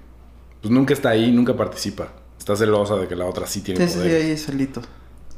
pues 0.62 0.72
nunca 0.72 0.94
está 0.94 1.10
ahí, 1.10 1.32
nunca 1.32 1.56
participa. 1.56 2.14
Está 2.38 2.56
celosa 2.56 2.96
de 2.96 3.08
que 3.08 3.16
la 3.16 3.26
otra 3.26 3.46
sí 3.48 3.62
tiene 3.62 3.88
sí, 3.88 3.98
poder. 3.98 4.22
sí, 4.22 4.28
ahí 4.30 4.38
solito. 4.38 4.82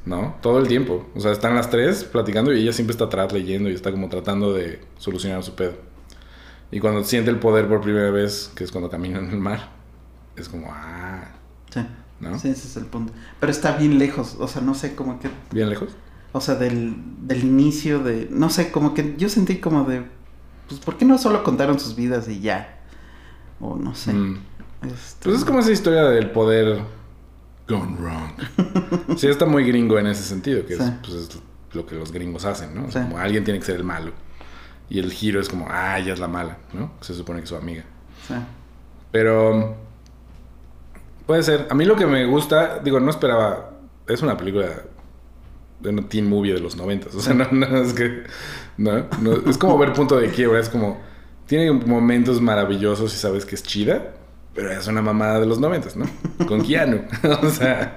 ¿no? 0.06 0.36
Todo 0.42 0.60
el 0.60 0.68
tiempo. 0.68 1.08
O 1.16 1.20
sea, 1.20 1.32
están 1.32 1.56
las 1.56 1.70
tres 1.70 2.04
platicando 2.04 2.54
y 2.54 2.62
ella 2.62 2.74
siempre 2.74 2.92
está 2.92 3.06
atrás 3.06 3.32
leyendo 3.34 3.70
y 3.70 3.74
está 3.74 3.92
como 3.92 4.10
tratando 4.10 4.54
de 4.54 4.80
solucionar 4.98 5.44
su 5.44 5.56
pedo. 5.56 5.74
Y 6.72 6.80
cuando 6.80 7.04
siente 7.04 7.32
el 7.32 7.40
poder 7.40 7.68
por 7.68 7.82
primera 7.82 8.12
vez, 8.12 8.52
que 8.56 8.64
es 8.64 8.72
cuando 8.72 8.90
camina 8.90 9.20
en 9.20 9.30
el 9.30 9.40
mar, 9.40 9.72
es 10.36 10.48
como, 10.48 10.68
ah, 10.72 11.28
Sí. 11.72 11.82
¿No? 12.20 12.38
Sí, 12.40 12.50
ese 12.50 12.68
es 12.68 12.78
el 12.78 12.86
punto. 12.86 13.14
Pero 13.40 13.52
está 13.52 13.76
bien 13.78 13.98
lejos, 14.00 14.36
o 14.40 14.48
sea, 14.48 14.62
no 14.62 14.74
sé, 14.76 14.96
como 14.96 15.20
que... 15.20 15.30
Bien 15.52 15.70
lejos. 15.70 15.90
O 16.32 16.42
sea, 16.42 16.56
del, 16.56 16.96
del 17.22 17.44
inicio 17.44 18.00
de... 18.00 18.28
No 18.32 18.50
sé, 18.50 18.72
como 18.72 18.94
que 18.94 19.16
yo 19.18 19.30
sentí 19.30 19.58
como 19.58 19.84
de... 19.86 20.06
Pues, 20.68 20.80
¿por 20.80 20.98
qué 20.98 21.06
no 21.06 21.18
solo 21.18 21.44
contaron 21.44 21.80
sus 21.80 21.96
vidas 21.96 22.28
y 22.28 22.40
ya? 22.42 22.80
O 23.60 23.76
no 23.76 23.96
sé. 23.96 24.14
Mm. 24.14 24.38
Este, 24.84 25.24
Pues 25.24 25.38
es 25.38 25.46
como 25.46 25.60
esa 25.60 25.72
historia 25.72 26.04
del 26.04 26.30
poder 26.32 26.82
gone 27.68 27.98
wrong. 27.98 29.18
sí, 29.18 29.28
está 29.28 29.46
muy 29.46 29.64
gringo 29.64 29.98
en 30.00 30.08
ese 30.08 30.24
sentido, 30.24 30.66
que 30.66 30.76
es, 30.76 30.80
pues, 31.02 31.14
es 31.16 31.40
lo 31.74 31.86
que 31.86 31.96
los 31.96 32.12
gringos 32.12 32.46
hacen, 32.46 32.74
¿no? 32.76 32.86
O 32.86 32.92
sea, 32.92 33.04
Sí. 33.04 33.08
como 33.10 33.22
alguien 33.22 33.44
tiene 33.44 33.60
que 33.60 33.66
ser 33.66 33.76
el 33.78 33.84
malo. 33.84 34.12
Y 34.90 35.00
el 35.00 35.12
giro 35.12 35.40
es 35.40 35.50
como, 35.50 35.68
ah, 35.70 36.00
ella 36.00 36.14
es 36.14 36.20
la 36.20 36.28
mala, 36.28 36.58
¿no? 36.74 36.92
Se 37.02 37.14
supone 37.14 37.40
que 37.40 37.44
es 37.44 37.50
su 37.50 37.56
amiga. 37.56 37.84
sí. 38.28 38.34
Pero 39.12 39.76
puede 41.30 41.44
ser. 41.44 41.68
A 41.70 41.76
mí 41.76 41.86
lo 41.86 41.96
que 41.96 42.08
me 42.08 42.26
gusta, 42.26 42.80
digo, 42.80 43.00
no 43.00 43.12
esperaba. 43.12 43.70
Es 44.08 44.24
una 44.24 44.36
película 44.36 44.68
de 45.80 45.90
una 45.90 46.10
teen 46.10 46.28
movie 46.28 46.56
de 46.56 46.60
los 46.60 46.76
noventas. 46.76 47.14
O 47.14 47.22
sea, 47.22 47.36
no, 47.36 47.68
es 47.84 47.94
que. 47.94 48.24
No, 48.78 49.06
no, 49.22 49.34
es 49.48 49.60
como 49.60 49.78
ver 49.78 49.94
punto 49.94 50.18
de 50.18 50.32
quiebra. 50.32 50.60
Es 50.60 50.70
como. 50.70 51.00
Tiene 51.46 51.72
momentos 51.72 52.42
maravillosos 52.42 53.14
y 53.14 53.18
sabes 53.18 53.46
que 53.46 53.54
es 53.54 53.62
chida. 53.62 54.16
Pero 54.56 54.72
es 54.72 54.88
una 54.88 55.04
mamada 55.04 55.40
de 55.40 55.46
los 55.46 55.60
noventas, 55.60 55.96
¿no? 55.96 56.08
Con 56.48 56.66
Keanu. 56.66 57.04
o 57.44 57.50
sea, 57.52 57.96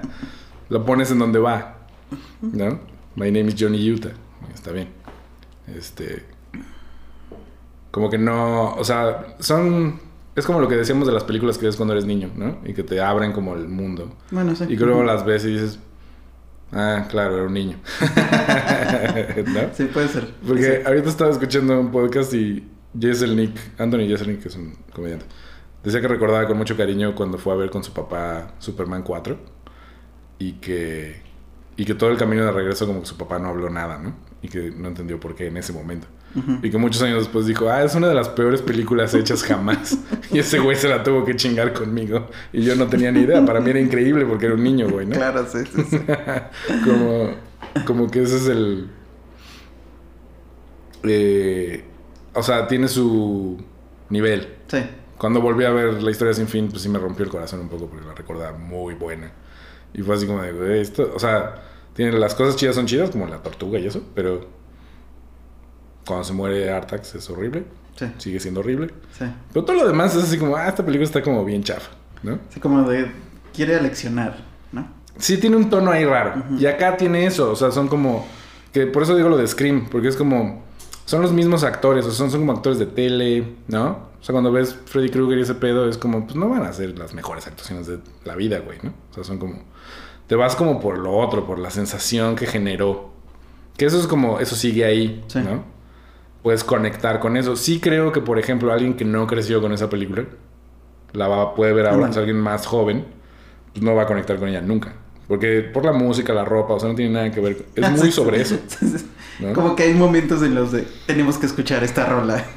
lo 0.69 0.85
pones 0.85 1.09
en 1.09 1.17
donde 1.17 1.39
va. 1.39 1.87
¿No? 2.39 2.79
My 3.15 3.31
name 3.31 3.47
is 3.47 3.55
Johnny 3.57 3.91
Utah. 3.91 4.13
Está 4.53 4.71
bien. 4.71 4.89
Este. 5.75 6.23
Como 7.89 8.11
que 8.11 8.19
no. 8.19 8.75
O 8.75 8.83
sea, 8.83 9.37
son. 9.39 10.12
Es 10.35 10.45
como 10.45 10.59
lo 10.59 10.67
que 10.67 10.75
decíamos 10.75 11.07
de 11.07 11.13
las 11.13 11.23
películas 11.23 11.57
que 11.57 11.65
ves 11.67 11.75
cuando 11.75 11.93
eres 11.93 12.05
niño, 12.05 12.31
¿no? 12.35 12.57
Y 12.65 12.73
que 12.73 12.83
te 12.83 12.99
abren 13.01 13.33
como 13.33 13.53
el 13.55 13.67
mundo. 13.67 14.15
Bueno, 14.31 14.55
sí. 14.55 14.65
Y 14.67 14.77
que 14.77 14.85
luego 14.85 15.03
las 15.03 15.25
ves 15.25 15.45
y 15.45 15.51
dices. 15.53 15.79
Ah, 16.71 17.05
claro, 17.07 17.35
era 17.35 17.43
un 17.45 17.53
niño. 17.53 17.77
¿No? 19.47 19.59
Sí, 19.73 19.85
puede 19.85 20.07
ser. 20.07 20.27
Porque 20.47 20.63
Sí. 20.81 20.87
ahorita 20.87 21.09
estaba 21.09 21.31
escuchando 21.31 21.79
un 21.79 21.91
podcast 21.91 22.33
y 22.33 22.67
Nick, 22.95 23.59
Anthony 23.79 24.07
Jeselnik, 24.07 24.41
que 24.41 24.47
es 24.47 24.55
un 24.55 24.75
comediante, 24.93 25.25
decía 25.83 26.01
que 26.01 26.07
recordaba 26.07 26.47
con 26.47 26.57
mucho 26.57 26.75
cariño 26.77 27.13
cuando 27.15 27.37
fue 27.37 27.53
a 27.53 27.57
ver 27.57 27.69
con 27.69 27.83
su 27.83 27.91
papá 27.93 28.53
Superman 28.59 29.03
4 29.03 29.37
y 30.39 30.53
que, 30.53 31.21
y 31.77 31.85
que 31.85 31.93
todo 31.95 32.09
el 32.11 32.17
camino 32.17 32.43
de 32.45 32.51
regreso 32.51 32.85
como 32.87 33.01
que 33.01 33.05
su 33.05 33.17
papá 33.17 33.39
no 33.39 33.49
habló 33.49 33.69
nada, 33.69 33.97
¿no? 33.99 34.15
Y 34.41 34.47
que 34.49 34.71
no 34.71 34.87
entendió 34.87 35.19
por 35.19 35.35
qué 35.35 35.47
en 35.47 35.57
ese 35.57 35.73
momento. 35.73 36.07
Y 36.35 36.71
que 36.71 36.77
muchos 36.77 37.01
años 37.03 37.19
después 37.19 37.45
dijo, 37.45 37.69
ah, 37.69 37.83
es 37.83 37.93
una 37.93 38.07
de 38.07 38.15
las 38.15 38.29
peores 38.29 38.61
películas 38.61 39.13
hechas 39.13 39.43
jamás. 39.43 39.97
y 40.31 40.39
ese 40.39 40.59
güey 40.59 40.75
se 40.75 40.87
la 40.87 41.03
tuvo 41.03 41.23
que 41.23 41.35
chingar 41.35 41.73
conmigo. 41.73 42.27
Y 42.51 42.63
yo 42.63 42.75
no 42.75 42.87
tenía 42.87 43.11
ni 43.11 43.21
idea. 43.21 43.45
Para 43.45 43.59
mí 43.59 43.69
era 43.69 43.79
increíble 43.79 44.25
porque 44.25 44.47
era 44.47 44.55
un 44.55 44.63
niño, 44.63 44.89
güey, 44.89 45.05
¿no? 45.05 45.15
Claro, 45.15 45.45
sí, 45.45 45.59
sí, 45.73 45.83
sí. 45.89 45.99
como, 46.85 47.35
como 47.85 48.09
que 48.09 48.23
ese 48.23 48.37
es 48.37 48.47
el... 48.47 48.89
eh, 51.03 51.83
o 52.33 52.41
sea, 52.41 52.67
tiene 52.67 52.87
su 52.87 53.63
nivel. 54.09 54.47
Sí. 54.67 54.79
Cuando 55.17 55.39
volví 55.39 55.63
a 55.63 55.69
ver 55.69 56.01
La 56.01 56.11
historia 56.11 56.33
sin 56.33 56.47
fin, 56.47 56.67
pues 56.69 56.81
sí 56.81 56.89
me 56.89 56.99
rompió 56.99 57.23
el 57.23 57.31
corazón 57.31 57.59
un 57.59 57.69
poco 57.69 57.87
porque 57.87 58.05
la 58.05 58.13
recordaba 58.13 58.57
muy 58.57 58.95
buena. 58.95 59.31
Y 59.93 60.01
fue 60.01 60.15
así 60.15 60.25
como 60.25 60.41
de, 60.41 60.81
esto, 60.81 61.11
o 61.15 61.19
sea, 61.19 61.61
tiene 61.93 62.17
las 62.17 62.33
cosas 62.33 62.55
chidas 62.55 62.75
son 62.75 62.87
chidas, 62.87 63.11
como 63.11 63.27
la 63.27 63.43
tortuga 63.43 63.77
y 63.77 63.85
eso, 63.85 64.01
pero 64.15 64.62
cuando 66.05 66.23
se 66.23 66.33
muere 66.33 66.71
Artax 66.71 67.15
es 67.15 67.29
horrible, 67.29 67.65
Sí. 67.95 68.05
sigue 68.17 68.39
siendo 68.39 68.59
horrible. 68.61 68.93
Sí. 69.17 69.25
Pero 69.53 69.65
todo 69.65 69.75
lo 69.77 69.87
demás 69.87 70.15
es 70.15 70.23
así 70.23 70.37
como, 70.37 70.55
ah, 70.55 70.67
esta 70.67 70.83
película 70.83 71.05
está 71.05 71.21
como 71.21 71.45
bien 71.45 71.63
chafa, 71.63 71.91
¿no? 72.23 72.39
Sí, 72.49 72.59
como 72.59 72.89
de. 72.89 73.11
Quiere 73.53 73.75
aleccionar, 73.75 74.37
¿no? 74.71 74.87
Sí, 75.19 75.37
tiene 75.37 75.55
un 75.57 75.69
tono 75.69 75.91
ahí 75.91 76.03
raro. 76.05 76.43
Y 76.57 76.65
acá 76.65 76.97
tiene 76.97 77.25
eso. 77.27 77.51
O 77.51 77.55
sea, 77.55 77.69
son 77.71 77.87
como. 77.87 78.25
Que 78.71 78.87
por 78.87 79.03
eso 79.03 79.15
digo 79.15 79.29
lo 79.29 79.37
de 79.37 79.45
Scream. 79.47 79.87
Porque 79.91 80.07
es 80.07 80.15
como. 80.15 80.63
Son 81.05 81.21
los 81.21 81.31
mismos 81.31 81.63
actores. 81.63 82.03
O 82.05 82.09
sea, 82.09 82.17
son, 82.17 82.31
son 82.31 82.39
como 82.39 82.53
actores 82.53 82.79
de 82.79 82.87
tele, 82.87 83.53
¿no? 83.67 84.11
O 84.19 84.23
sea, 84.23 84.33
cuando 84.33 84.51
ves 84.51 84.75
Freddy 84.85 85.09
Krueger 85.09 85.37
y 85.37 85.41
ese 85.43 85.53
pedo, 85.53 85.87
es 85.87 85.99
como. 85.99 86.23
Pues 86.25 86.35
no 86.35 86.49
van 86.49 86.63
a 86.63 86.73
ser 86.73 86.97
las 86.97 87.13
mejores 87.13 87.45
actuaciones 87.45 87.85
de 87.85 87.99
la 88.25 88.35
vida, 88.35 88.57
güey, 88.59 88.79
¿no? 88.81 88.91
O 89.11 89.13
sea, 89.13 89.23
son 89.23 89.37
como. 89.37 89.61
Te 90.25 90.35
vas 90.35 90.55
como 90.55 90.79
por 90.81 90.97
lo 90.97 91.15
otro, 91.15 91.45
por 91.45 91.59
la 91.59 91.69
sensación 91.69 92.35
que 92.35 92.47
generó. 92.47 93.11
Que 93.77 93.85
eso 93.85 93.99
es 93.99 94.07
como. 94.07 94.39
Eso 94.39 94.55
sigue 94.55 94.83
ahí, 94.83 95.23
Sí. 95.27 95.39
¿no? 95.41 95.63
Puedes 96.43 96.63
conectar 96.63 97.19
con 97.19 97.37
eso. 97.37 97.55
Sí 97.55 97.79
creo 97.79 98.11
que, 98.11 98.21
por 98.21 98.37
ejemplo, 98.37 98.71
alguien 98.71 98.93
que 98.95 99.05
no 99.05 99.25
creció 99.25 99.61
con 99.61 99.71
esa 99.71 99.89
película. 99.89 100.25
La 101.13 101.27
va, 101.27 101.55
puede 101.55 101.73
ver 101.73 101.87
ahora, 101.87 102.11
sea, 102.11 102.21
alguien 102.21 102.39
más 102.39 102.65
joven 102.65 103.05
pues 103.73 103.83
no 103.83 103.95
va 103.95 104.03
a 104.03 104.05
conectar 104.05 104.37
con 104.37 104.47
ella 104.47 104.61
nunca. 104.61 104.93
Porque 105.27 105.61
por 105.61 105.83
la 105.85 105.93
música, 105.93 106.33
la 106.33 106.45
ropa, 106.45 106.73
o 106.73 106.79
sea, 106.79 106.89
no 106.89 106.95
tiene 106.95 107.11
nada 107.13 107.31
que 107.31 107.39
ver. 107.39 107.65
Es 107.75 107.91
muy 107.91 108.11
sobre 108.11 108.41
eso. 108.41 108.57
Como 109.55 109.75
que 109.75 109.83
hay 109.83 109.93
momentos 109.93 110.43
en 110.43 110.53
los 110.53 110.71
de 110.71 110.85
tenemos 111.07 111.37
que 111.37 111.47
escuchar 111.47 111.83
esta 111.83 112.05
rola. 112.05 112.45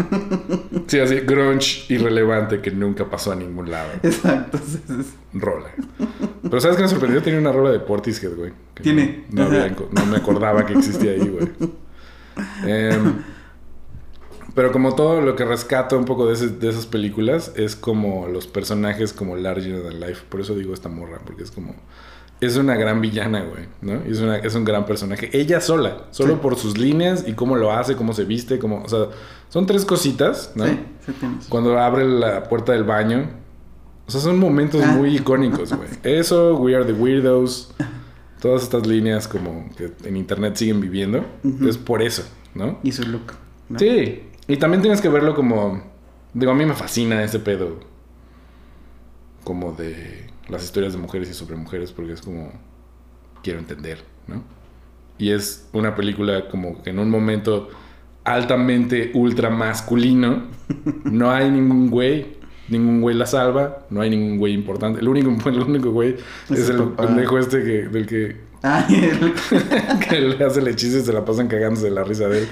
Sí, 0.86 1.00
así, 1.00 1.16
grunge 1.16 1.92
irrelevante 1.92 2.60
que 2.60 2.70
nunca 2.70 3.10
pasó 3.10 3.32
a 3.32 3.34
ningún 3.34 3.72
lado. 3.72 3.90
Exacto. 4.04 4.60
Rola. 5.32 5.70
Pero 6.44 6.60
¿sabes 6.60 6.76
qué 6.76 6.84
me 6.84 6.88
sorprendió? 6.88 7.20
Tenía 7.20 7.40
una 7.40 7.50
rola 7.50 7.72
de 7.72 7.80
Portishead, 7.80 8.36
güey. 8.36 8.52
Tiene. 8.80 9.24
No, 9.30 9.42
no, 9.42 9.48
había 9.48 9.74
no 9.90 10.06
me 10.06 10.16
acordaba 10.18 10.64
que 10.64 10.74
existía 10.74 11.10
ahí, 11.10 11.28
güey. 11.28 11.50
Em, 12.66 13.14
pero 14.56 14.72
como 14.72 14.96
todo 14.96 15.20
lo 15.20 15.36
que 15.36 15.44
rescato 15.44 15.96
un 15.96 16.04
poco 16.04 16.26
de, 16.26 16.32
ese- 16.34 16.48
de 16.48 16.68
esas 16.68 16.86
películas 16.86 17.52
es 17.54 17.76
como 17.76 18.26
los 18.26 18.48
personajes 18.48 19.12
como 19.12 19.36
larger 19.36 19.82
than 19.84 20.00
life. 20.00 20.22
Por 20.28 20.40
eso 20.40 20.56
digo 20.56 20.74
esta 20.74 20.88
morra, 20.88 21.20
porque 21.24 21.44
es 21.44 21.52
como... 21.52 21.76
Es 22.40 22.56
una 22.58 22.74
gran 22.74 23.00
villana, 23.00 23.44
güey, 23.44 23.64
¿no? 23.80 24.02
Es, 24.10 24.20
una, 24.20 24.36
es 24.38 24.54
un 24.54 24.64
gran 24.64 24.84
personaje. 24.84 25.30
Ella 25.32 25.60
sola, 25.60 26.06
solo 26.10 26.34
Sí. 26.34 26.38
por 26.42 26.56
sus 26.56 26.76
líneas 26.76 27.24
y 27.26 27.32
cómo 27.32 27.56
lo 27.56 27.72
hace, 27.72 27.94
cómo 27.96 28.12
se 28.12 28.24
viste, 28.24 28.58
cómo... 28.58 28.82
O 28.82 28.88
sea, 28.88 29.06
son 29.48 29.64
tres 29.66 29.84
cositas, 29.86 30.52
¿no? 30.54 30.66
Sí, 30.66 30.78
sí 31.06 31.12
tienes. 31.12 31.46
Cuando 31.46 31.78
abre 31.78 32.04
la 32.06 32.42
puerta 32.48 32.72
del 32.72 32.84
baño. 32.84 33.30
O 34.06 34.10
sea, 34.10 34.20
son 34.20 34.38
momentos 34.38 34.82
Ah. 34.84 34.92
muy 34.92 35.16
icónicos, 35.16 35.72
güey. 35.72 35.88
Eso, 36.02 36.56
We 36.56 36.74
Are 36.76 36.84
the 36.84 36.92
Weirdos. 36.92 37.74
Todas 38.40 38.62
estas 38.64 38.86
líneas 38.86 39.26
como 39.28 39.70
que 39.76 39.92
en 40.04 40.16
internet 40.18 40.56
siguen 40.56 40.80
viviendo. 40.82 41.24
Ujú. 41.42 41.68
Es 41.68 41.78
por 41.78 42.02
eso, 42.02 42.22
¿no? 42.54 42.78
Y 42.82 42.92
su 42.92 43.02
look. 43.04 43.32
¿no? 43.70 43.78
Sí. 43.78 44.22
Y 44.48 44.56
también 44.56 44.82
tienes 44.82 45.00
que 45.00 45.08
verlo 45.08 45.34
como... 45.34 45.82
Digo, 46.34 46.52
a 46.52 46.54
mí 46.54 46.64
me 46.66 46.74
fascina 46.74 47.22
ese 47.24 47.38
pedo. 47.38 47.80
Como 49.44 49.72
de 49.72 50.26
las 50.48 50.64
historias 50.64 50.92
de 50.92 50.98
mujeres 50.98 51.30
y 51.30 51.34
sobre 51.34 51.56
mujeres. 51.56 51.92
Porque 51.92 52.12
es 52.12 52.20
como... 52.22 52.52
Quiero 53.42 53.58
entender, 53.58 54.02
¿no? 54.26 54.42
Y 55.18 55.30
es 55.30 55.68
una 55.72 55.94
película 55.94 56.48
como 56.48 56.82
que 56.82 56.90
en 56.90 56.98
un 56.98 57.10
momento 57.10 57.68
altamente 58.24 59.10
ultra 59.14 59.50
masculino. 59.50 60.44
No 61.04 61.30
hay 61.30 61.50
ningún 61.50 61.90
güey. 61.90 62.36
Ningún 62.68 63.00
güey 63.00 63.14
la 63.16 63.26
salva. 63.26 63.86
No 63.90 64.00
hay 64.00 64.10
ningún 64.10 64.38
güey 64.38 64.52
importante. 64.52 65.00
El 65.00 65.08
único, 65.08 65.30
el 65.48 65.60
único 65.62 65.90
güey 65.92 66.16
Es 66.50 66.58
es, 66.58 66.68
el 66.70 66.82
pendejo 66.90 67.38
este 67.38 67.62
que, 67.62 67.88
del 67.88 68.06
que, 68.06 68.36
Ay, 68.62 69.10
el- 69.12 69.98
que 70.08 70.20
le 70.20 70.44
hace 70.44 70.58
el 70.60 70.68
hechizo 70.68 70.98
y 70.98 71.02
se 71.02 71.12
la 71.12 71.24
pasan 71.24 71.46
cagándose 71.46 71.84
de 71.86 71.92
la 71.92 72.02
risa 72.04 72.28
de 72.28 72.40
él. 72.40 72.48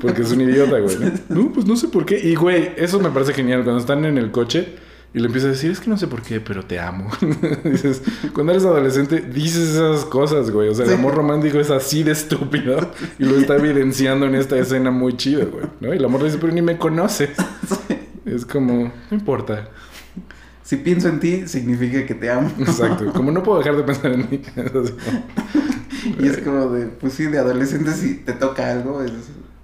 Porque 0.00 0.22
es 0.22 0.32
un 0.32 0.40
idiota, 0.40 0.78
güey. 0.78 0.96
¿no? 0.98 1.10
No, 1.42 1.52
pues 1.52 1.66
no 1.66 1.76
sé 1.76 1.88
por 1.88 2.06
qué. 2.06 2.18
Y, 2.18 2.34
güey, 2.34 2.72
eso 2.76 3.00
me 3.00 3.10
parece 3.10 3.34
genial. 3.34 3.62
Cuando 3.64 3.80
están 3.80 4.04
en 4.04 4.18
el 4.18 4.30
coche 4.30 4.76
y 5.12 5.18
le 5.18 5.26
empieza 5.26 5.48
a 5.48 5.50
decir, 5.50 5.70
es 5.70 5.80
que 5.80 5.90
no 5.90 5.96
sé 5.96 6.06
por 6.06 6.22
qué, 6.22 6.40
pero 6.40 6.64
te 6.64 6.78
amo. 6.78 7.10
dices, 7.64 8.02
cuando 8.32 8.52
eres 8.52 8.64
adolescente, 8.64 9.20
dices 9.20 9.70
esas 9.70 10.04
cosas, 10.04 10.50
güey. 10.50 10.68
O 10.68 10.74
sea, 10.74 10.86
el 10.86 10.94
amor 10.94 11.14
romántico 11.14 11.58
es 11.58 11.70
así 11.70 12.02
de 12.02 12.12
estúpido. 12.12 12.90
Y 13.18 13.24
lo 13.24 13.36
está 13.36 13.56
evidenciando 13.56 14.26
en 14.26 14.34
esta 14.34 14.56
escena 14.56 14.90
muy 14.90 15.16
chido, 15.16 15.50
güey. 15.50 15.66
¿no? 15.80 15.92
Y 15.92 15.96
el 15.98 16.04
amor 16.04 16.20
le 16.20 16.26
dice, 16.26 16.38
pero 16.40 16.52
ni 16.52 16.62
me 16.62 16.78
conoces. 16.78 17.30
Es 18.24 18.44
como, 18.44 18.92
no 19.10 19.16
importa. 19.16 19.70
si 20.62 20.76
pienso 20.76 21.08
en 21.08 21.20
ti, 21.20 21.48
significa 21.48 22.06
que 22.06 22.14
te 22.14 22.30
amo. 22.30 22.50
Exacto. 22.58 23.12
Como 23.12 23.32
no 23.32 23.42
puedo 23.42 23.58
dejar 23.58 23.76
de 23.76 23.82
pensar 23.82 24.12
en 24.12 24.22
así. 24.22 24.94
Y 26.18 26.26
es 26.26 26.38
como 26.38 26.70
de, 26.70 26.86
pues 26.86 27.12
sí, 27.12 27.26
de 27.26 27.38
adolescente 27.38 27.92
si 27.92 28.14
te 28.14 28.32
toca 28.32 28.70
algo, 28.70 29.02
es, 29.02 29.12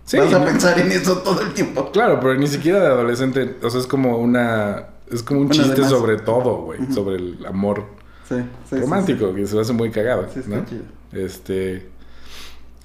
Sí, 0.06 0.16
vas 0.18 0.32
a 0.32 0.38
no- 0.38 0.44
pensar 0.46 0.78
en 0.78 0.90
eso 0.92 1.18
todo 1.18 1.40
el 1.42 1.52
tiempo. 1.52 1.90
Claro, 1.92 2.18
pero 2.20 2.34
ni 2.36 2.46
siquiera 2.46 2.80
de 2.80 2.86
adolescente. 2.86 3.56
O 3.62 3.68
sea, 3.68 3.80
es 3.80 3.86
como 3.86 4.16
una. 4.18 4.86
Es 5.10 5.22
como 5.22 5.40
un 5.40 5.48
Bueno, 5.48 5.62
chiste 5.62 5.82
además- 5.82 5.90
sobre 5.90 6.16
todo, 6.18 6.62
güey. 6.62 6.78
Sobre 6.92 7.16
el 7.16 7.44
amor 7.46 7.84
Sí, 8.28 8.36
sí, 8.36 8.76
sí, 8.76 8.80
romántico, 8.80 9.34
que 9.34 9.46
se 9.46 9.58
hace 9.60 9.72
muy 9.72 9.90
cagado. 9.90 10.26
Sí, 10.32 10.40
está 10.40 10.56
¿no? 10.56 10.64
chido. 10.64 10.82
Este. 11.12 11.88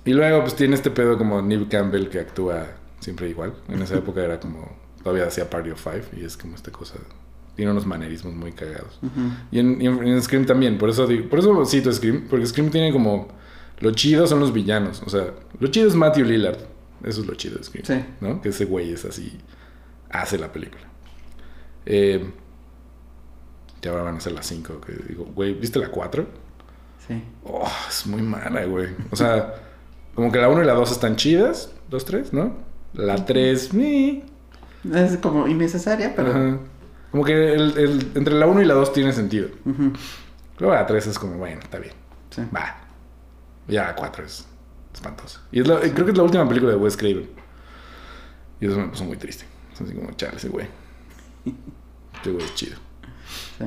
Y 0.04 0.14
luego, 0.14 0.42
pues 0.42 0.56
tiene 0.56 0.76
este 0.76 0.90
pedo 0.92 1.18
como 1.18 1.42
Neve 1.42 1.68
Campbell 1.70 2.10
que 2.10 2.20
actúa 2.20 2.66
siempre 3.00 3.30
igual. 3.30 3.54
En 3.70 3.82
esa 3.82 3.96
época 3.98 4.22
era 4.24 4.40
como. 4.40 4.68
Todavía 5.04 5.26
hacía 5.26 5.50
Party 5.50 5.72
of 5.72 5.82
Five 5.82 6.04
y 6.22 6.26
es 6.26 6.38
como 6.38 6.56
esta 6.56 6.72
cosa. 6.72 6.96
Tiene 7.56 7.72
unos 7.72 7.86
manerismos 7.86 8.34
muy 8.36 8.52
cagados. 8.52 9.00
Ujú. 9.02 9.20
Y 9.52 9.60
en, 9.60 9.82
y 9.82 9.88
en- 9.88 10.08
en 10.08 10.22
Scream 10.22 10.46
también. 10.46 10.78
Por 10.78 10.90
eso, 10.90 11.06
digo- 11.08 11.28
por 11.30 11.40
eso 11.40 11.66
cito 11.66 11.92
Scream. 11.92 12.28
Porque 12.30 12.46
Scream 12.48 12.70
tiene 12.72 12.92
como. 12.92 13.28
Lo 13.80 13.92
chido 13.92 14.28
son 14.28 14.40
los 14.40 14.54
villanos. 14.54 15.02
O 15.06 15.10
sea, 15.10 15.28
lo 15.60 15.68
chido 15.70 15.88
es 15.88 15.96
Matthew 15.96 16.26
Lillard. 16.26 16.58
Eso 17.04 17.22
es 17.22 17.28
lo 17.28 17.34
chido 17.36 17.58
de 17.58 17.64
Scream. 17.64 17.86
Sí. 17.86 18.06
¿No? 18.22 18.42
Que 18.42 18.50
ese 18.50 18.66
güey 18.66 18.92
es 18.94 19.06
así. 19.06 19.38
Hace 20.10 20.38
la 20.38 20.52
película. 20.52 20.84
Eh, 21.86 22.30
ya 23.82 23.92
ahora 23.92 24.04
van 24.04 24.18
a 24.18 24.20
ser 24.20 24.34
las 24.34 24.46
5. 24.46 24.82
Que 24.82 24.94
digo, 25.08 25.26
güey, 25.26 25.54
¿viste 25.54 25.80
la 25.80 25.90
4? 25.90 26.28
Sí. 27.08 27.24
Oh, 27.44 27.68
es 27.90 28.06
muy 28.08 28.22
mala, 28.22 28.66
güey. 28.66 28.90
O 29.10 29.16
sea, 29.16 29.56
como 30.14 30.32
que 30.32 30.38
la 30.40 30.50
1 30.50 30.62
y 30.64 30.66
la 30.66 30.74
2 30.74 30.92
están 30.92 31.16
chidas. 31.16 31.72
2, 31.90 32.06
3, 32.06 32.34
¿no? 32.34 32.56
La 32.94 33.26
3, 33.26 33.74
ni. 33.74 34.24
Es 34.94 35.18
como 35.18 35.48
innecesaria, 35.48 36.14
pero... 36.16 36.30
Ajá. 36.32 36.60
Como 37.12 37.24
que 37.26 37.54
el, 37.54 37.78
el- 37.78 38.12
entre 38.16 38.36
la 38.36 38.48
1 38.48 38.62
y 38.62 38.66
la 38.66 38.74
2 38.74 38.94
tiene 38.94 39.12
sentido. 39.14 39.50
Ujú. 39.66 39.92
Luego 40.60 40.76
la 40.76 40.86
3 40.86 41.08
es 41.08 41.20
como, 41.20 41.38
bueno, 41.38 41.60
está 41.62 41.78
bien. 41.80 41.94
Sí. 42.30 42.42
Va. 42.56 42.78
Ya 43.68 43.84
la 43.88 43.96
4 43.96 44.26
es 44.26 44.48
espantosa. 44.94 45.42
Y 45.52 45.62
es 45.62 45.68
la- 45.68 45.80
creo 45.80 46.06
que 46.06 46.12
es 46.12 46.18
la 46.18 46.24
última 46.24 46.48
película 46.48 46.72
de 46.72 46.78
Wes 46.78 46.98
Craven. 46.98 47.30
Y 48.60 48.66
eso 48.68 48.78
me 48.78 48.88
puso 48.88 49.04
muy 49.06 49.18
triste. 49.18 49.46
Es 49.74 49.82
así 49.82 49.94
como, 49.94 50.12
chale, 50.14 50.38
ese 50.38 50.50
güey. 50.50 50.68
Este 52.16 52.32
güey 52.32 52.46
es 52.46 52.54
chido. 52.56 52.78
Sí. 53.58 53.66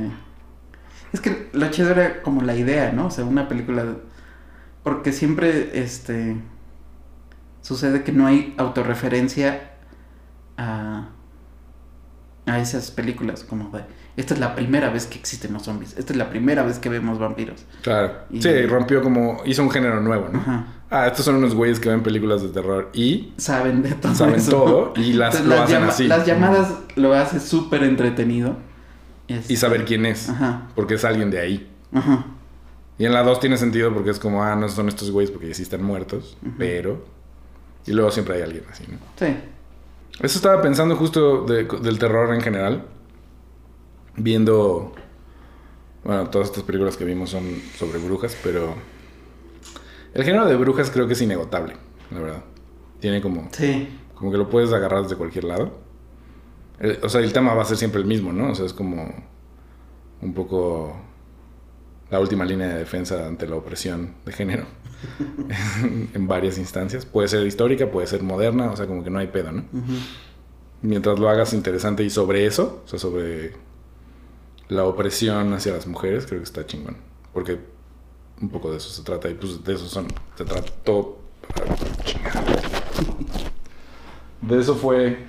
Es 1.13 1.21
que 1.21 1.49
lo 1.53 1.69
chido 1.71 1.91
era 1.91 2.23
como 2.23 2.43
la 2.43 2.55
idea, 2.55 2.93
¿no? 2.93 3.07
O 3.07 3.11
sea, 3.11 3.25
una 3.25 3.49
película... 3.49 3.85
Porque 4.85 5.13
siempre, 5.13 5.71
este... 5.83 6.37
Sucede 7.63 8.05
que 8.05 8.13
no 8.13 8.27
hay 8.27 8.55
autorreferencia 8.59 9.73
a... 10.57 11.09
A 12.47 12.59
esas 12.61 12.91
películas, 12.91 13.43
como 13.43 13.71
de... 13.77 13.85
Esta 14.17 14.35
es 14.35 14.41
la 14.41 14.55
primera 14.55 14.91
vez 14.91 15.07
que 15.07 15.19
existen 15.19 15.53
los 15.55 15.63
zombies. 15.63 15.97
Esta 15.99 16.13
es 16.13 16.17
la 16.19 16.29
primera 16.31 16.63
vez 16.63 16.79
que 16.79 16.89
vemos 16.91 17.19
vampiros. 17.19 17.65
Claro. 17.83 18.13
Y- 18.31 18.43
Sí, 18.43 18.67
rompió 18.67 19.03
como, 19.03 19.41
hizo 19.47 19.63
un 19.63 19.71
género 19.71 20.01
nuevo, 20.01 20.29
¿no? 20.29 20.39
Ajá. 20.39 20.67
Ah, 20.97 21.09
estos 21.09 21.25
son 21.25 21.35
unos 21.37 21.55
güeyes 21.57 21.81
que 21.81 21.89
ven 21.89 22.03
películas 22.05 22.41
de 22.43 22.51
terror 22.51 22.91
y 22.95 23.33
Saben 23.37 23.83
de 23.83 23.93
todo 23.95 24.15
saben 24.15 24.37
eso. 24.37 24.51
todo 24.53 24.93
y 24.97 25.13
las, 25.15 25.35
Entonces, 25.35 25.47
lo 25.59 25.65
hacen 25.65 25.83
así. 25.83 26.07
Las 26.07 26.25
llamadas 26.25 26.73
lo 26.95 27.13
hace 27.15 27.41
súper 27.41 27.83
entretenido. 27.83 28.57
Este, 29.27 29.55
Y 29.55 29.57
saber 29.57 29.85
quién 29.87 30.07
es. 30.07 30.29
Ajá. 30.29 30.69
Porque 30.77 30.95
es 30.95 31.05
alguien 31.05 31.31
de 31.33 31.41
ahí. 31.41 31.69
Ajá. 31.93 32.27
Y 32.97 33.07
en 33.07 33.13
la 33.13 33.25
2 33.25 33.41
tiene 33.41 33.57
sentido 33.57 33.93
porque 33.93 34.11
es 34.11 34.21
como, 34.21 34.45
ah, 34.45 34.55
no 34.55 34.69
son 34.69 34.87
estos 34.89 35.11
güeyes 35.11 35.33
porque 35.33 35.49
ya 35.49 35.55
sí 35.55 35.63
están 35.63 35.83
muertos, 35.83 36.37
pero... 36.59 37.05
Y 37.87 37.93
luego 37.93 38.13
siempre 38.13 38.37
hay 38.37 38.43
alguien 38.43 38.63
así, 38.71 38.85
¿no? 38.89 38.99
Sí. 39.19 39.35
Eso 40.21 40.39
estaba 40.39 40.63
pensando 40.63 40.95
justo 40.95 41.45
de- 41.45 41.65
del 41.65 41.99
terror 41.99 42.33
en 42.33 42.41
general. 42.41 42.85
Viendo... 44.17 44.93
Bueno, 46.05 46.29
todas 46.31 46.49
estas 46.51 46.63
películas 46.63 46.97
que 46.97 47.05
vimos 47.05 47.31
son 47.31 47.43
sobre 47.77 47.99
brujas, 47.99 48.37
pero... 48.45 48.75
El 50.15 50.25
género 50.25 50.47
de 50.47 50.57
brujas 50.57 50.91
creo 50.91 51.07
que 51.07 51.13
es 51.15 51.21
inagotable, 51.23 51.75
la 52.11 52.21
verdad. 52.21 52.45
Tiene 53.01 53.21
como... 53.21 53.49
Sí. 53.53 53.89
Como 54.15 54.31
que 54.31 54.39
lo 54.39 54.49
puedes 54.49 54.73
agarrar 54.73 55.03
desde 55.03 55.17
cualquier 55.17 55.45
lado. 55.45 55.73
El- 56.79 56.99
o 57.03 57.09
sea, 57.09 57.21
el 57.21 57.33
tema 57.33 57.53
va 57.55 57.63
a 57.63 57.67
ser 57.67 57.77
siempre 57.77 58.01
el 58.01 58.07
mismo, 58.07 58.33
¿no? 58.33 58.51
O 58.53 58.55
sea, 58.55 58.65
es 58.65 58.73
como 58.73 59.13
un 60.23 60.33
poco 60.35 60.97
la 62.11 62.21
última 62.21 62.45
línea 62.45 62.69
de 62.69 62.79
defensa 62.79 63.27
ante 63.27 63.47
la 63.49 63.57
opresión 63.57 64.15
de 64.25 64.33
género 64.33 64.65
en 66.15 66.27
varias 66.29 66.59
instancias. 66.59 67.05
Puede 67.07 67.29
ser 67.29 67.47
histórica, 67.47 67.91
puede 67.91 68.07
ser 68.07 68.23
moderna, 68.23 68.71
o 68.71 68.77
sea, 68.77 68.87
como 68.87 69.03
que 69.03 69.11
no 69.11 69.19
hay 69.19 69.27
pedo, 69.27 69.53
¿no? 69.53 69.65
Mientras 70.83 71.19
lo 71.19 71.29
hagas 71.29 71.53
interesante 71.55 72.05
y 72.05 72.11
sobre 72.11 72.47
eso, 72.47 72.83
o 72.85 72.89
sea, 72.89 72.99
sobre 72.99 73.53
la 74.69 74.85
opresión 74.85 75.53
hacia 75.55 75.73
las 75.73 75.87
mujeres, 75.87 76.27
creo 76.27 76.39
que 76.41 76.45
está 76.45 76.67
chingón. 76.67 76.99
Porque 77.33 77.59
un 78.41 78.49
poco 78.49 78.71
de 78.71 78.79
eso 78.79 78.91
se 78.91 79.03
trata 79.03 79.29
y 79.29 79.35
pues 79.35 79.63
de 79.65 79.75
eso 79.75 79.87
son, 79.87 80.07
se 80.37 80.45
trató... 80.45 81.19
De 84.41 84.61
eso 84.61 84.75
fue 84.75 85.25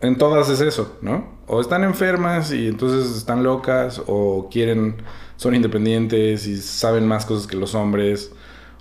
en 0.00 0.16
todas 0.16 0.48
es 0.48 0.60
eso, 0.60 0.96
¿no? 1.02 1.28
O 1.46 1.60
están 1.60 1.84
enfermas 1.84 2.52
y 2.52 2.68
entonces 2.68 3.16
están 3.16 3.42
locas, 3.42 4.00
o 4.06 4.48
quieren, 4.50 4.96
son 5.36 5.54
independientes 5.54 6.46
y 6.46 6.56
saben 6.58 7.06
más 7.06 7.26
cosas 7.26 7.46
que 7.46 7.56
los 7.56 7.74
hombres, 7.74 8.32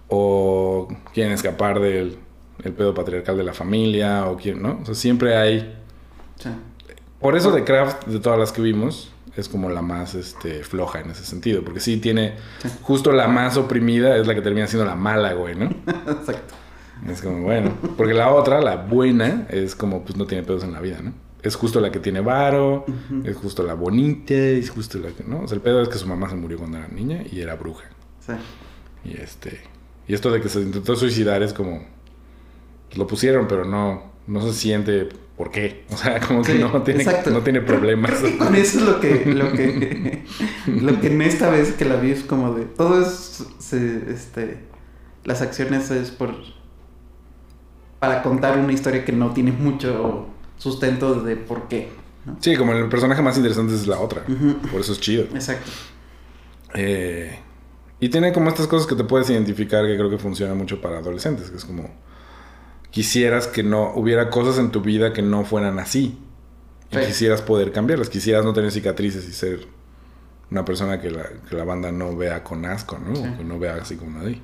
o 0.07 0.87
quieren 1.13 1.33
escapar 1.33 1.79
del 1.79 2.17
el 2.63 2.73
pedo 2.73 2.93
patriarcal 2.93 3.37
de 3.37 3.43
la 3.43 3.53
familia, 3.53 4.27
o 4.27 4.37
quieren, 4.37 4.61
¿no? 4.61 4.79
O 4.81 4.85
sea, 4.85 4.95
siempre 4.95 5.37
hay. 5.37 5.77
Sí. 6.35 6.49
Por 7.19 7.35
eso 7.35 7.53
The 7.53 7.63
Craft, 7.63 8.07
de 8.07 8.19
todas 8.19 8.39
las 8.39 8.51
que 8.51 8.61
vimos, 8.61 9.11
es 9.39 9.49
como 9.49 9.69
la 9.69 9.81
más 9.81 10.15
este, 10.15 10.63
floja 10.63 10.99
en 10.99 11.11
ese 11.11 11.23
sentido, 11.23 11.63
porque 11.63 11.79
sí 11.79 11.97
tiene 11.97 12.35
justo 12.81 13.11
la 13.11 13.27
más 13.27 13.57
oprimida, 13.57 14.17
es 14.17 14.27
la 14.27 14.35
que 14.35 14.41
termina 14.41 14.67
siendo 14.67 14.85
la 14.85 14.95
mala, 14.95 15.33
güey, 15.33 15.55
¿no? 15.55 15.65
Exacto. 16.07 16.55
Es 17.07 17.21
como, 17.21 17.43
bueno, 17.43 17.77
porque 17.97 18.13
la 18.13 18.33
otra, 18.33 18.61
la 18.61 18.75
buena, 18.75 19.47
es 19.49 19.75
como, 19.75 20.03
pues 20.03 20.17
no 20.17 20.25
tiene 20.25 20.43
pedos 20.43 20.63
en 20.63 20.73
la 20.73 20.81
vida, 20.81 20.99
¿no? 21.01 21.13
Es 21.41 21.55
justo 21.55 21.79
la 21.79 21.89
que 21.89 21.99
tiene 21.99 22.19
varo, 22.19 22.85
es 23.23 23.37
justo 23.37 23.63
la 23.63 23.73
bonita, 23.73 24.33
es 24.33 24.69
justo 24.69 24.97
la 24.97 25.09
que, 25.11 25.23
¿no? 25.23 25.43
O 25.43 25.47
sea, 25.47 25.55
el 25.55 25.61
pedo 25.61 25.81
es 25.81 25.87
que 25.87 25.97
su 25.97 26.05
mamá 26.05 26.29
se 26.29 26.35
murió 26.35 26.57
cuando 26.57 26.77
era 26.77 26.89
niña 26.89 27.23
y 27.31 27.39
era 27.39 27.55
bruja. 27.55 27.85
Sí. 28.19 28.33
Y 29.05 29.13
este, 29.13 29.61
y 30.05 30.13
esto 30.13 30.31
de 30.31 30.41
que 30.41 30.49
se 30.49 30.59
intentó 30.59 30.97
suicidar 30.97 31.41
es 31.41 31.53
como, 31.53 31.85
pues, 32.87 32.97
lo 32.97 33.07
pusieron, 33.07 33.47
pero 33.47 33.63
no, 33.63 34.08
no 34.29 34.41
se 34.41 34.53
siente 34.53 35.09
por 35.35 35.51
qué. 35.51 35.85
O 35.91 35.97
sea, 35.97 36.19
como 36.19 36.43
que 36.43 36.53
Sí, 36.53 36.59
no 36.59 36.81
tiene, 36.83 37.01
exacto. 37.01 37.31
no 37.31 37.41
tiene 37.41 37.61
problemas. 37.61 38.11
Creo 38.11 38.31
que 38.31 38.37
con 38.37 38.55
eso 38.55 38.79
es 38.79 38.85
lo 38.85 38.99
que, 38.99 39.25
lo 39.25 39.51
que, 39.51 40.23
lo 40.67 41.01
que 41.01 41.07
en 41.07 41.21
esta 41.21 41.49
vez 41.49 41.73
que 41.73 41.85
la 41.85 41.95
vi 41.95 42.11
es 42.11 42.23
como 42.23 42.53
de, 42.53 42.65
todo 42.65 43.01
es, 43.01 43.43
se, 43.57 44.11
este, 44.11 44.59
las 45.23 45.41
acciones 45.41 45.89
es 45.91 46.11
por, 46.11 46.35
para 47.99 48.21
contar 48.21 48.59
una 48.59 48.71
historia 48.71 49.03
que 49.03 49.11
no 49.11 49.33
tiene 49.33 49.51
mucho 49.51 50.27
sustento 50.57 51.15
de 51.23 51.35
por 51.35 51.67
qué. 51.67 51.89
¿no? 52.25 52.37
Sí, 52.39 52.55
como 52.55 52.73
el 52.73 52.87
personaje 52.87 53.21
más 53.21 53.35
interesante 53.37 53.73
es 53.73 53.87
la 53.87 53.99
otra. 53.99 54.23
Por 54.71 54.81
eso 54.81 54.93
es 54.93 54.99
chido. 54.99 55.23
Exacto. 55.23 55.71
Eh, 56.75 57.39
y 57.99 58.09
tiene 58.09 58.31
como 58.31 58.49
estas 58.49 58.67
cosas 58.67 58.87
que 58.87 58.95
te 58.95 59.03
puedes 59.03 59.29
identificar 59.31 59.85
que 59.87 59.95
creo 59.95 60.09
que 60.09 60.19
funciona 60.19 60.53
mucho 60.53 60.79
para 60.79 60.99
adolescentes, 60.99 61.49
que 61.49 61.57
es 61.57 61.65
como 61.65 61.89
quisieras 62.91 63.47
que 63.47 63.63
no 63.63 63.93
hubiera 63.95 64.29
cosas 64.29 64.57
en 64.59 64.71
tu 64.71 64.81
vida 64.81 65.13
que 65.13 65.21
no 65.21 65.45
fueran 65.45 65.79
así. 65.79 66.17
Y 66.91 66.95
Sí. 66.97 67.05
quisieras 67.07 67.41
poder 67.43 67.71
cambiarlas, 67.71 68.09
quisieras 68.09 68.43
no 68.45 68.53
tener 68.53 68.71
cicatrices 68.71 69.27
y 69.27 69.33
ser 69.33 69.67
una 70.49 70.65
persona 70.65 70.99
que 70.99 71.11
la, 71.11 71.23
que 71.47 71.55
la 71.55 71.63
banda 71.63 71.91
no 71.91 72.15
vea 72.17 72.43
con 72.43 72.65
asco, 72.65 72.97
¿no? 72.97 73.15
Sí. 73.15 73.23
Que 73.37 73.43
no 73.43 73.59
vea 73.59 73.75
así 73.75 73.95
como 73.95 74.17
nadie. 74.19 74.41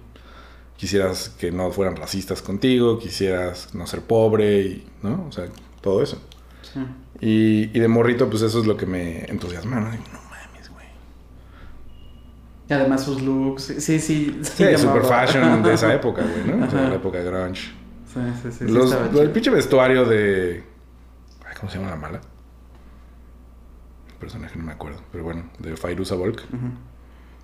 Quisieras 0.77 1.29
que 1.39 1.51
no 1.51 1.71
fueran 1.71 1.95
racistas 1.95 2.41
contigo, 2.43 2.99
quisieras 2.99 3.73
no 3.73 3.87
ser 3.87 4.01
pobre, 4.01 4.59
y, 4.61 4.87
¿no? 5.01 5.25
O 5.27 5.31
sea, 5.31 5.45
todo 5.81 6.03
eso. 6.03 6.21
Sí. 6.61 6.79
Y, 7.21 7.75
y 7.75 7.79
de 7.79 7.87
morrito, 7.87 8.29
pues 8.29 8.43
eso 8.43 8.59
es 8.59 8.67
lo 8.67 8.75
que 8.77 8.85
me 8.85 9.23
entusiasma, 9.25 9.79
¿no? 9.79 9.89
Digo, 9.89 10.03
no 10.13 10.19
mames, 10.29 10.69
güey. 10.69 10.85
Y 12.69 12.73
además 12.73 13.03
sus 13.05 13.21
looks, 13.21 13.63
sí, 13.79 13.99
sí. 13.99 14.39
Sí, 14.43 14.65
super 14.77 15.03
fashion 15.03 15.63
de 15.63 15.73
esa 15.73 15.91
época, 15.95 16.23
güey, 16.23 16.55
¿no? 16.57 16.65
O 16.65 16.69
sea, 16.69 16.79
Ajá. 16.81 16.89
la 16.89 16.95
época 16.95 17.19
grunge. 17.21 17.71
Sí, 18.41 18.51
sí, 18.51 18.66
Los, 18.68 18.91
el 18.93 19.32
pinche 19.32 19.49
vestuario 19.51 20.05
de. 20.05 20.63
ay, 21.45 21.55
¿Cómo 21.59 21.70
se 21.72 21.78
llama 21.78 21.89
la 21.91 21.97
mala? 21.97 22.22
El 24.07 24.16
personaje 24.16 24.57
no 24.57 24.63
me 24.66 24.72
acuerdo, 24.72 25.01
pero 25.11 25.24
bueno, 25.24 25.43
de 25.59 25.76
Fairuza 25.76 26.16
Volk, 26.16 26.41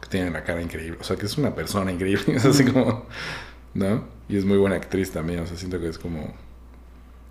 que 0.01 0.07
tiene 0.09 0.29
la 0.31 0.43
cara 0.43 0.61
increíble. 0.61 0.97
O 1.01 1.03
sea, 1.03 1.17
que 1.17 1.25
es 1.25 1.37
una 1.37 1.53
persona 1.53 1.91
increíble. 1.91 2.23
Es 2.35 2.45
así 2.45 2.65
como. 2.65 3.05
¿No? 3.73 4.05
Y 4.29 4.37
es 4.37 4.45
muy 4.45 4.57
buena 4.57 4.75
actriz 4.77 5.11
también. 5.11 5.41
O 5.41 5.45
sea, 5.47 5.57
siento 5.57 5.79
que 5.79 5.89
es 5.89 5.97
como. 5.97 6.33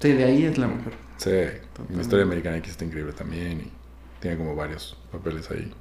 Sí, 0.01 0.13
de 0.13 0.25
ahí 0.25 0.45
es 0.45 0.59
la 0.59 0.67
mejor. 0.69 0.93
Sí, 1.17 1.31
la 1.31 2.01
historia 2.01 2.25
americana 2.25 2.57
X 2.59 2.71
está 2.73 2.85
increíble 2.85 3.13
también. 3.13 3.61
Y 3.61 3.73
tiene 4.21 4.37
como 4.37 4.55
varios 4.55 4.97
papeles 5.13 5.51
ahí 5.51 5.73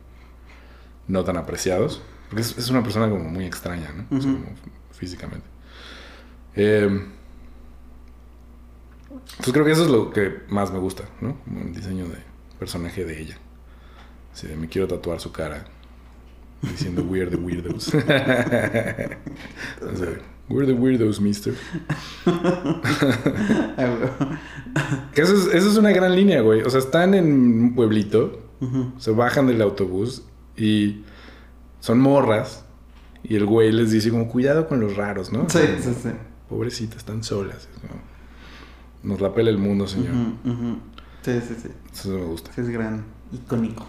no 1.08 1.24
tan 1.24 1.38
apreciados. 1.38 2.02
Porque 2.30 2.42
es, 2.42 2.58
es 2.58 2.70
una 2.70 2.84
persona 2.84 3.10
como 3.10 3.24
muy 3.26 3.46
extraña, 3.46 3.92
¿no? 3.92 4.18
O 4.18 4.22
sea, 4.22 4.32
Ujú. 4.32 4.44
como 4.44 4.56
físicamente. 4.92 5.48
Eh, 6.56 7.08
pues 9.38 9.52
creo 9.52 9.66
que 9.66 9.72
eso 9.72 9.84
es 9.84 9.90
lo 9.90 10.12
que 10.12 10.44
más 10.50 10.72
me 10.72 10.78
gusta, 10.80 11.04
¿no? 11.22 11.38
Como 11.44 11.62
el 11.62 11.74
diseño 11.74 12.08
de 12.08 12.18
personaje 12.60 13.06
de 13.06 13.22
ella. 13.22 13.38
Sí, 14.34 14.48
me 14.58 14.68
quiero 14.68 14.88
tatuar 14.88 15.20
su 15.20 15.32
cara. 15.32 15.66
Diciendo 16.62 17.04
we're 17.04 17.32
the 17.32 17.38
weirdos. 17.38 17.88
o 17.94 18.02
sea, 19.96 20.20
we're 20.50 20.66
the 20.66 20.74
weirdos, 20.74 21.22
mister. 21.22 21.54
Que 25.14 25.24
eso 25.24 25.34
es, 25.34 25.48
eso 25.54 25.72
es 25.72 25.78
una 25.78 25.92
gran 25.92 26.16
línea, 26.16 26.42
güey. 26.42 26.62
O 26.62 26.70
sea, 26.70 26.80
están 26.80 27.14
en 27.14 27.64
un 27.64 27.76
pueblito, 27.76 28.40
se 28.98 29.12
bajan 29.12 29.48
del 29.48 29.62
autobús 29.62 30.24
y 30.56 31.04
son 31.80 32.00
morras. 32.00 32.66
Y 33.24 33.36
el 33.36 33.46
güey 33.46 33.72
les 33.72 33.92
dice 33.92 34.12
como, 34.12 34.30
cuidado 34.30 34.68
con 34.68 34.80
los 34.80 34.96
raros, 34.96 35.32
¿no? 35.32 35.50
Sí, 35.50 35.60
sí, 35.82 35.94
sí. 36.02 36.10
Pobrecitas, 36.48 36.98
están 36.98 37.24
solas. 37.24 37.68
Como, 37.82 38.02
Nos 39.04 39.22
la 39.22 39.34
pela 39.34 39.50
el 39.50 39.58
mundo, 39.58 39.88
señor. 39.88 40.14
Sí, 41.22 41.40
sí, 41.42 41.56
sí. 41.62 41.70
Eso 41.92 42.10
me 42.10 42.26
gusta. 42.26 42.52
Sí, 42.54 42.62
es 42.62 42.70
gran, 42.70 43.06
icónico 43.32 43.88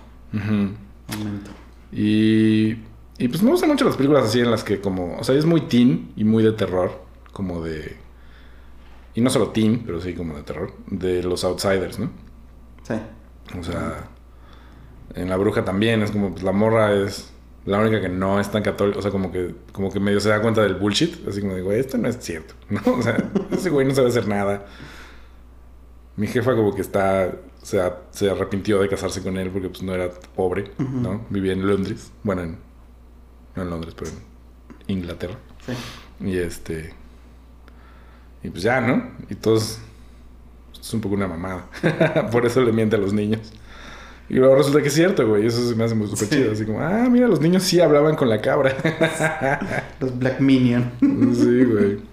momento. 1.18 1.50
Y, 1.92 2.70
y 3.18 3.28
pues 3.28 3.42
me 3.42 3.50
gustan 3.50 3.70
mucho 3.70 3.84
las 3.84 3.96
películas 3.96 4.24
así 4.24 4.40
en 4.40 4.50
las 4.50 4.64
que 4.64 4.80
como, 4.80 5.18
o 5.18 5.24
sea, 5.24 5.34
es 5.34 5.44
muy 5.44 5.62
teen 5.62 6.12
y 6.16 6.24
muy 6.24 6.42
de 6.42 6.52
terror, 6.52 7.04
como 7.32 7.62
de... 7.62 7.96
Y 9.14 9.20
no 9.20 9.30
solo 9.30 9.48
teen, 9.48 9.82
pero 9.84 10.00
sí 10.00 10.14
como 10.14 10.36
de 10.36 10.42
terror, 10.42 10.72
de 10.86 11.22
los 11.22 11.42
outsiders, 11.44 11.98
¿no? 11.98 12.10
Sí. 12.84 12.94
O 13.58 13.62
sea, 13.64 14.08
en 15.14 15.28
La 15.28 15.36
Bruja 15.36 15.64
también 15.64 16.02
es 16.02 16.12
como, 16.12 16.30
pues 16.30 16.44
la 16.44 16.52
morra 16.52 16.94
es 16.94 17.32
la 17.66 17.80
única 17.80 18.00
que 18.00 18.08
no 18.08 18.40
es 18.40 18.50
tan 18.50 18.62
católica, 18.62 19.00
o 19.00 19.02
sea, 19.02 19.10
como 19.10 19.32
que, 19.32 19.54
como 19.72 19.90
que 19.90 19.98
medio 19.98 20.20
se 20.20 20.28
da 20.28 20.40
cuenta 20.40 20.62
del 20.62 20.76
bullshit, 20.76 21.26
así 21.28 21.40
como 21.40 21.60
güey, 21.60 21.80
esto 21.80 21.98
no 21.98 22.08
es 22.08 22.18
cierto, 22.20 22.54
¿no? 22.70 22.80
O 22.92 23.02
sea, 23.02 23.16
ese 23.50 23.70
güey 23.70 23.86
no 23.86 23.94
sabe 23.94 24.08
hacer 24.08 24.28
nada. 24.28 24.66
Mi 26.20 26.26
jefa 26.26 26.54
como 26.54 26.74
que 26.74 26.82
está, 26.82 27.32
se, 27.62 27.80
a- 27.80 27.98
se 28.10 28.30
arrepintió 28.30 28.78
de 28.80 28.88
casarse 28.88 29.22
con 29.22 29.36
él 29.38 29.50
porque 29.50 29.68
pues 29.70 29.82
no 29.82 29.94
era 29.94 30.10
pobre, 30.36 30.70
¿no? 30.78 31.24
Vivía 31.30 31.52
en 31.52 31.66
Londres, 31.66 32.12
bueno, 32.22 32.42
en, 32.42 32.58
no 33.56 33.62
en 33.62 33.70
Londres, 33.70 33.94
pero 33.96 34.10
en 34.10 34.98
Inglaterra. 34.98 35.36
Sí. 35.66 35.72
Y 36.26 36.36
este. 36.36 36.92
Y 38.42 38.50
pues 38.50 38.62
ya, 38.62 38.80
¿no? 38.80 39.02
Y 39.28 39.34
todos. 39.34 39.78
Es 40.80 40.92
un 40.94 41.00
poco 41.00 41.14
una 41.14 41.26
mamada. 41.28 41.68
Por 42.32 42.44
eso 42.46 42.60
le 42.62 42.72
miente 42.72 42.96
a 42.96 42.98
los 42.98 43.12
niños. 43.12 43.52
Y 44.28 44.34
luego 44.34 44.54
resulta 44.56 44.80
que 44.80 44.88
es 44.88 44.94
cierto, 44.94 45.26
güey. 45.26 45.46
Eso 45.46 45.66
se 45.68 45.74
me 45.74 45.84
hace 45.84 45.94
muy 45.94 46.06
súper 46.06 46.28
Sí. 46.28 46.36
chido. 46.36 46.52
Así 46.52 46.64
como, 46.64 46.80
ah, 46.80 47.08
mira, 47.10 47.26
los 47.28 47.40
niños 47.40 47.62
sí 47.64 47.80
hablaban 47.80 48.14
con 48.16 48.28
la 48.28 48.40
cabra. 48.40 48.74
Los 50.00 50.18
Black 50.18 50.40
Minion. 50.40 50.90
sí, 51.34 51.64
güey. 51.64 51.98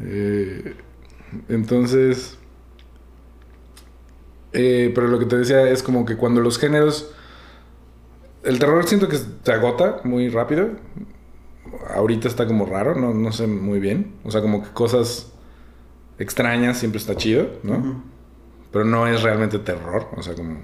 Eh, 0.00 0.74
entonces. 1.48 2.35
Eh, 4.58 4.90
pero 4.94 5.08
lo 5.08 5.18
que 5.18 5.26
te 5.26 5.36
decía 5.36 5.68
es 5.68 5.82
como 5.82 6.06
que 6.06 6.16
cuando 6.16 6.40
los 6.40 6.58
géneros. 6.58 7.12
El 8.42 8.58
terror 8.58 8.86
siento 8.86 9.08
que 9.08 9.18
se 9.18 9.52
agota 9.52 10.00
muy 10.04 10.30
rápido. 10.30 10.70
Ahorita 11.94 12.26
está 12.26 12.46
como 12.46 12.64
raro, 12.64 12.94
no, 12.94 13.12
no 13.12 13.32
sé 13.32 13.46
muy 13.46 13.80
bien. 13.80 14.14
O 14.24 14.30
sea, 14.30 14.40
como 14.40 14.62
que 14.62 14.70
cosas 14.70 15.30
extrañas 16.18 16.78
siempre 16.78 16.98
está 16.98 17.16
chido, 17.16 17.50
¿no? 17.62 18.02
Pero 18.72 18.86
no 18.86 19.06
es 19.06 19.22
realmente 19.22 19.58
terror, 19.58 20.08
o 20.16 20.22
sea, 20.22 20.34
como. 20.34 20.62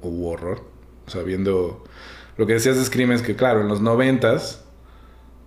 O 0.00 0.30
horror. 0.30 0.62
O 1.06 1.10
sea, 1.10 1.22
viendo. 1.22 1.84
Lo 2.38 2.46
que 2.46 2.54
decías 2.54 2.76
de 2.76 2.84
Scream 2.84 3.12
es 3.12 3.20
que, 3.20 3.36
claro, 3.36 3.60
en 3.60 3.68
los 3.68 3.82
noventas. 3.82 4.63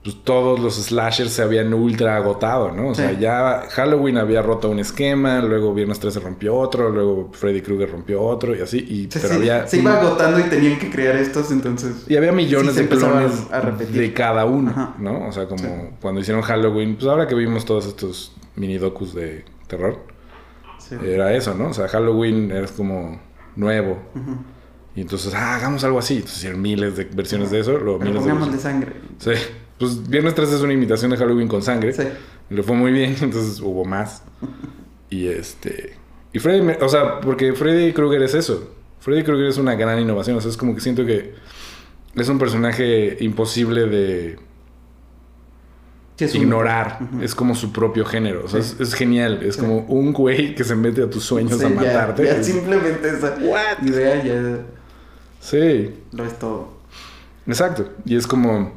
Pues 0.08 0.24
todos 0.24 0.58
los 0.58 0.76
slashers 0.76 1.32
se 1.34 1.42
habían 1.42 1.74
ultra 1.74 2.16
agotado, 2.16 2.72
¿no? 2.72 2.88
O 2.88 2.96
sea, 2.96 3.12
ya 3.12 3.66
Halloween 3.72 4.18
había 4.18 4.42
roto 4.42 4.70
un 4.70 4.80
esquema, 4.80 5.42
luego 5.42 5.74
Viernes 5.74 6.00
13 6.00 6.22
rompió 6.22 6.56
otro, 6.56 6.90
luego 6.90 7.30
Freddy 7.34 7.60
Krueger 7.60 7.92
rompió 7.92 8.22
otro 8.22 8.56
y 8.56 8.62
así. 8.62 8.78
Y, 8.78 9.12
Sí, 9.12 9.20
pero 9.22 9.28
sí, 9.28 9.36
había. 9.36 9.68
se 9.68 9.80
iba 9.80 10.00
agotando 10.00 10.40
y 10.40 10.44
tenían 10.44 10.80
que 10.80 10.90
crear 10.90 11.18
estos, 11.18 11.52
entonces. 11.52 12.06
Y 12.08 12.16
había 12.16 12.32
millones 12.32 12.76
de 12.76 12.88
clones 12.88 13.48
a 13.52 13.60
repetir. 13.60 14.00
de 14.00 14.14
cada 14.14 14.46
uno, 14.46 14.72
Ajá. 14.72 14.96
¿no? 14.98 15.28
O 15.28 15.32
sea, 15.34 15.46
como 15.50 15.98
cuando 16.00 16.22
hicieron 16.22 16.42
Halloween, 16.42 16.96
pues 16.96 17.06
ahora 17.08 17.28
que 17.28 17.36
vimos 17.36 17.66
todos 17.66 17.86
estos 17.86 18.34
mini 18.56 18.78
docus 18.78 19.14
de 19.14 19.44
terror, 19.68 20.00
era 21.04 21.34
eso, 21.34 21.54
¿no? 21.54 21.68
O 21.72 21.74
sea, 21.74 21.90
Halloween 21.90 22.50
era 22.50 22.66
como 22.68 23.20
nuevo. 23.58 23.98
Y 24.96 25.02
entonces, 25.02 25.34
ah, 25.36 25.56
hagamos 25.56 25.84
algo 25.84 26.00
así. 26.00 26.14
Entonces 26.14 26.38
hicieron 26.38 26.62
miles 26.62 26.96
de 26.96 27.04
versiones 27.04 27.52
de 27.52 27.60
eso, 27.60 27.78
luego 27.78 28.00
miles 28.00 28.24
de 28.24 28.32
versiones. 28.32 28.62
sangre. 28.62 28.94
Sí. 29.20 29.32
Pues 29.80 30.08
Viernes 30.10 30.34
13 30.36 30.56
es 30.56 30.62
una 30.62 30.74
imitación 30.74 31.12
de 31.12 31.18
Halloween 31.18 31.48
con 31.48 31.62
sangre. 31.62 31.94
Sí. 31.94 32.04
Le 32.50 32.64
fue 32.64 32.76
muy 32.76 32.92
bien, 32.92 33.16
entonces 33.22 33.60
hubo 33.62 33.86
más. 33.86 34.24
Y 35.10 35.28
este. 35.28 35.94
Y 36.34 36.40
Freddy, 36.40 36.62
me- 36.62 36.78
o 36.82 36.90
sea, 36.90 37.20
porque 37.22 37.54
Freddy 37.54 37.94
Krueger 37.94 38.22
es 38.24 38.34
eso. 38.34 38.72
Freddy 39.00 39.24
Krueger 39.24 39.48
es 39.48 39.58
una 39.58 39.76
gran 39.76 40.00
innovación. 40.00 40.38
O 40.38 40.42
sea, 40.42 40.50
es 40.52 40.58
como 40.58 40.74
que 40.76 40.82
siento 40.82 41.06
que 41.06 41.34
es 42.16 42.30
un 42.30 42.40
personaje 42.40 43.18
imposible 43.22 43.86
de 43.86 44.40
es 46.20 46.34
un- 46.34 46.42
ignorar. 46.42 47.00
Es 47.22 47.36
como 47.36 47.54
su 47.56 47.72
propio 47.72 48.04
género. 48.04 48.44
O 48.46 48.48
sea, 48.48 48.62
Sí. 48.62 48.76
es, 48.80 48.90
es 48.90 48.94
genial. 48.96 49.42
Es 49.44 49.56
Sí. 49.56 49.62
como 49.62 49.80
un 49.82 50.14
güey 50.14 50.56
que 50.56 50.64
se 50.64 50.76
mete 50.76 51.04
a 51.04 51.10
tus 51.10 51.24
sueños 51.24 51.60
Sí, 51.60 51.66
a 51.66 51.70
matarte. 51.70 52.26
Ya, 52.26 52.44
simplemente 52.44 53.08
esa 53.10 53.38
What? 53.40 53.84
idea 53.86 54.24
ya 54.24 54.58
Sí. 55.40 55.94
lo 56.12 56.26
es 56.26 56.38
todo. 56.40 56.70
Exacto. 57.46 57.88
Y 58.06 58.16
es 58.16 58.26
como. 58.28 58.77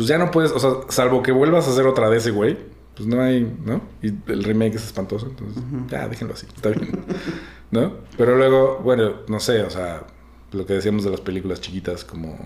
Pues 0.00 0.08
ya 0.08 0.16
no 0.16 0.30
puedes. 0.30 0.50
O 0.52 0.58
sea, 0.58 0.70
salvo 0.88 1.22
que 1.22 1.30
vuelvas 1.30 1.68
a 1.68 1.72
hacer 1.72 1.86
otra 1.86 2.08
de 2.08 2.16
ese 2.16 2.30
güey. 2.30 2.56
Pues 2.96 3.06
no 3.06 3.20
hay. 3.20 3.42
¿No? 3.66 3.82
Y 4.00 4.14
el 4.32 4.44
remake 4.44 4.76
es 4.76 4.84
espantoso. 4.86 5.26
Entonces, 5.26 5.62
ya 5.90 6.08
déjenlo 6.08 6.32
así. 6.32 6.46
Está 6.56 6.70
bien. 6.70 7.04
¿No? 7.70 7.92
Pero 8.16 8.34
luego, 8.34 8.80
bueno, 8.82 9.16
no 9.28 9.38
sé. 9.40 9.60
O 9.62 9.68
sea, 9.68 10.04
lo 10.52 10.64
que 10.64 10.72
decíamos 10.72 11.04
de 11.04 11.10
las 11.10 11.20
películas 11.20 11.60
chiquitas, 11.60 12.02
como. 12.06 12.38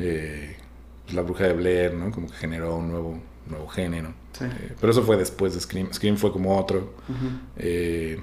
eh, 0.00 0.56
pues, 1.04 1.14
La 1.14 1.22
Bruja 1.22 1.44
de 1.44 1.52
Blair, 1.52 1.94
¿no? 1.94 2.10
Como 2.10 2.26
que 2.26 2.34
generó 2.34 2.74
un 2.78 2.90
nuevo, 2.90 3.16
nuevo 3.46 3.68
género. 3.68 4.12
Sí. 4.32 4.46
Eh, 4.46 4.74
pero 4.80 4.90
eso 4.90 5.04
fue 5.04 5.16
después 5.16 5.54
de 5.54 5.60
Scream. 5.60 5.92
Scream 5.92 6.16
fue 6.16 6.32
como 6.32 6.58
otro. 6.58 6.78
Ujú. 7.08 7.28
Eh, 7.58 8.20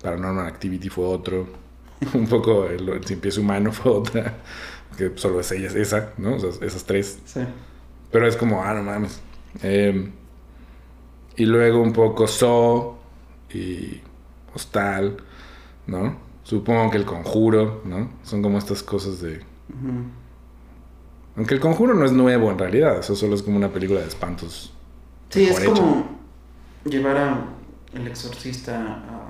Paranormal 0.00 0.46
Activity 0.46 0.88
fue 0.88 1.04
otro. 1.04 1.46
Un 2.14 2.26
poco 2.26 2.64
el, 2.64 2.88
el 2.88 3.04
Cien 3.04 3.20
Pies 3.20 3.36
Humano 3.36 3.70
fue 3.70 3.92
otra. 3.92 4.38
Que 4.96 5.12
solo 5.16 5.40
es 5.40 5.50
ella, 5.52 5.68
esa, 5.68 6.12
¿no? 6.18 6.34
O 6.34 6.38
sea, 6.38 6.50
esas 6.66 6.84
tres. 6.84 7.18
Sí. 7.24 7.40
Pero 8.10 8.26
es 8.26 8.36
como, 8.36 8.62
ah, 8.62 8.74
no 8.74 8.82
mames. 8.82 9.20
Eh, 9.62 10.10
y 11.36 11.46
luego 11.46 11.80
un 11.80 11.92
poco 11.92 12.26
So 12.26 12.98
y 13.52 14.00
Hostal, 14.54 15.16
¿no? 15.86 16.16
Supongo 16.42 16.90
que 16.90 16.96
el 16.96 17.04
conjuro, 17.04 17.82
¿no? 17.84 18.10
Son 18.22 18.42
como 18.42 18.58
estas 18.58 18.82
cosas 18.82 19.20
de. 19.20 19.40
Aunque 21.36 21.54
el 21.54 21.60
conjuro 21.60 21.94
no 21.94 22.04
es 22.04 22.12
nuevo 22.12 22.50
en 22.50 22.58
realidad, 22.58 22.98
eso 22.98 23.14
solo 23.14 23.34
es 23.34 23.42
como 23.42 23.56
una 23.56 23.68
película 23.68 24.00
de 24.00 24.08
espantos. 24.08 24.74
Sí, 25.28 25.44
es 25.44 25.60
hecha. 25.60 25.72
como 25.72 26.18
llevar 26.84 27.16
a 27.16 27.44
el 27.94 28.06
exorcista 28.06 28.76
a. 28.76 29.29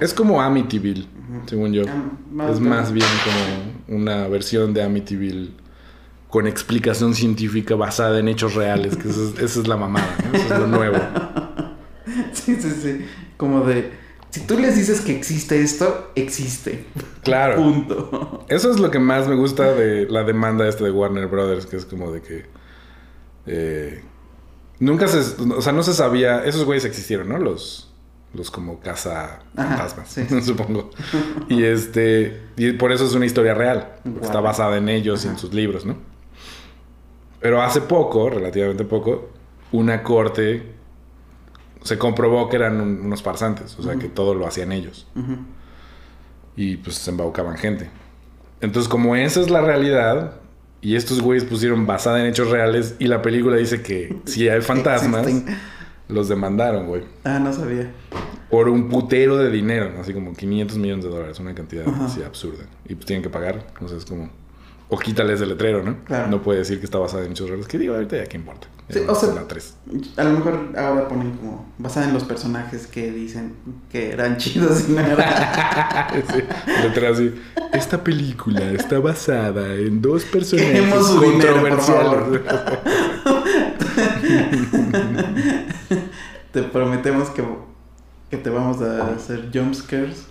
Es 0.00 0.14
como 0.14 0.40
Amityville, 0.40 1.06
según 1.46 1.72
yo. 1.72 1.82
Ah, 1.88 2.48
Es 2.50 2.60
más 2.60 2.92
bien 2.92 3.06
como 3.86 3.98
una 3.98 4.26
versión 4.28 4.72
de 4.74 4.82
Amityville 4.82 5.52
con 6.28 6.46
explicación 6.46 7.14
científica 7.14 7.74
basada 7.76 8.18
en 8.18 8.28
hechos 8.28 8.54
reales, 8.54 8.96
que 8.96 9.08
eso 9.08 9.28
es- 9.34 9.38
esa 9.42 9.60
es 9.60 9.68
la 9.68 9.76
mamada, 9.76 10.08
¿no? 10.32 10.38
Eso 10.38 10.54
es 10.54 10.60
lo 10.60 10.66
nuevo. 10.66 10.96
Sí, 12.32 12.56
sí, 12.60 12.70
sí. 12.70 13.06
Como 13.38 13.64
de. 13.64 13.90
Si 14.30 14.40
tú 14.40 14.58
les 14.58 14.76
dices 14.76 15.00
que 15.00 15.16
existe 15.16 15.62
esto, 15.62 16.10
existe. 16.16 16.84
Claro. 17.22 17.56
Punto. 17.56 18.44
Eso 18.48 18.70
es 18.70 18.78
lo 18.80 18.90
que 18.90 18.98
más 18.98 19.26
me 19.28 19.36
gusta 19.36 19.72
de 19.72 20.06
la 20.10 20.24
demanda 20.24 20.68
esta 20.68 20.84
de 20.84 20.90
Warner 20.90 21.28
Brothers, 21.28 21.64
que 21.66 21.76
es 21.76 21.84
como 21.86 22.10
de 22.12 22.20
que... 22.20 22.46
eh, 23.46 24.02
nunca 24.80 25.06
se... 25.08 25.20
O 25.54 25.62
sea, 25.62 25.72
no 25.72 25.82
se 25.82 25.94
sabía... 25.94 26.44
Esos 26.44 26.64
güeyes 26.64 26.84
existieron, 26.84 27.28
¿no? 27.28 27.38
Los... 27.38 27.93
Los 28.34 28.50
como 28.50 28.80
casa 28.80 29.40
fantasmas, 29.54 30.08
sí. 30.12 30.26
supongo. 30.42 30.90
Y 31.48 31.62
este... 31.64 32.42
Y 32.56 32.72
por 32.72 32.90
eso 32.92 33.04
es 33.06 33.14
una 33.14 33.26
historia 33.26 33.54
real. 33.54 33.94
Está 34.22 34.40
basada 34.40 34.76
en 34.76 34.88
ellos 34.88 35.24
y 35.24 35.28
en 35.28 35.38
sus 35.38 35.54
libros, 35.54 35.86
¿no? 35.86 35.96
Pero 37.40 37.62
hace 37.62 37.80
poco, 37.80 38.30
relativamente 38.30 38.84
poco, 38.84 39.30
una 39.70 40.02
corte 40.02 40.72
se 41.82 41.98
comprobó 41.98 42.48
que 42.48 42.56
eran 42.56 42.80
un- 42.80 43.00
unos 43.02 43.22
farsantes. 43.22 43.78
O 43.78 43.82
sea, 43.82 43.96
que 43.96 44.08
todo 44.08 44.34
lo 44.34 44.46
hacían 44.46 44.72
ellos 44.72 45.06
y 46.56 46.76
pues 46.78 46.96
se 46.96 47.10
embaucaban 47.10 47.56
gente. 47.56 47.90
Entonces, 48.60 48.88
como 48.88 49.14
esa 49.16 49.40
es 49.40 49.50
la 49.50 49.60
realidad, 49.60 50.36
y 50.80 50.96
estos 50.96 51.20
güeyes 51.20 51.44
pusieron 51.44 51.86
basada 51.86 52.20
en 52.20 52.26
hechos 52.26 52.50
reales, 52.50 52.94
y 52.98 53.06
la 53.08 53.20
película 53.22 53.56
dice 53.56 53.82
que 53.82 54.16
si 54.24 54.48
hay 54.48 54.60
fantasmas. 54.60 55.26
Los 56.08 56.28
demandaron, 56.28 56.86
güey. 56.86 57.02
Ah, 57.24 57.38
no 57.38 57.52
sabía. 57.52 57.90
Por 58.50 58.68
un 58.68 58.88
putero 58.88 59.36
de 59.38 59.50
dinero, 59.50 59.92
así 60.00 60.12
como 60.12 60.32
500 60.34 60.76
millones 60.78 61.04
de 61.04 61.10
dólares, 61.10 61.40
una 61.40 61.54
cantidad 61.54 61.88
Ajá. 61.88 62.04
así 62.06 62.22
absurda. 62.22 62.64
Y 62.88 62.94
pues 62.94 63.06
tienen 63.06 63.22
que 63.22 63.30
pagar, 63.30 63.66
o 63.80 63.88
sea, 63.88 63.96
es 63.98 64.04
como... 64.04 64.30
O 64.90 64.98
quítale 64.98 65.32
ese 65.32 65.46
letrero, 65.46 65.82
¿no? 65.82 65.96
Claro. 66.04 66.28
No 66.28 66.42
puede 66.42 66.58
decir 66.58 66.78
que 66.78 66.84
está 66.84 66.98
basada 66.98 67.24
en 67.24 67.32
hechos 67.32 67.48
reales. 67.48 67.66
Que 67.66 67.78
digo, 67.78 67.94
ahorita 67.94 68.16
ya 68.18 68.26
qué 68.26 68.36
importa. 68.36 68.68
Sí, 68.90 69.00
o 69.08 69.14
sea- 69.14 69.32
la 69.34 69.48
tres. 69.48 69.76
A 70.18 70.24
lo 70.24 70.30
mejor 70.32 70.72
ahora 70.76 71.08
ponen 71.08 71.32
como 71.38 71.66
basada 71.78 72.06
en 72.06 72.12
los 72.12 72.22
personajes 72.24 72.86
que 72.86 73.10
dicen 73.10 73.54
que 73.90 74.10
eran 74.12 74.36
chidos 74.38 74.86
y 74.88 74.92
no 74.92 75.00
eran. 75.00 75.16
Sí, 76.32 76.42
letra 76.82 77.08
así. 77.10 77.34
Esta 77.72 78.04
película 78.04 78.60
está 78.72 78.98
basada 79.00 79.74
en 79.74 80.02
dos 80.02 80.24
personajes 80.32 80.70
Queremos 80.72 81.06
su 81.08 81.18
dinero, 81.20 81.60
por 81.62 81.70
controversiales. 81.70 82.40
Te 86.54 86.62
prometemos 86.62 87.28
que, 87.28 87.44
que 88.30 88.38
te 88.38 88.48
vamos 88.48 88.80
a 88.80 89.08
hacer 89.14 89.50
jump 89.52 89.74
scares. 89.74 90.28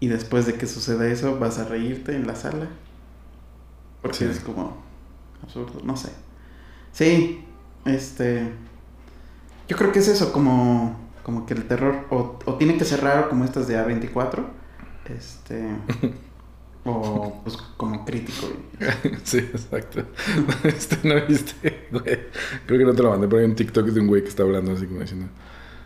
Y 0.00 0.08
después 0.08 0.44
de 0.46 0.54
que 0.54 0.66
suceda 0.66 1.06
eso, 1.06 1.38
vas 1.38 1.58
a 1.58 1.64
reírte 1.64 2.14
en 2.14 2.26
la 2.26 2.34
sala. 2.34 2.66
Porque 4.02 4.18
Sí. 4.18 4.24
es 4.24 4.40
como 4.40 4.76
absurdo, 5.42 5.80
no 5.84 5.96
sé. 5.96 6.10
Sí, 6.92 7.44
este. 7.84 8.52
Yo 9.68 9.76
creo 9.76 9.92
que 9.92 10.00
es 10.00 10.08
eso, 10.08 10.32
como, 10.32 10.98
como 11.22 11.46
que 11.46 11.54
el 11.54 11.66
terror 11.68 12.04
o, 12.10 12.36
o 12.44 12.54
tiene 12.56 12.76
que 12.76 12.84
ser 12.84 13.00
raro 13.02 13.28
como 13.28 13.44
estas 13.44 13.68
de 13.68 13.76
A24. 13.78 14.44
Este. 15.08 15.68
o 16.84 17.40
pues 17.44 17.56
como 17.76 18.04
crítico. 18.04 18.48
Sí, 19.24 19.38
exacto. 19.38 20.04
Este, 20.64 20.98
¿No 21.06 21.14
viste? 21.26 21.88
Güey, 21.90 22.20
Creo 22.66 22.78
que 22.78 22.84
no 22.84 22.94
te 22.94 23.02
lo 23.02 23.10
mandé, 23.10 23.28
pero 23.28 23.40
hay 23.40 23.46
un 23.46 23.54
TikTok 23.54 23.86
de 23.86 24.00
un 24.00 24.08
güey 24.08 24.22
que 24.22 24.28
está 24.28 24.42
hablando 24.42 24.72
así 24.72 24.86
como 24.86 25.00
diciendo... 25.00 25.28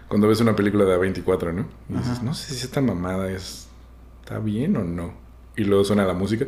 Cuando 0.09 0.29
ves 0.29 0.41
una 0.41 0.55
película 0.55 0.85
de 0.85 0.97
A24, 0.97 1.53
¿no? 1.53 1.67
Y 1.89 1.95
dices, 1.95 2.13
Ajá. 2.13 2.23
no 2.23 2.33
sé 2.35 2.55
si 2.55 2.65
esta 2.65 2.81
mamada 2.81 3.31
es... 3.31 3.69
¿Está 4.23 4.39
bien 4.39 4.77
o 4.77 4.85
no? 4.85 5.15
Y 5.57 5.65
luego 5.65 5.85
suena 5.85 6.05
la 6.05 6.15
música. 6.15 6.47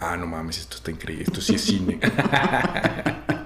Ah, 0.00 0.16
no 0.16 0.26
mames, 0.26 0.58
esto 0.58 0.76
está 0.76 0.90
increíble. 0.90 1.24
Esto 1.24 1.40
sí 1.40 1.54
es 1.54 1.62
cine. 1.62 2.00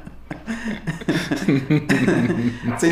Sí, 2.79 2.91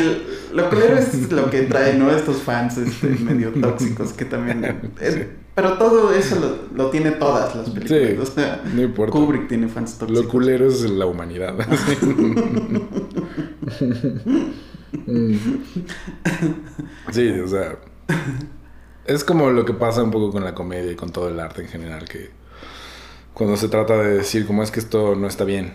lo 0.53 0.69
culero 0.69 0.97
es 0.97 1.31
lo 1.31 1.49
que 1.49 1.63
trae, 1.63 1.97
¿no? 1.97 2.11
Estos 2.11 2.41
fans 2.41 2.77
este, 2.77 3.07
medio 3.07 3.51
tóxicos 3.51 4.13
que 4.13 4.25
también... 4.25 4.91
es-. 4.99 5.27
Pero 5.55 5.77
todo 5.77 6.13
eso 6.13 6.39
lo, 6.39 6.75
lo 6.75 6.89
tiene 6.89 7.11
todas 7.11 7.55
las 7.55 7.69
películas. 7.69 8.09
Sí, 8.09 8.17
o 8.17 8.25
sea, 8.25 8.61
no 8.73 8.81
importa. 8.81 9.11
Kubrick 9.11 9.49
tiene 9.49 9.67
fans 9.67 9.97
tóxicos. 9.97 10.25
Lo 10.25 10.29
culero 10.29 10.67
es 10.67 10.89
la 10.89 11.05
humanidad. 11.05 11.55
Sí, 17.11 17.29
o 17.39 17.47
sea. 17.47 17.77
Es 19.05 19.23
como 19.23 19.49
lo 19.49 19.65
que 19.65 19.73
pasa 19.73 20.03
un 20.03 20.11
poco 20.11 20.31
con 20.31 20.43
la 20.43 20.53
comedia 20.53 20.91
y 20.91 20.95
con 20.95 21.11
todo 21.11 21.29
el 21.29 21.39
arte 21.39 21.61
en 21.61 21.67
general, 21.67 22.07
que 22.07 22.29
cuando 23.33 23.57
se 23.57 23.67
trata 23.67 23.97
de 23.97 24.17
decir 24.17 24.45
como 24.45 24.63
es 24.63 24.71
que 24.71 24.79
esto 24.79 25.15
no 25.15 25.27
está 25.27 25.43
bien, 25.43 25.73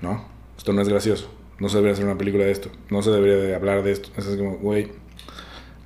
¿no? 0.00 0.24
Esto 0.56 0.72
no 0.72 0.80
es 0.80 0.88
gracioso, 0.88 1.30
no 1.60 1.68
se 1.68 1.76
debería 1.76 1.92
hacer 1.94 2.04
una 2.06 2.18
película 2.18 2.44
de 2.44 2.50
esto, 2.50 2.70
no 2.90 3.02
se 3.02 3.10
debería 3.10 3.36
de 3.36 3.54
hablar 3.54 3.82
de 3.82 3.92
esto. 3.92 4.10
Es 4.16 4.24
como, 4.36 4.56
güey, 4.58 4.88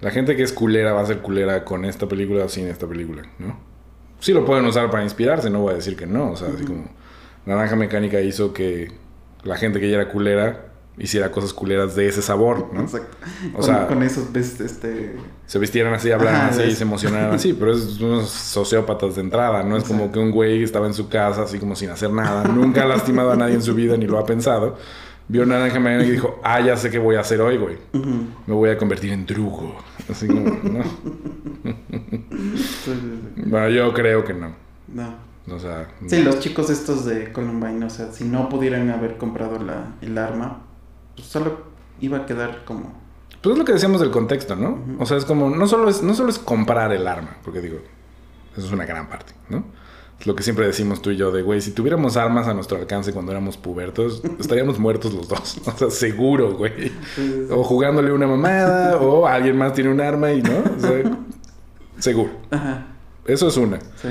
la 0.00 0.10
gente 0.10 0.36
que 0.36 0.42
es 0.42 0.52
culera 0.52 0.92
va 0.92 1.02
a 1.02 1.06
ser 1.06 1.18
culera 1.18 1.64
con 1.64 1.84
esta 1.84 2.06
película 2.08 2.44
o 2.44 2.48
sin 2.48 2.66
esta 2.68 2.86
película, 2.86 3.22
¿no? 3.38 3.58
Sí 4.20 4.32
lo 4.32 4.44
pueden 4.44 4.64
usar 4.64 4.90
para 4.90 5.02
inspirarse, 5.04 5.50
no 5.50 5.60
voy 5.60 5.72
a 5.72 5.76
decir 5.76 5.96
que 5.96 6.06
no, 6.06 6.30
o 6.30 6.36
sea, 6.36 6.48
así 6.54 6.64
como 6.64 6.84
Naranja 7.44 7.76
Mecánica 7.76 8.20
hizo 8.20 8.52
que 8.54 8.90
la 9.42 9.56
gente 9.56 9.80
que 9.80 9.90
ya 9.90 9.96
era 9.96 10.08
culera 10.08 10.70
hiciera 10.96 11.30
cosas 11.32 11.52
culeras 11.52 11.96
de 11.96 12.06
ese 12.06 12.22
sabor, 12.22 12.70
¿no? 12.72 12.82
Exacto. 12.82 13.16
O 13.52 13.56
con, 13.56 13.64
sea- 13.64 13.86
con 13.88 14.02
esos, 14.02 14.34
este... 14.34 15.16
se 15.44 15.58
vistieran 15.58 15.92
así, 15.92 16.10
hablaran 16.12 16.42
Ajá, 16.42 16.48
así 16.50 16.62
y 16.62 16.70
se 16.74 16.84
emocionaran 16.84 17.34
así, 17.34 17.52
pero 17.52 17.72
es 17.72 18.00
unos 18.00 18.30
sociópatas 18.30 19.16
de 19.16 19.22
entrada, 19.22 19.64
no 19.64 19.76
es 19.76 19.84
como 19.84 20.12
que 20.12 20.20
un 20.20 20.30
güey 20.30 20.62
estaba 20.62 20.86
en 20.86 20.94
su 20.94 21.08
casa 21.08 21.42
así 21.42 21.58
como 21.58 21.74
sin 21.74 21.90
hacer 21.90 22.10
nada, 22.10 22.44
nunca 22.44 22.84
ha 22.84 22.86
lastimado 22.86 23.32
a 23.32 23.36
nadie 23.36 23.54
en 23.54 23.62
su 23.62 23.74
vida 23.74 23.96
ni 23.96 24.06
lo 24.06 24.18
ha 24.18 24.24
pensado, 24.24 24.78
vio 25.28 25.46
Naranja 25.46 25.78
Mecánica 25.80 26.08
y 26.08 26.12
dijo, 26.12 26.40
ah, 26.42 26.60
ya 26.60 26.76
sé 26.76 26.90
qué 26.90 26.98
voy 26.98 27.16
a 27.16 27.20
hacer 27.20 27.40
hoy, 27.40 27.56
güey, 27.56 27.78
me 28.46 28.54
voy 28.54 28.70
a 28.70 28.78
convertir 28.78 29.12
en 29.12 29.24
drugo, 29.26 29.76
así 30.10 30.26
como, 30.26 30.40
no, 30.50 30.84
bueno, 33.46 33.68
yo 33.70 33.92
creo 33.94 34.24
que 34.24 34.34
no, 34.34 34.54
No. 34.88 35.14
o 35.54 35.58
sea, 35.58 35.88
Sí, 36.06 36.22
los 36.22 36.40
chicos 36.40 36.70
estos 36.70 37.04
de 37.04 37.32
Columbine, 37.32 37.84
o 37.84 37.90
sea, 37.90 38.12
si 38.12 38.24
no 38.24 38.48
pudieran 38.48 38.90
haber 38.90 39.16
comprado 39.16 39.58
la, 39.58 39.94
el 40.00 40.16
arma, 40.18 40.62
pues 41.16 41.28
solo 41.28 41.62
iba 42.00 42.18
a 42.18 42.26
quedar 42.26 42.64
como... 42.64 42.92
Pues 43.40 43.52
es 43.52 43.58
lo 43.58 43.64
que 43.64 43.72
decíamos 43.72 44.00
del 44.00 44.10
contexto, 44.10 44.56
¿no? 44.56 44.78
O 44.98 45.04
sea, 45.06 45.16
es 45.18 45.24
como, 45.26 45.50
no 45.50 45.66
solo 45.66 45.88
es, 45.90 46.02
no 46.02 46.14
solo 46.14 46.30
es 46.30 46.38
comprar 46.38 46.92
el 46.92 47.06
arma, 47.06 47.36
porque 47.44 47.60
digo, 47.60 47.78
eso 48.56 48.66
es 48.66 48.72
una 48.72 48.86
gran 48.86 49.08
parte, 49.08 49.34
¿no? 49.50 49.64
Lo 50.24 50.34
que 50.34 50.42
siempre 50.42 50.66
decimos 50.66 51.02
tú 51.02 51.10
y 51.10 51.16
yo 51.16 51.30
de, 51.32 51.42
güey, 51.42 51.60
si 51.60 51.72
tuviéramos 51.72 52.16
armas 52.16 52.46
a 52.48 52.54
nuestro 52.54 52.78
alcance 52.78 53.12
cuando 53.12 53.32
éramos 53.32 53.56
pubertos, 53.56 54.22
estaríamos 54.38 54.78
muertos 54.78 55.12
los 55.12 55.28
dos. 55.28 55.60
O 55.66 55.76
sea, 55.76 55.90
seguro, 55.90 56.56
güey. 56.56 56.92
O 57.50 57.62
jugándole 57.64 58.12
una 58.12 58.26
mamada, 58.26 58.96
o 58.98 59.26
alguien 59.26 59.56
más 59.56 59.74
tiene 59.74 59.90
un 59.90 60.00
arma 60.00 60.32
y, 60.32 60.40
¿no? 60.42 60.52
O 60.76 60.80
sea, 60.80 61.18
seguro. 61.98 62.30
Ajá, 62.50 62.86
Eso 63.26 63.48
es 63.48 63.56
una. 63.56 63.78
sí. 63.80 64.08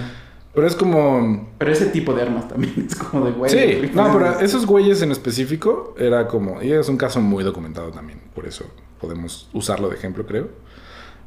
Pero 0.54 0.68
es 0.68 0.76
como... 0.76 1.50
Pero 1.58 1.72
ese 1.72 1.88
tipo 1.88 2.14
de 2.14 2.22
armas 2.22 2.48
también 2.48 2.86
es 2.88 2.94
como 2.96 3.26
de 3.26 3.32
güey. 3.32 3.50
Sí, 3.50 3.90
no, 3.96 4.14
pero 4.14 4.40
esos 4.40 4.68
güeyes 4.68 5.02
en 5.02 5.12
específico 5.12 5.96
era 5.98 6.28
como, 6.28 6.62
y 6.62 6.72
es 6.72 6.88
un 6.90 6.98
caso 6.98 7.20
muy 7.22 7.44
documentado 7.44 7.90
también, 7.90 8.22
por 8.36 8.46
eso 8.46 8.66
podemos 9.02 9.50
usarlo 9.52 9.90
de 9.90 9.96
ejemplo, 9.96 10.28
creo. 10.28 10.50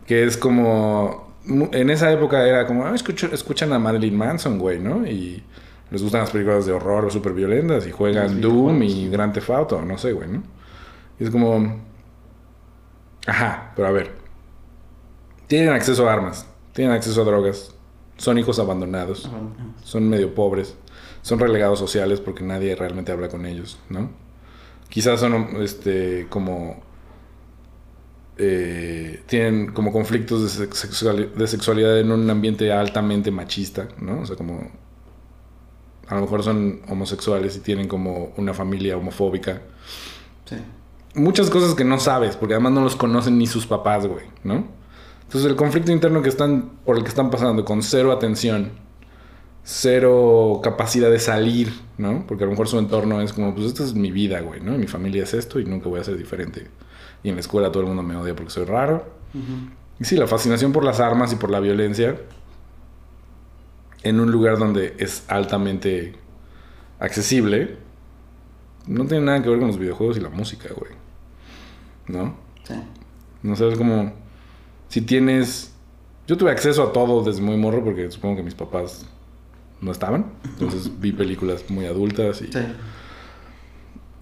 Que 0.07 0.23
es 0.25 0.37
como, 0.37 1.35
en 1.49 1.91
esa 1.91 2.11
época 2.13 2.47
era 2.47 2.67
como, 2.67 2.85
ah, 2.87 2.95
escucho- 2.95 3.33
escuchan 3.33 3.73
a 3.73 3.79
Marilyn 3.79 4.17
Manson, 4.17 4.59
güey, 4.59 4.79
¿no? 4.79 5.07
Y 5.07 5.43
les 5.91 6.03
gustan 6.03 6.23
las 6.23 6.31
películas 6.31 6.67
de 6.67 6.73
horror 6.73 7.05
o 7.05 7.11
súper 7.11 7.33
violentas 7.33 7.87
y 7.87 7.91
juegan 7.93 8.41
Doom 8.41 8.83
y 8.83 9.09
Grand 9.09 9.33
Theft 9.33 9.51
Auto, 9.51 9.83
no 9.83 9.97
sé, 9.99 10.13
güey, 10.13 10.29
¿no? 10.29 10.43
Y 11.21 11.25
es 11.25 11.31
como, 11.31 11.81
ajá, 13.27 13.73
pero 13.77 13.89
a 13.89 13.91
ver, 13.93 14.13
tienen 15.47 15.71
acceso 15.71 16.09
a 16.09 16.13
armas, 16.13 16.47
tienen 16.73 16.95
acceso 16.95 17.23
a 17.23 17.25
drogas, 17.25 17.75
son 18.17 18.39
hijos 18.39 18.59
abandonados 18.59 19.31
son 19.85 20.09
medio 20.09 20.35
pobres, 20.35 20.77
son 21.23 21.39
relegados 21.39 21.79
sociales 21.79 22.21
porque 22.21 22.43
nadie 22.43 22.75
realmente 22.75 23.13
habla 23.13 23.29
con 23.29 23.47
ellos, 23.47 23.79
¿no? 23.89 24.11
Quizás 24.89 25.21
son 25.21 25.63
este 25.63 26.27
como 26.31 26.81
eh, 28.39 29.23
tienen 29.27 29.73
como 29.73 29.93
conflictos 29.93 30.43
de, 30.43 30.49
sex- 30.49 30.85
sexuali- 30.85 31.33
de 31.33 31.47
sexualidad 31.47 31.99
en 31.99 32.11
un 32.13 32.29
ambiente 32.29 32.73
altamente 32.73 33.31
machista, 33.31 33.89
¿no? 34.01 34.21
O 34.21 34.27
sea, 34.27 34.37
como 34.37 34.71
a 36.09 36.15
lo 36.15 36.21
mejor 36.21 36.43
son 36.43 36.81
homosexuales 36.89 37.57
y 37.57 37.61
tienen 37.61 37.89
como 37.89 38.33
una 38.37 38.55
familia 38.55 38.97
homofóbica. 38.97 39.63
Sí. 40.45 40.57
Muchas 41.15 41.49
cosas 41.51 41.75
que 41.75 41.85
no 41.85 41.99
sabes, 41.99 42.37
porque 42.37 42.55
además 42.55 42.73
no 42.73 42.83
los 42.83 42.95
conocen 42.95 43.39
ni 43.39 43.47
sus 43.47 43.67
papás, 43.67 44.07
güey, 44.07 44.27
¿no? 44.45 44.69
Entonces 45.23 45.51
el 45.51 45.57
conflicto 45.57 45.91
interno 45.91 46.23
que 46.23 46.29
están, 46.29 46.73
por 46.85 46.97
el 46.99 47.03
que 47.03 47.09
están 47.09 47.31
pasando, 47.31 47.65
con 47.65 47.83
cero 47.83 48.13
atención, 48.13 48.71
cero 49.65 50.61
capacidad 50.63 51.11
de 51.11 51.19
salir, 51.19 51.73
¿no? 51.99 52.25
Porque 52.29 52.45
a 52.45 52.47
lo 52.47 52.53
mejor 52.53 52.69
su 52.69 52.79
entorno 52.79 53.21
es 53.21 53.33
como, 53.33 53.55
pues 53.55 53.67
esta 53.67 53.83
es 53.83 53.95
mi 53.95 54.13
vida, 54.13 54.41
güey, 54.41 54.61
¿no? 54.61 54.79
Mi 54.79 54.87
familia 54.87 55.25
es 55.25 55.35
esto 55.35 55.59
y 55.59 55.65
nunca 55.65 55.89
voy 55.89 56.01
a 56.01 56.05
ser 56.05 56.17
diferente. 56.17 56.69
Y 57.27 57.29
en 57.29 57.35
la 57.35 57.41
escuela 57.41 57.73
todo 57.73 57.81
el 57.81 57.89
mundo 57.89 58.05
me 58.05 58.15
odia 58.15 58.37
porque 58.37 58.53
soy 58.53 58.67
raro. 58.67 59.05
Y 59.99 60.05
sí, 60.05 60.15
la 60.15 60.29
fascinación 60.29 60.73
por 60.73 60.85
las 60.85 61.01
armas 61.01 61.33
y 61.33 61.37
por 61.37 61.51
la 61.51 61.59
violencia 61.59 62.21
en 64.05 64.21
un 64.21 64.31
lugar 64.31 64.59
donde 64.59 64.95
es 65.01 65.25
altamente 65.27 66.15
accesible, 67.01 67.79
no 68.87 69.07
tiene 69.07 69.25
nada 69.25 69.43
que 69.43 69.49
ver 69.49 69.59
con 69.59 69.67
los 69.67 69.77
videojuegos 69.77 70.17
y 70.19 70.21
la 70.21 70.29
música, 70.29 70.69
güey. 70.73 70.93
¿No? 72.07 72.37
Sí. 72.63 72.75
No 73.43 73.57
sé, 73.57 73.67
es 73.71 73.77
como 73.77 74.13
si 74.87 75.01
tienes... 75.01 75.75
Yo 76.29 76.37
tuve 76.37 76.53
acceso 76.53 76.85
a 76.85 76.93
todo 76.93 77.25
desde 77.25 77.43
muy 77.43 77.57
morro 77.57 77.83
porque 77.83 78.09
supongo 78.13 78.37
que 78.37 78.45
mis 78.45 78.55
papás 78.55 79.05
no 79.81 79.91
estaban. 79.91 80.27
Entonces 80.45 80.93
vi 81.01 81.11
películas 81.11 81.65
muy 81.71 81.87
adultas 81.87 82.41
y... 82.41 82.53
Sí. 82.53 82.61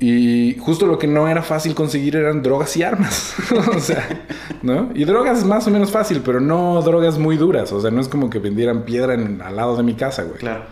Y 0.01 0.57
justo 0.59 0.86
lo 0.86 0.99
que 0.99 1.07
no 1.07 1.28
era 1.28 1.42
fácil 1.42 1.74
conseguir 1.74 2.16
eran 2.16 2.42
drogas 2.42 2.76
y 2.76 2.82
armas. 2.82 3.34
o 3.76 3.78
sea, 3.80 4.26
¿no? 4.62 4.90
Y 4.95 5.05
drogas 5.05 5.38
es 5.38 5.45
más 5.45 5.66
o 5.66 5.70
menos 5.70 5.90
fácil, 5.90 6.20
pero 6.24 6.40
no 6.40 6.82
drogas 6.82 7.18
muy 7.18 7.36
duras. 7.36 7.72
O 7.72 7.80
sea, 7.80 7.90
no 7.90 8.01
es 8.01 8.09
como 8.09 8.28
que 8.28 8.38
vendieran 8.40 8.84
piedra 8.84 9.14
en- 9.14 9.40
al 9.40 9.57
lado 9.57 9.76
de 9.76 9.82
mi 9.82 9.95
casa, 9.95 10.24
güey. 10.24 10.38
Claro. 10.38 10.64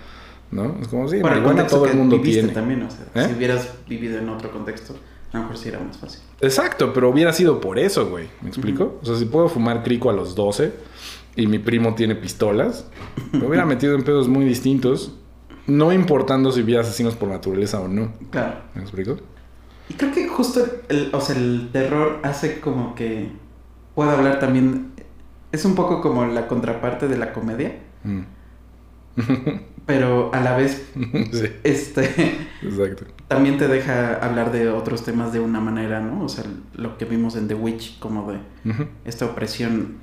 ¿No? 0.50 0.76
Es 0.82 0.88
como, 0.88 1.08
sí, 1.08 1.18
Bueno, 1.20 1.36
marihuana 1.36 1.66
todo 1.66 1.86
el 1.86 1.94
mundo 1.96 2.20
tiene. 2.20 2.48
también, 2.48 2.82
o 2.82 2.90
sea, 2.90 3.06
¿Eh? 3.14 3.28
si 3.28 3.34
hubieras 3.36 3.70
vivido 3.88 4.18
en 4.18 4.28
otro 4.28 4.50
contexto, 4.50 4.94
a 5.32 5.36
lo 5.38 5.42
mejor 5.44 5.56
sí 5.56 5.68
era 5.70 5.80
más 5.80 5.96
fácil. 5.96 6.20
Exacto, 6.42 6.92
pero 6.92 7.08
hubiera 7.08 7.32
sido 7.32 7.58
por 7.58 7.78
eso, 7.78 8.10
güey. 8.10 8.26
¿Me 8.42 8.48
explico? 8.50 8.98
O 9.00 9.06
sea, 9.06 9.16
si 9.16 9.24
puedo 9.24 9.48
fumar 9.48 9.82
crico 9.82 10.10
a 10.10 10.12
los 10.12 10.34
12 10.34 10.72
y 11.36 11.46
mi 11.46 11.58
primo 11.58 11.94
tiene 11.94 12.16
pistolas, 12.16 12.84
me 13.32 13.46
hubiera 13.46 13.64
metido 13.66 13.94
en 13.94 14.02
pedos 14.02 14.28
muy 14.28 14.44
distintos, 14.44 15.14
no 15.66 15.92
importando 15.92 16.52
si 16.52 16.62
hubiera 16.62 16.82
asesinos 16.82 17.14
por 17.14 17.28
naturaleza 17.28 17.80
o 17.80 17.88
no. 17.88 18.12
Claro. 18.30 18.56
¿Me 18.74 18.82
explico? 18.82 19.16
Y 19.88 19.94
creo 19.94 20.12
que 20.12 20.28
justo 20.28 20.64
el, 20.88 21.10
o 21.12 21.20
sea, 21.20 21.36
el 21.36 21.70
terror 21.72 22.20
hace 22.22 22.60
como 22.60 22.94
que 22.94 23.30
pueda 23.94 24.12
hablar 24.12 24.38
también. 24.38 24.92
Es 25.52 25.64
un 25.64 25.74
poco 25.74 26.00
como 26.00 26.24
la 26.26 26.48
contraparte 26.48 27.08
de 27.08 27.18
la 27.18 27.32
comedia. 27.32 27.78
Mm. 28.04 28.20
pero 29.86 30.32
a 30.32 30.40
la 30.40 30.56
vez, 30.56 30.90
sí, 31.32 31.46
este, 31.64 32.38
exacto. 32.62 33.04
también 33.28 33.58
te 33.58 33.68
deja 33.68 34.14
hablar 34.14 34.52
de 34.52 34.70
otros 34.70 35.04
temas 35.04 35.32
de 35.32 35.40
una 35.40 35.60
manera, 35.60 36.00
¿no? 36.00 36.24
O 36.24 36.28
sea, 36.28 36.44
lo 36.74 36.96
que 36.96 37.04
vimos 37.04 37.36
en 37.36 37.48
The 37.48 37.54
Witch, 37.54 37.98
como 37.98 38.30
de 38.30 38.38
esta 39.04 39.26
opresión 39.26 39.98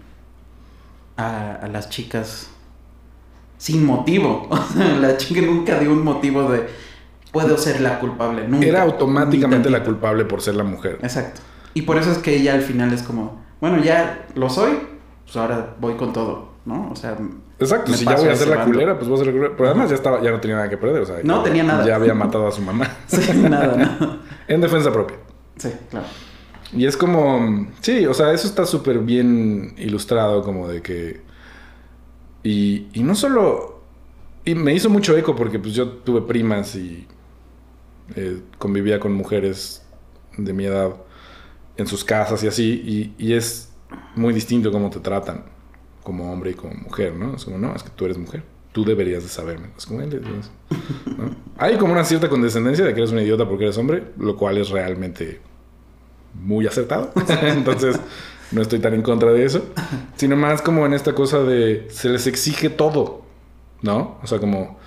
a, 1.18 1.54
a 1.54 1.68
las 1.68 1.90
chicas 1.90 2.52
sin 3.60 3.86
motivo. 3.86 4.48
O 4.50 4.58
sea, 4.74 4.98
la 4.98 5.18
chica 5.18 5.42
nunca 5.42 5.78
dio 5.80 5.92
un 5.92 6.04
motivo 6.04 6.52
de 6.52 6.68
puedo 7.32 7.58
ser 7.60 7.80
la 7.82 8.00
culpable. 8.00 8.48
Nunca. 8.48 8.66
Era 8.66 8.82
automáticamente 8.82 9.70
la 9.70 9.84
culpable 9.84 10.26
por 10.26 10.42
ser 10.42 10.56
la 10.56 10.64
mujer. 10.64 10.98
Exacto. 11.04 11.42
Y 11.76 11.84
por 11.84 11.98
eso 11.98 12.12
es 12.12 12.18
que 12.18 12.36
ella 12.36 12.56
al 12.56 12.62
final 12.64 12.92
es 12.94 13.04
como, 13.04 13.40
bueno, 13.62 13.78
ya 13.84 14.26
lo 14.34 14.50
soy, 14.50 14.72
pues 15.24 15.38
ahora 15.38 15.76
voy 15.80 15.94
con 15.94 16.12
todo, 16.14 16.54
¿no? 16.66 16.90
O 16.92 16.96
sea, 16.96 17.16
Exacto, 17.60 17.94
si 17.94 18.06
ya 18.06 18.16
voy 18.16 18.30
a 18.30 18.36
ser 18.36 18.48
la 18.48 18.56
bando. 18.56 18.72
culera, 18.72 18.96
pues 18.98 19.08
voy 19.10 19.16
a 19.20 19.24
ser 19.24 19.28
la 19.28 19.34
culera. 19.34 19.54
Pero 19.56 19.70
además 19.70 19.90
ya 19.90 19.96
estaba, 19.96 20.22
ya 20.24 20.32
no 20.32 20.40
tenía 20.40 20.56
nada 20.56 20.70
que 20.70 20.78
perder. 20.78 21.02
O 21.04 21.06
sea, 21.06 21.18
No 21.24 21.38
ya- 21.38 21.44
tenía 21.44 21.64
nada. 21.64 21.86
Ya 21.86 21.96
había 21.96 22.14
matado 22.16 22.48
a 22.48 22.52
su 22.52 22.62
mamá. 22.62 22.88
sí, 23.08 23.32
nada, 23.38 23.76
¿no? 24.00 24.18
en 24.48 24.62
defensa 24.62 24.92
propia. 24.92 25.18
Sí, 25.58 25.70
claro. 25.92 26.06
Y 26.72 26.86
es 26.86 26.96
como, 26.98 27.68
sí, 27.82 28.06
o 28.06 28.14
sea, 28.14 28.32
eso 28.32 28.48
está 28.48 28.66
súper 28.66 29.00
bien 29.00 29.74
ilustrado, 29.78 30.42
como 30.44 30.68
de 30.68 30.82
que... 30.82 31.22
Y, 32.44 32.88
y 32.94 33.04
no 33.04 33.16
solo... 33.16 33.80
Y 34.46 34.56
me 34.56 34.74
hizo 34.74 34.90
mucho 34.90 35.18
eco 35.18 35.36
porque 35.36 35.60
pues 35.60 35.74
yo 35.74 35.88
tuve 35.88 36.22
primas 36.22 36.76
y 36.76 37.06
eh, 38.16 38.42
convivía 38.58 39.00
con 39.00 39.14
mujeres 39.14 39.84
de 40.38 40.54
mi 40.54 40.66
edad 40.66 40.96
en 41.78 41.88
sus 41.88 42.04
casas 42.04 42.44
y 42.44 42.48
así, 42.48 43.14
y, 43.18 43.24
y 43.24 43.34
es 43.34 43.72
muy 44.16 44.34
distinto 44.34 44.72
cómo 44.72 44.90
te 44.90 45.00
tratan 45.00 45.44
como 46.04 46.32
hombre 46.32 46.52
y 46.52 46.54
como 46.54 46.74
mujer, 46.74 47.14
¿no? 47.14 47.36
Es 47.36 47.46
como, 47.46 47.58
no, 47.58 47.76
es 47.76 47.84
que 47.84 47.90
tú 47.90 48.06
eres 48.06 48.18
mujer, 48.18 48.44
tú 48.72 48.84
deberías 48.84 49.24
de 49.24 49.30
saberme. 49.30 49.70
Es 49.78 49.86
como, 49.86 50.02
"Él 50.02 50.22
¿no? 50.22 51.36
Hay 51.58 51.78
como 51.78 51.94
una 51.94 52.04
cierta 52.04 52.30
condescendencia 52.30 52.86
de 52.86 52.94
que 52.94 53.00
eres 53.02 53.12
un 53.12 53.20
idiota 53.20 53.48
porque 53.48 53.66
eres 53.66 53.78
hombre, 53.78 54.04
lo 54.18 54.36
cual 54.36 54.58
es 54.58 54.70
realmente 54.70 55.40
muy 56.34 56.68
acertado. 56.68 57.12
Entonces, 57.42 58.00
no 58.52 58.62
estoy 58.62 58.80
tan 58.80 58.94
en 58.94 59.02
contra 59.02 59.32
de 59.32 59.46
eso. 59.46 59.64
Sino 60.16 60.36
más 60.36 60.62
como 60.62 60.86
en 60.86 60.94
esta 60.94 61.14
cosa 61.14 61.40
de 61.44 61.88
se 61.90 62.10
les 62.10 62.28
exige 62.28 62.70
todo, 62.70 63.22
¿no? 63.82 64.18
O 64.24 64.28
sea, 64.28 64.40
como, 64.40 64.78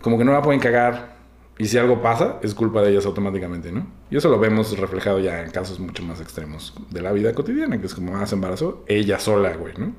como 0.00 0.18
que 0.18 0.24
no 0.24 0.32
la 0.32 0.42
pueden 0.42 0.60
cagar. 0.60 1.14
Y 1.56 1.66
si 1.66 1.78
algo 1.78 2.02
pasa, 2.02 2.40
es 2.42 2.52
culpa 2.52 2.82
de 2.82 2.90
ellas 2.90 3.06
automáticamente, 3.06 3.70
¿no? 3.70 3.86
Y 4.10 4.16
eso 4.16 4.28
lo 4.28 4.40
vemos 4.40 4.76
reflejado 4.76 5.20
ya 5.20 5.40
en 5.42 5.50
casos 5.50 5.78
mucho 5.78 6.02
más 6.02 6.20
extremos 6.20 6.74
de 6.90 7.00
la 7.00 7.12
vida 7.12 7.32
cotidiana, 7.32 7.78
que 7.78 7.86
es 7.86 7.94
como, 7.94 8.16
ah, 8.16 8.26
se 8.26 8.34
embarazó 8.34 8.84
ella 8.88 9.20
sola, 9.20 9.54
güey, 9.56 9.74
¿no? 9.78 9.92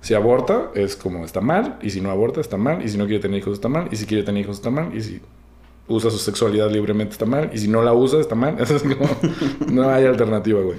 Si 0.00 0.14
aborta, 0.14 0.70
es 0.74 0.96
como 0.96 1.24
está 1.24 1.40
mal, 1.40 1.78
y 1.80 1.90
si 1.90 2.00
no 2.00 2.10
aborta, 2.10 2.40
está 2.40 2.56
mal, 2.56 2.84
y 2.84 2.88
si 2.88 2.98
no 2.98 3.04
quiere 3.04 3.20
tener 3.20 3.38
hijos, 3.38 3.52
está 3.52 3.68
mal, 3.68 3.86
y 3.92 3.96
si 3.96 4.06
quiere 4.06 4.24
tener 4.24 4.42
hijos, 4.42 4.56
está 4.56 4.70
mal, 4.70 4.92
y 4.92 5.00
si 5.00 5.20
usa 5.86 6.10
su 6.10 6.18
sexualidad 6.18 6.72
libremente, 6.72 7.12
está 7.12 7.26
mal, 7.26 7.50
y 7.52 7.58
si 7.58 7.68
no 7.68 7.82
la 7.82 7.92
usa, 7.92 8.18
está 8.18 8.34
mal. 8.34 8.56
Eso 8.60 8.74
es 8.74 8.82
como, 8.82 9.08
no 9.70 9.88
hay 9.88 10.04
alternativa, 10.04 10.60
güey. 10.60 10.78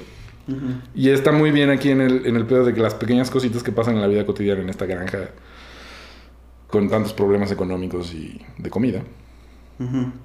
Y 0.94 1.10
está 1.10 1.32
muy 1.32 1.52
bien 1.52 1.70
aquí 1.70 1.90
en 1.90 2.02
el, 2.02 2.26
en 2.26 2.36
el 2.36 2.46
pedo 2.46 2.66
de 2.66 2.74
que 2.74 2.82
las 2.82 2.94
pequeñas 2.96 3.30
cositas 3.32 3.64
que 3.64 3.72
pasan 3.72 3.96
en 3.96 4.02
la 4.02 4.08
vida 4.08 4.26
cotidiana 4.26 4.62
en 4.62 4.70
esta 4.70 4.86
granja 4.86 5.30
con 6.68 6.90
tantos 6.90 7.14
problemas 7.14 7.52
económicos 7.52 8.14
y 8.14 8.42
de 8.58 8.70
comida, 8.70 9.02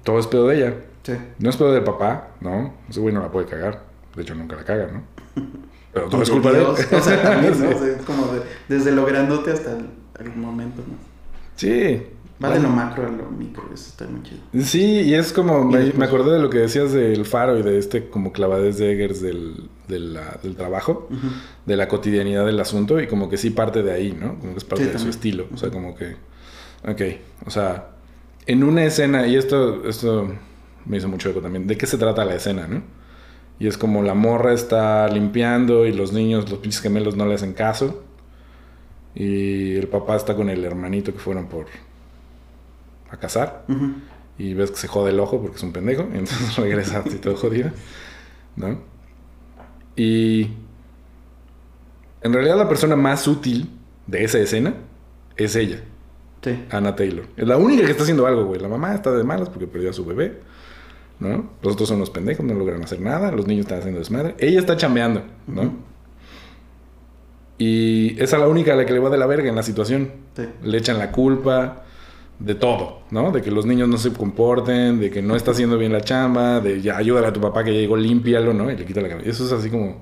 todo 0.03 0.19
es 0.19 0.27
pedo 0.27 0.47
de 0.47 0.57
ella. 0.57 0.73
Sí. 1.03 1.13
No 1.39 1.49
es 1.49 1.57
pedo 1.57 1.71
del 1.73 1.83
papá, 1.83 2.29
¿no. 2.41 2.73
Ese 2.89 2.99
güey 2.99 3.13
no 3.13 3.21
la 3.21 3.31
puede 3.31 3.45
cagar. 3.47 3.83
De 4.15 4.23
hecho, 4.23 4.35
nunca 4.35 4.55
la 4.55 4.63
caga, 4.65 4.87
¿no? 4.91 5.03
Pero 5.93 6.07
todo 6.09 6.21
es 6.23 6.29
culpa 6.29 6.51
de 6.51 6.59
él. 6.59 6.65
Dios, 6.75 6.87
O 6.93 7.01
sea, 7.01 7.21
también, 7.21 7.51
¿no? 7.59 7.67
Sí. 7.69 7.73
O 7.75 7.79
sea, 7.79 7.95
es 7.95 8.01
como 8.03 8.27
de- 8.33 8.41
desde 8.67 8.91
lo 8.91 9.05
grandote 9.05 9.51
hasta 9.51 9.71
el, 9.77 9.89
el 10.19 10.35
momento, 10.35 10.81
¿no? 10.87 10.95
Sí. 11.55 12.03
Va 12.43 12.49
de 12.51 12.59
lo 12.59 12.69
macro 12.69 13.07
a 13.07 13.11
lo 13.11 13.29
micro, 13.31 13.69
eso 13.73 13.89
está 13.89 14.07
muy 14.07 14.23
chido. 14.23 14.41
Sí, 14.63 15.01
y 15.01 15.13
es 15.13 15.31
como, 15.33 15.65
Y 15.65 15.65
me, 15.65 15.93
me 15.93 16.05
acordé 16.05 16.31
de 16.33 16.39
lo 16.39 16.49
que 16.49 16.57
decías 16.59 16.91
del 16.91 17.25
faro 17.25 17.57
y 17.59 17.61
de 17.63 17.77
este 17.77 18.09
como 18.09 18.31
clavadez 18.31 18.77
de 18.77 18.91
Eggers 18.93 19.21
del, 19.21 19.69
del 19.87 20.55
trabajo, 20.55 21.07
de 21.65 21.77
la 21.77 21.87
cotidianidad 21.87 22.45
del 22.45 22.59
asunto 22.59 22.99
y 22.99 23.07
como 23.07 23.29
que 23.29 23.37
sí 23.37 23.51
parte 23.51 23.83
de 23.83 23.91
ahí, 23.91 24.13
¿no? 24.13 24.39
Como 24.39 24.53
que 24.53 24.57
es 24.57 24.63
parte 24.65 24.85
Sí, 24.85 24.91
de 24.91 24.97
su 24.99 25.09
estilo, 25.09 25.47
o 25.53 25.57
sea, 25.57 25.69
como 25.69 25.95
que, 25.95 26.15
ok, 26.87 27.01
o 27.45 27.49
sea, 27.51 27.91
en 28.47 28.63
una 28.63 28.83
escena, 28.85 29.27
y 29.27 29.35
esto, 29.35 29.87
esto 29.87 30.27
me 30.85 30.97
hizo 30.97 31.07
mucho 31.07 31.29
eco 31.29 31.41
también, 31.41 31.67
¿de 31.67 31.77
qué 31.77 31.85
se 31.85 31.97
trata 31.97 32.25
la 32.25 32.35
escena, 32.35 32.67
no? 32.67 32.83
Y 33.59 33.67
es 33.67 33.77
como 33.77 34.03
la 34.03 34.13
morra 34.15 34.53
está 34.53 35.07
limpiando 35.09 35.85
y 35.85 35.93
los 35.93 36.13
niños, 36.13 36.49
los 36.49 36.59
pinches 36.59 36.81
gemelos 36.81 37.15
no 37.17 37.25
le 37.27 37.35
hacen 37.35 37.53
caso. 37.53 38.03
Y 39.15 39.75
el 39.75 39.87
papá 39.87 40.15
está 40.15 40.35
con 40.35 40.49
el 40.49 40.63
hermanito 40.63 41.11
que 41.13 41.19
fueron 41.19 41.47
por 41.47 41.65
a 43.11 43.17
cazar 43.17 43.65
y 44.37 44.53
ves 44.53 44.71
que 44.71 44.77
se 44.77 44.87
jode 44.87 45.11
el 45.11 45.19
ojo 45.19 45.41
porque 45.41 45.57
es 45.57 45.63
un 45.63 45.71
pendejo, 45.73 46.03
y 46.13 46.17
entonces 46.17 46.55
regresa 46.57 46.99
así 47.05 47.17
todo 47.17 47.35
jodido, 47.35 47.71
¿no? 48.55 48.79
Y 49.95 50.51
en 52.21 52.33
realidad 52.33 52.57
la 52.57 52.69
persona 52.69 52.95
más 52.95 53.27
útil 53.27 53.69
de 54.07 54.23
esa 54.23 54.39
escena 54.39 54.73
es 55.37 55.55
ella, 55.55 55.81
Sí. 56.41 56.57
Anna 56.71 56.95
Taylor. 56.95 57.25
Es 57.35 57.45
la 57.45 57.57
única 57.57 57.83
que 57.83 57.91
está 57.91 58.03
haciendo 58.03 58.25
algo, 58.25 58.45
güey. 58.45 58.61
La 58.61 58.69
mamá 58.69 58.95
está 58.95 59.11
de 59.11 59.25
malas 59.25 59.49
porque 59.49 59.67
perdió 59.67 59.89
a 59.89 59.93
su 59.93 60.05
bebé, 60.05 60.39
¿no? 61.19 61.49
Los 61.61 61.73
otros 61.73 61.89
son 61.89 61.99
los 61.99 62.09
pendejos, 62.09 62.45
no 62.45 62.53
logran 62.53 62.81
hacer 62.81 63.01
nada, 63.01 63.29
los 63.33 63.45
niños 63.45 63.65
están 63.65 63.79
haciendo 63.79 63.99
desmadre. 63.99 64.35
Ella 64.39 64.59
está 64.59 64.77
chambeando, 64.77 65.21
¿no? 65.47 65.73
Y 67.57 68.13
esa 68.21 68.37
es 68.37 68.41
la 68.41 68.47
única 68.47 68.71
a 68.71 68.75
la 68.77 68.85
que 68.85 68.93
le 68.93 68.99
va 68.99 69.09
de 69.09 69.17
la 69.17 69.25
verga 69.25 69.49
en 69.49 69.55
la 69.55 69.63
situación 69.63 70.11
Sí. 70.33 70.43
le 70.63 70.77
echan 70.77 70.97
la 70.97 71.11
culpa 71.11 71.83
de 72.39 72.55
todo, 72.55 73.01
¿no? 73.11 73.31
De 73.31 73.41
que 73.41 73.51
los 73.51 73.65
niños 73.65 73.89
no 73.89 73.97
se 73.97 74.13
comporten, 74.13 74.99
de 74.99 75.11
que 75.11 75.21
no 75.21 75.35
está 75.35 75.51
haciendo 75.51 75.77
bien 75.77 75.91
la 75.91 76.01
chamba, 76.01 76.61
de 76.61 76.81
ya 76.81 76.97
ayúdale 76.97 77.27
a 77.27 77.33
tu 77.33 77.41
papá 77.41 77.63
que 77.63 77.73
ya 77.73 77.79
llegó, 77.79 77.97
límpialo, 77.97 78.53
¿no? 78.53 78.71
Y 78.71 78.77
le 78.77 78.85
quita 78.85 79.01
la 79.01 79.09
cabeza. 79.09 79.29
Eso 79.29 79.45
es 79.45 79.51
así 79.51 79.69
como, 79.69 79.97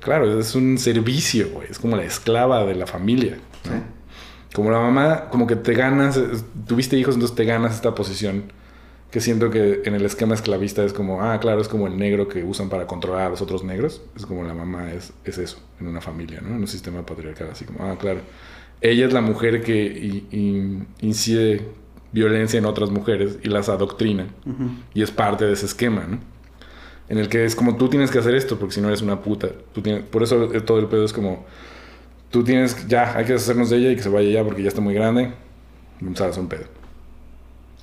claro, 0.00 0.38
es 0.38 0.54
un 0.54 0.76
servicio, 0.78 1.48
güey. 1.52 1.68
Es 1.70 1.78
como 1.78 1.96
la 1.96 2.04
esclava 2.04 2.64
de 2.64 2.74
la 2.74 2.86
familia. 2.86 3.38
¿no? 3.64 3.72
Sí. 3.72 3.82
Como 4.54 4.70
la 4.70 4.78
mamá, 4.78 5.30
como 5.30 5.46
que 5.46 5.56
te 5.56 5.74
ganas, 5.74 6.20
tuviste 6.66 6.96
hijos, 6.96 7.14
entonces 7.14 7.34
te 7.34 7.44
ganas 7.44 7.74
esta 7.74 7.94
posición 7.94 8.44
que 9.10 9.20
siento 9.20 9.48
que 9.48 9.82
en 9.84 9.94
el 9.94 10.04
esquema 10.04 10.34
esclavista 10.34 10.84
es 10.84 10.92
como, 10.92 11.22
ah, 11.22 11.38
claro, 11.38 11.60
es 11.60 11.68
como 11.68 11.86
el 11.86 11.96
negro 11.96 12.26
que 12.28 12.42
usan 12.42 12.68
para 12.68 12.86
controlar 12.86 13.26
a 13.26 13.28
los 13.30 13.40
otros 13.40 13.64
negros. 13.64 14.02
Es 14.16 14.26
como 14.26 14.42
la 14.44 14.54
mamá 14.54 14.92
es, 14.92 15.12
es 15.24 15.38
eso, 15.38 15.58
en 15.80 15.86
una 15.86 16.00
familia, 16.00 16.40
¿no? 16.40 16.48
En 16.48 16.56
un 16.56 16.66
sistema 16.66 17.06
patriarcal, 17.06 17.48
así 17.52 17.64
como, 17.64 17.84
ah, 17.84 17.96
claro. 17.96 18.20
Ella 18.80 19.06
es 19.06 19.12
la 19.12 19.20
mujer 19.20 19.62
que 19.62 20.24
incide 21.00 21.68
violencia 22.12 22.58
en 22.58 22.66
otras 22.66 22.90
mujeres 22.90 23.38
y 23.42 23.48
las 23.48 23.68
adoctrina. 23.68 24.26
Y 24.92 25.02
es 25.02 25.10
parte 25.10 25.44
de 25.46 25.52
ese 25.52 25.66
esquema, 25.66 26.06
¿no? 26.06 26.18
En 27.08 27.18
el 27.18 27.28
que 27.28 27.44
es 27.44 27.54
como 27.54 27.76
tú 27.76 27.88
tienes 27.88 28.10
que 28.10 28.18
hacer 28.18 28.34
esto 28.34 28.58
porque 28.58 28.74
si 28.74 28.80
no 28.80 28.88
eres 28.88 29.02
una 29.02 29.20
puta. 29.20 29.48
Tú 29.72 29.82
tienes, 29.82 30.04
por 30.04 30.22
eso 30.22 30.52
eh, 30.54 30.60
todo 30.60 30.78
el 30.78 30.86
pedo 30.86 31.04
es 31.04 31.12
como 31.12 31.44
tú 32.34 32.42
tienes, 32.42 32.88
ya, 32.88 33.16
hay 33.16 33.24
que 33.24 33.34
deshacernos 33.34 33.70
de 33.70 33.76
ella 33.76 33.90
y 33.92 33.96
que 33.96 34.02
se 34.02 34.08
vaya 34.08 34.28
ya 34.28 34.42
porque 34.42 34.60
ya 34.62 34.68
está 34.68 34.80
muy 34.80 34.92
grande. 34.92 35.32
O 36.10 36.16
sea, 36.16 36.28
es 36.30 36.36
un 36.36 36.48
pedo. 36.48 36.64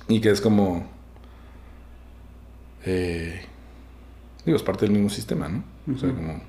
Y 0.08 0.20
que 0.20 0.28
es 0.28 0.42
como. 0.42 0.86
eh, 2.84 3.42
digo, 4.44 4.56
es 4.56 4.62
parte 4.62 4.84
del 4.84 4.92
mismo 4.92 5.08
sistema, 5.08 5.48
¿no? 5.48 5.64
O 5.90 5.98
sea, 5.98 6.12
como. 6.12 6.42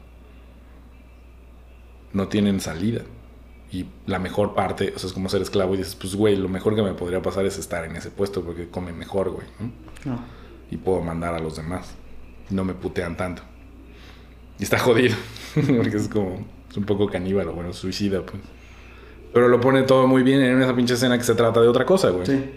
No 2.12 2.28
tienen 2.28 2.60
salida. 2.60 3.04
Y 3.74 3.88
la 4.05 4.19
mejor 4.19 4.53
parte, 4.53 4.93
o 4.95 4.99
sea, 4.99 5.07
es 5.07 5.13
como 5.13 5.30
ser 5.30 5.41
esclavo 5.41 5.74
y 5.74 5.78
dices, 5.78 5.95
pues, 5.95 6.15
güey, 6.15 6.36
lo 6.36 6.47
mejor 6.47 6.76
que 6.76 6.84
me 6.84 6.93
podría 6.93 7.24
pasar 7.24 7.43
es 7.47 7.57
estar 7.57 7.84
en 7.84 7.95
ese 7.95 8.11
puesto 8.11 8.43
porque 8.43 8.69
come 8.69 8.93
mejor, 8.93 9.32
güey, 9.32 9.47
¿no? 10.05 10.19
Y 10.69 10.78
puedo 10.78 11.01
mandar 11.01 11.34
a 11.34 11.39
los 11.39 11.55
demás. 11.55 11.95
No 12.51 12.63
me 12.63 12.76
putean 12.76 13.17
tanto. 13.17 13.41
Y 14.59 14.63
está 14.63 14.78
jodido, 14.78 15.15
porque 15.55 15.97
es 15.97 16.07
como, 16.07 16.45
es 16.69 16.78
un 16.78 16.84
poco 16.84 17.07
caníbal, 17.07 17.47
o 17.47 17.53
bueno, 17.53 17.74
suicida, 17.74 18.21
pues. 18.21 18.43
Pero 19.34 19.47
lo 19.47 19.59
pone 19.59 19.82
todo 19.82 20.05
muy 20.05 20.21
bien 20.21 20.39
en 20.41 20.61
esa 20.61 20.76
pinche 20.76 20.93
escena 20.93 21.17
que 21.17 21.24
se 21.24 21.34
trata 21.34 21.59
de 21.59 21.67
otra 21.67 21.84
cosa, 21.84 22.11
güey. 22.11 22.28
Sí. 22.28 22.51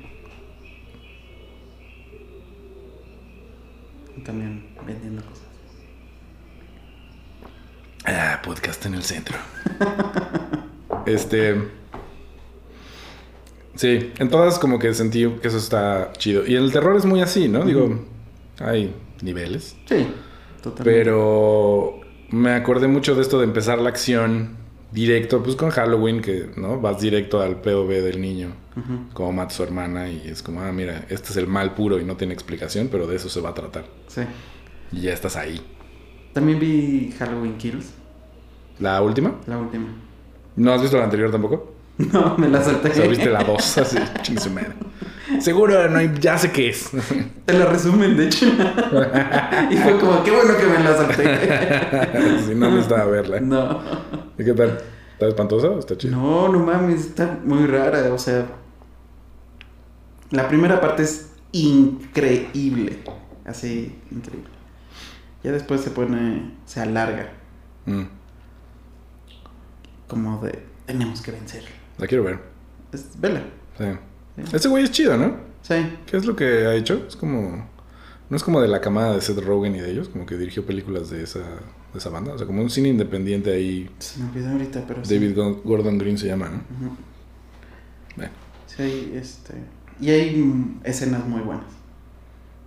Y 4.18 4.20
también 4.20 4.68
vendiendo 4.86 5.22
cosas. 5.24 5.46
Ah, 8.04 8.38
podcast 8.44 8.84
en 8.84 8.94
el 8.96 9.02
centro. 9.02 9.38
este. 11.06 11.56
Sí, 13.74 14.12
en 14.18 14.30
todas 14.30 14.58
como 14.58 14.78
que 14.78 14.94
sentí 14.94 15.26
que 15.40 15.48
eso 15.48 15.58
está 15.58 16.12
chido. 16.16 16.46
Y 16.46 16.54
el 16.54 16.72
terror 16.72 16.96
es 16.96 17.04
muy 17.04 17.20
así, 17.20 17.48
¿no? 17.48 17.64
Digo, 17.64 18.00
hay 18.58 18.94
niveles. 19.22 19.76
Sí, 19.86 20.06
totalmente. 20.62 20.84
Pero 20.84 22.00
me 22.30 22.52
acordé 22.52 22.88
mucho 22.88 23.14
de 23.14 23.22
esto 23.22 23.38
de 23.38 23.44
empezar 23.44 23.78
la 23.78 23.90
acción 23.90 24.56
directo, 24.92 25.42
pues 25.42 25.56
con 25.56 25.70
Halloween, 25.70 26.22
que 26.22 26.50
no 26.56 26.80
vas 26.80 27.00
directo 27.00 27.40
al 27.40 27.60
POV 27.60 27.88
del 27.88 28.20
niño, 28.20 28.54
como 29.12 29.32
mata 29.32 29.52
a 29.52 29.56
su 29.56 29.62
hermana, 29.62 30.08
y 30.08 30.26
es 30.26 30.42
como, 30.42 30.62
ah, 30.62 30.72
mira, 30.72 31.04
este 31.10 31.30
es 31.30 31.36
el 31.36 31.46
mal 31.46 31.74
puro 31.74 32.00
y 32.00 32.04
no 32.04 32.16
tiene 32.16 32.32
explicación, 32.32 32.88
pero 32.90 33.06
de 33.06 33.16
eso 33.16 33.28
se 33.28 33.40
va 33.40 33.50
a 33.50 33.54
tratar. 33.54 33.84
Sí. 34.08 34.22
Y 34.92 35.02
ya 35.02 35.12
estás 35.12 35.36
ahí. 35.36 35.60
También 36.32 36.58
vi 36.58 37.14
Halloween 37.18 37.58
Kills, 37.58 37.92
La 38.78 39.02
última, 39.02 39.38
la 39.46 39.58
última. 39.58 39.86
¿No 40.56 40.72
has 40.72 40.82
visto 40.82 40.96
la 40.98 41.04
anterior 41.04 41.30
tampoco? 41.30 41.72
No, 42.12 42.36
me 42.36 42.46
la 42.48 42.62
salté. 42.62 42.90
O 42.90 42.94
sea, 42.94 43.06
viste 43.06 43.30
la 43.30 43.42
2, 43.42 43.78
así, 43.78 43.98
su 44.38 44.50
madre. 44.50 44.74
Seguro, 45.40 45.88
no 45.88 45.98
hay, 45.98 46.12
ya 46.20 46.36
sé 46.36 46.52
qué 46.52 46.68
es. 46.68 46.90
Te 47.46 47.54
la 47.54 47.64
resumen, 47.64 48.16
de 48.16 48.26
hecho. 48.26 48.46
y 49.70 49.76
fue 49.76 49.98
como, 49.98 50.22
qué 50.22 50.30
bueno 50.30 50.56
que 50.58 50.66
me 50.66 50.84
la 50.84 50.94
salté. 50.94 52.44
si 52.46 52.54
no 52.54 52.70
necesitaba 52.70 53.06
verla. 53.06 53.40
no. 53.40 53.80
¿Y 54.38 54.44
qué 54.44 54.52
tal? 54.52 54.78
¿Está 55.14 55.28
espantosa 55.28 55.68
o 55.68 55.78
está 55.78 55.96
chida? 55.96 56.14
No, 56.14 56.48
no 56.48 56.58
mames, 56.58 57.06
está 57.06 57.38
muy 57.42 57.66
rara. 57.66 58.12
O 58.12 58.18
sea, 58.18 58.44
la 60.30 60.46
primera 60.48 60.78
parte 60.78 61.04
es 61.04 61.30
increíble. 61.52 62.98
Así, 63.46 63.98
increíble. 64.10 64.50
Ya 65.42 65.52
después 65.52 65.80
se 65.80 65.90
pone, 65.90 66.52
se 66.66 66.80
alarga. 66.80 67.32
Mm, 67.86 68.02
Como 70.08 70.40
de, 70.42 70.62
tenemos 70.86 71.20
que 71.20 71.32
vencer. 71.32 71.64
la 71.98 72.06
quiero 72.06 72.24
ver. 72.24 72.40
Es, 72.92 73.20
vela. 73.20 73.42
Sí. 73.78 73.84
Ese 74.56 74.68
güey 74.68 74.84
es 74.84 74.90
chido, 74.90 75.16
¿no? 75.16 75.36
Sí. 75.62 75.74
¿Qué 76.06 76.16
es 76.16 76.24
lo 76.26 76.36
que 76.36 76.44
ha 76.66 76.74
hecho? 76.74 77.04
Es 77.08 77.16
como. 77.16 77.68
No 78.28 78.36
es 78.36 78.42
como 78.42 78.60
de 78.60 78.68
la 78.68 78.80
camada 78.80 79.14
de 79.14 79.20
Seth 79.20 79.38
Rogen 79.38 79.76
y 79.76 79.80
de 79.80 79.90
ellos, 79.90 80.08
como 80.08 80.26
que 80.26 80.36
dirigió 80.36 80.66
películas 80.66 81.10
de 81.10 81.22
esa, 81.22 81.38
de 81.40 81.98
esa 81.98 82.10
banda. 82.10 82.32
O 82.34 82.38
sea, 82.38 82.46
como 82.46 82.60
un 82.62 82.70
cine 82.70 82.88
independiente 82.88 83.52
ahí. 83.52 83.88
Se 84.00 84.18
me 84.20 84.28
olvidó 84.30 84.50
ahorita, 84.50 84.84
pero 84.86 85.04
sí. 85.04 85.14
David 85.14 85.36
Go- 85.36 85.60
Gordon 85.64 85.96
Green 85.98 86.18
se 86.18 86.26
llama, 86.26 86.48
¿no? 86.48 86.56
Ujú. 86.86 86.96
Bueno, 88.16 88.32
Sí, 88.66 88.82
hay, 88.82 89.12
este... 89.16 89.54
Y 90.00 90.10
hay 90.10 90.74
escenas 90.84 91.24
muy 91.26 91.40
buenas. 91.40 91.66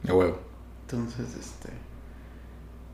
a 0.08 0.14
huevo. 0.14 0.40
Entonces, 0.86 1.28
este... 1.38 1.70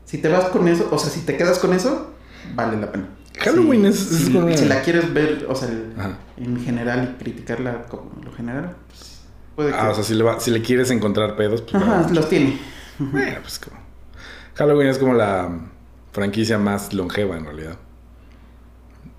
Si 0.04 0.18
te 0.18 0.28
vas 0.28 0.46
con 0.46 0.66
eso, 0.68 0.88
o 0.90 0.98
sea, 0.98 1.10
si 1.10 1.20
te 1.20 1.36
quedas 1.36 1.58
con 1.60 1.72
eso, 1.72 2.12
vale 2.54 2.76
la 2.78 2.90
pena. 2.92 3.08
Halloween 3.38 3.86
es- 3.86 4.10
es 4.10 4.18
si, 4.26 4.32
como 4.32 4.54
si 4.56 4.64
la 4.66 4.82
quieres 4.82 5.12
ver, 5.12 5.46
o 5.48 5.54
sea, 5.54 5.68
el- 5.68 5.92
en 6.38 6.60
general 6.60 7.14
y 7.18 7.22
criticarla 7.22 7.84
como 7.86 8.10
lo 8.24 8.32
general, 8.32 8.76
pues, 8.88 9.22
puede 9.54 9.70
que... 9.70 9.76
Ah, 9.76 9.90
o 9.90 9.94
sea, 9.94 10.04
si 10.04 10.14
le, 10.14 10.24
va- 10.24 10.40
si 10.40 10.50
le 10.50 10.62
quieres 10.62 10.90
encontrar 10.90 11.36
pedos, 11.36 11.62
pues. 11.62 11.74
Ajá, 11.82 12.06
los 12.12 12.28
tiene. 12.28 12.58
Bueno, 12.98 13.38
pues 13.42 13.58
como. 13.58 13.76
Halloween 14.54 14.88
es 14.88 14.98
como 14.98 15.12
la 15.14 15.50
franquicia 16.12 16.58
más 16.58 16.92
longeva 16.94 17.36
en 17.36 17.44
realidad. 17.44 17.76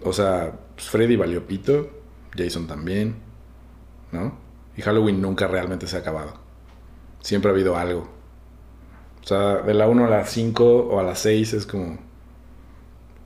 O 0.03 0.13
sea, 0.13 0.53
pues 0.75 0.89
Freddy 0.89 1.15
valió 1.15 1.45
pito, 1.45 1.89
Jason 2.35 2.65
también, 2.67 3.15
¿no? 4.11 4.35
Y 4.75 4.81
Halloween 4.81 5.21
nunca 5.21 5.47
realmente 5.47 5.87
se 5.87 5.95
ha 5.95 5.99
acabado. 5.99 6.33
Siempre 7.21 7.49
ha 7.51 7.53
habido 7.53 7.77
algo. 7.77 8.09
O 9.23 9.27
sea, 9.27 9.57
de 9.57 9.73
la 9.73 9.87
1 9.87 10.05
a 10.05 10.09
la 10.09 10.25
5 10.25 10.65
o 10.87 10.99
a 10.99 11.03
la 11.03 11.15
6 11.15 11.53
es 11.53 11.65
como. 11.65 11.97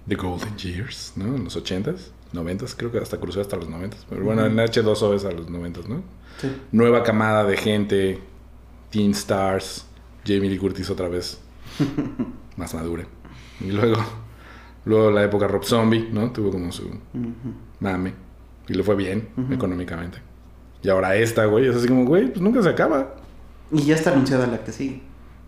The 0.08 0.16
Golden 0.16 0.58
Years, 0.58 1.14
¿no? 1.16 1.36
En 1.36 1.44
los 1.44 1.56
80s, 1.58 2.12
90s, 2.34 2.76
creo 2.76 2.92
que 2.92 2.98
hasta 3.00 3.18
cruzó 3.20 3.42
hasta 3.42 3.56
los 3.58 3.70
90s. 3.70 4.06
Pero 4.10 4.24
bueno, 4.24 4.46
en 4.46 4.56
H2O 4.56 5.16
es 5.16 5.26
a 5.26 5.32
los 5.32 5.48
90s, 5.48 5.86
¿no? 5.88 6.04
Sí. 6.40 6.50
nueva 6.72 7.04
camada 7.04 7.44
de 7.44 7.58
gente, 7.58 8.20
Teen 8.90 9.12
Stars, 9.12 9.86
Jamie 10.26 10.50
Lee 10.50 10.58
Curtis 10.58 10.90
otra 10.90 11.08
vez, 11.08 11.40
más 12.58 12.74
madura. 12.74 13.06
Y 13.60 13.72
luego, 13.72 13.98
luego 14.86 15.12
la 15.12 15.24
época 15.24 15.48
Rob 15.48 15.64
Zombie, 15.64 16.10
¿no? 16.12 16.32
Tuvo 16.32 16.52
como 16.52 16.72
su 16.72 16.90
mame 17.80 18.14
y 18.68 18.74
le 18.74 18.84
fue 18.84 18.96
bien 18.96 19.30
económicamente. 19.52 20.20
Y 20.82 20.90
ahora 20.90 21.16
esta, 21.16 21.46
güey, 21.46 21.68
es 21.68 21.76
así 21.76 21.88
como, 21.88 22.06
güey, 22.06 22.28
pues 22.30 22.42
nunca 22.42 22.62
se 22.64 22.70
acaba. 22.70 23.16
Y 23.72 23.84
ya 23.84 23.96
está 23.96 24.12
anunciada 24.12 24.48
la 24.48 24.64
que 24.64 24.72
sigue. 24.72 25.02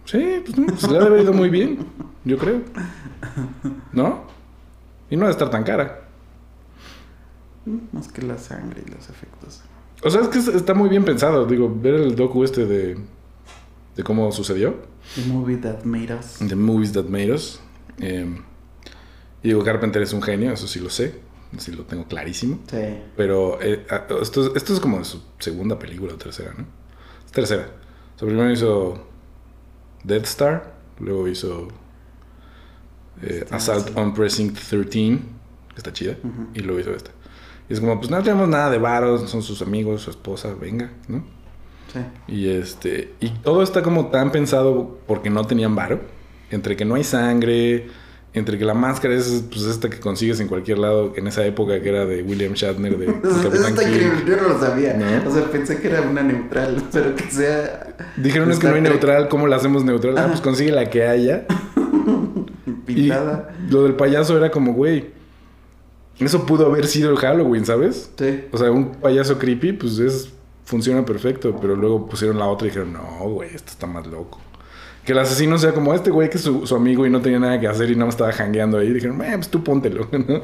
Sí, 0.05 0.41
pues, 0.45 0.57
no, 0.57 0.65
pues 0.67 0.89
le 0.89 0.97
ha 0.97 1.01
de 1.01 1.07
haber 1.07 1.21
ido 1.21 1.33
muy 1.33 1.49
bien, 1.49 1.79
yo 2.25 2.37
creo. 2.37 2.61
¿No? 3.93 4.25
Y 5.13 5.15
no 5.15 5.21
debe 5.25 5.31
estar 5.33 5.51
tan 5.51 5.63
cara. 5.63 6.07
Más 7.91 8.07
que 8.07 8.23
la 8.23 8.39
sangre 8.39 8.81
y 8.83 8.89
los 8.89 9.09
efectos. 9.09 9.61
O 10.03 10.09
sea, 10.09 10.21
es 10.21 10.27
que 10.29 10.39
es- 10.39 10.47
está 10.47 10.73
muy 10.73 10.89
bien 10.89 11.05
pensado. 11.05 11.45
Digo, 11.45 11.71
ver 11.73 11.93
el 11.93 12.15
docu 12.15 12.43
este 12.43 12.65
de, 12.65 12.97
de 13.95 14.03
cómo 14.03 14.31
sucedió. 14.31 14.75
The 15.13 15.21
movie 15.31 15.57
that 15.57 15.83
made 15.83 16.11
us. 16.15 16.39
The 16.39 16.55
Movies 16.55 16.93
That 16.93 17.05
Made 17.05 17.31
Us. 17.31 17.59
Eh, 17.99 18.25
y 19.43 19.47
digo, 19.49 19.63
Carpenter 19.63 20.01
es 20.01 20.13
un 20.13 20.23
genio, 20.23 20.51
eso 20.51 20.67
sí 20.67 20.79
lo 20.79 20.89
sé, 20.89 21.19
sí 21.59 21.71
lo 21.73 21.83
tengo 21.83 22.05
clarísimo. 22.07 22.59
Sí. 22.67 22.97
Pero 23.15 23.61
eh, 23.61 23.85
esto, 24.19 24.47
es- 24.47 24.55
esto 24.55 24.73
es 24.73 24.79
como 24.79 25.03
su 25.03 25.21
segunda 25.37 25.77
película 25.77 26.13
o 26.15 26.17
tercera, 26.17 26.53
¿no? 26.57 26.65
Es 27.23 27.31
tercera. 27.31 27.67
O 28.15 28.19
sea, 28.19 28.27
primero 28.27 28.51
hizo 28.51 29.05
Death 30.03 30.23
Star, 30.25 30.73
luego 30.99 31.27
hizo 31.27 31.67
eh, 33.21 33.45
Assault 33.51 33.95
on 33.97 34.13
Precinct 34.13 34.57
13, 34.57 34.89
que 34.89 35.77
está 35.77 35.93
chida, 35.93 36.15
y 36.53 36.59
luego 36.59 36.79
hizo 36.79 36.91
esta. 36.91 37.11
Y 37.69 37.73
es 37.73 37.79
como, 37.79 37.97
pues 37.99 38.11
no 38.11 38.21
tenemos 38.21 38.47
nada 38.49 38.69
de 38.69 38.77
varos, 38.77 39.29
son 39.29 39.41
sus 39.41 39.61
amigos, 39.61 40.01
su 40.01 40.09
esposa, 40.09 40.53
venga, 40.59 40.91
¿no? 41.07 41.23
Sí. 41.93 41.99
Y 42.27 42.49
este. 42.49 43.13
Y 43.19 43.29
todo 43.29 43.63
está 43.63 43.83
como 43.83 44.07
tan 44.07 44.31
pensado 44.31 44.99
porque 45.07 45.29
no 45.29 45.45
tenían 45.45 45.75
varo. 45.75 46.01
Entre 46.49 46.75
que 46.75 46.85
no 46.85 46.95
hay 46.95 47.03
sangre. 47.03 47.87
Entre 48.33 48.57
que 48.57 48.65
la 48.65 48.73
máscara 48.73 49.13
es 49.13 49.45
pues 49.47 49.63
esta 49.65 49.91
que 49.91 49.99
consigues 49.99 50.39
en 50.39 50.47
cualquier 50.47 50.79
lado. 50.79 51.13
En 51.15 51.27
esa 51.27 51.45
época 51.45 51.79
que 51.81 51.89
era 51.89 52.05
de 52.05 52.23
William 52.23 52.53
Shatner 52.53 52.97
de, 52.97 53.05
Capitán 53.21 53.53
está 53.53 53.83
increíble, 53.83 54.23
yo 54.27 54.37
no 54.37 54.49
lo 54.49 54.59
sabía. 54.59 54.95
¿No? 54.95 55.29
O 55.29 55.33
sea, 55.33 55.45
pensé 55.51 55.79
que 55.79 55.87
era 55.87 56.01
una 56.01 56.23
neutral, 56.23 56.83
pero 56.91 57.15
que 57.15 57.29
sea 57.29 57.95
Dijeron 58.17 58.49
es 58.51 58.57
que 58.57 58.67
no 58.67 58.73
hay 58.73 58.81
neutral, 58.81 59.29
¿cómo 59.29 59.45
la 59.45 59.57
hacemos 59.57 59.83
neutral? 59.83 60.17
Ah, 60.17 60.25
pues 60.29 60.41
consigue 60.41 60.71
la 60.71 60.89
que 60.89 61.05
haya. 61.05 61.45
Y 62.87 62.93
pintada. 62.93 63.55
lo 63.69 63.83
del 63.83 63.95
payaso 63.95 64.37
era 64.37 64.51
como, 64.51 64.73
güey. 64.73 65.11
Eso 66.19 66.45
pudo 66.45 66.67
haber 66.67 66.85
sido 66.87 67.09
el 67.11 67.17
Halloween, 67.17 67.65
¿sabes? 67.65 68.11
Sí. 68.17 68.45
O 68.51 68.57
sea, 68.57 68.71
un 68.71 68.91
payaso 68.93 69.37
creepy, 69.37 69.73
pues 69.73 69.99
es. 69.99 70.29
Funciona 70.65 71.03
perfecto. 71.05 71.55
Pero 71.59 71.75
luego 71.75 72.07
pusieron 72.07 72.39
la 72.39 72.47
otra 72.47 72.67
y 72.67 72.69
dijeron, 72.69 72.93
no, 72.93 73.29
güey, 73.29 73.53
esto 73.53 73.71
está 73.71 73.87
más 73.87 74.07
loco. 74.07 74.39
Que 75.05 75.11
el 75.11 75.19
asesino 75.19 75.57
sea 75.57 75.73
como 75.73 75.93
este 75.93 76.11
güey 76.11 76.29
que 76.29 76.37
es 76.37 76.43
su, 76.43 76.65
su 76.65 76.75
amigo 76.75 77.05
y 77.05 77.09
no 77.09 77.21
tenía 77.21 77.39
nada 77.39 77.59
que 77.59 77.67
hacer 77.67 77.89
y 77.89 77.93
nada 77.93 78.05
más 78.05 78.15
estaba 78.15 78.31
jangueando 78.31 78.77
ahí. 78.77 78.93
Dijeron, 78.93 79.21
eh, 79.21 79.33
pues 79.35 79.49
tú 79.49 79.63
póntelo, 79.63 80.07
¿no? 80.11 80.41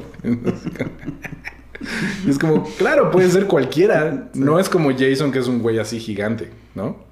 y 2.26 2.30
es 2.30 2.38
como, 2.38 2.64
claro, 2.76 3.10
puede 3.10 3.30
ser 3.30 3.46
cualquiera. 3.46 4.28
No 4.34 4.58
es 4.58 4.68
como 4.68 4.90
Jason, 4.90 5.32
que 5.32 5.38
es 5.38 5.48
un 5.48 5.60
güey 5.62 5.78
así 5.78 5.98
gigante, 5.98 6.50
¿no? 6.74 7.09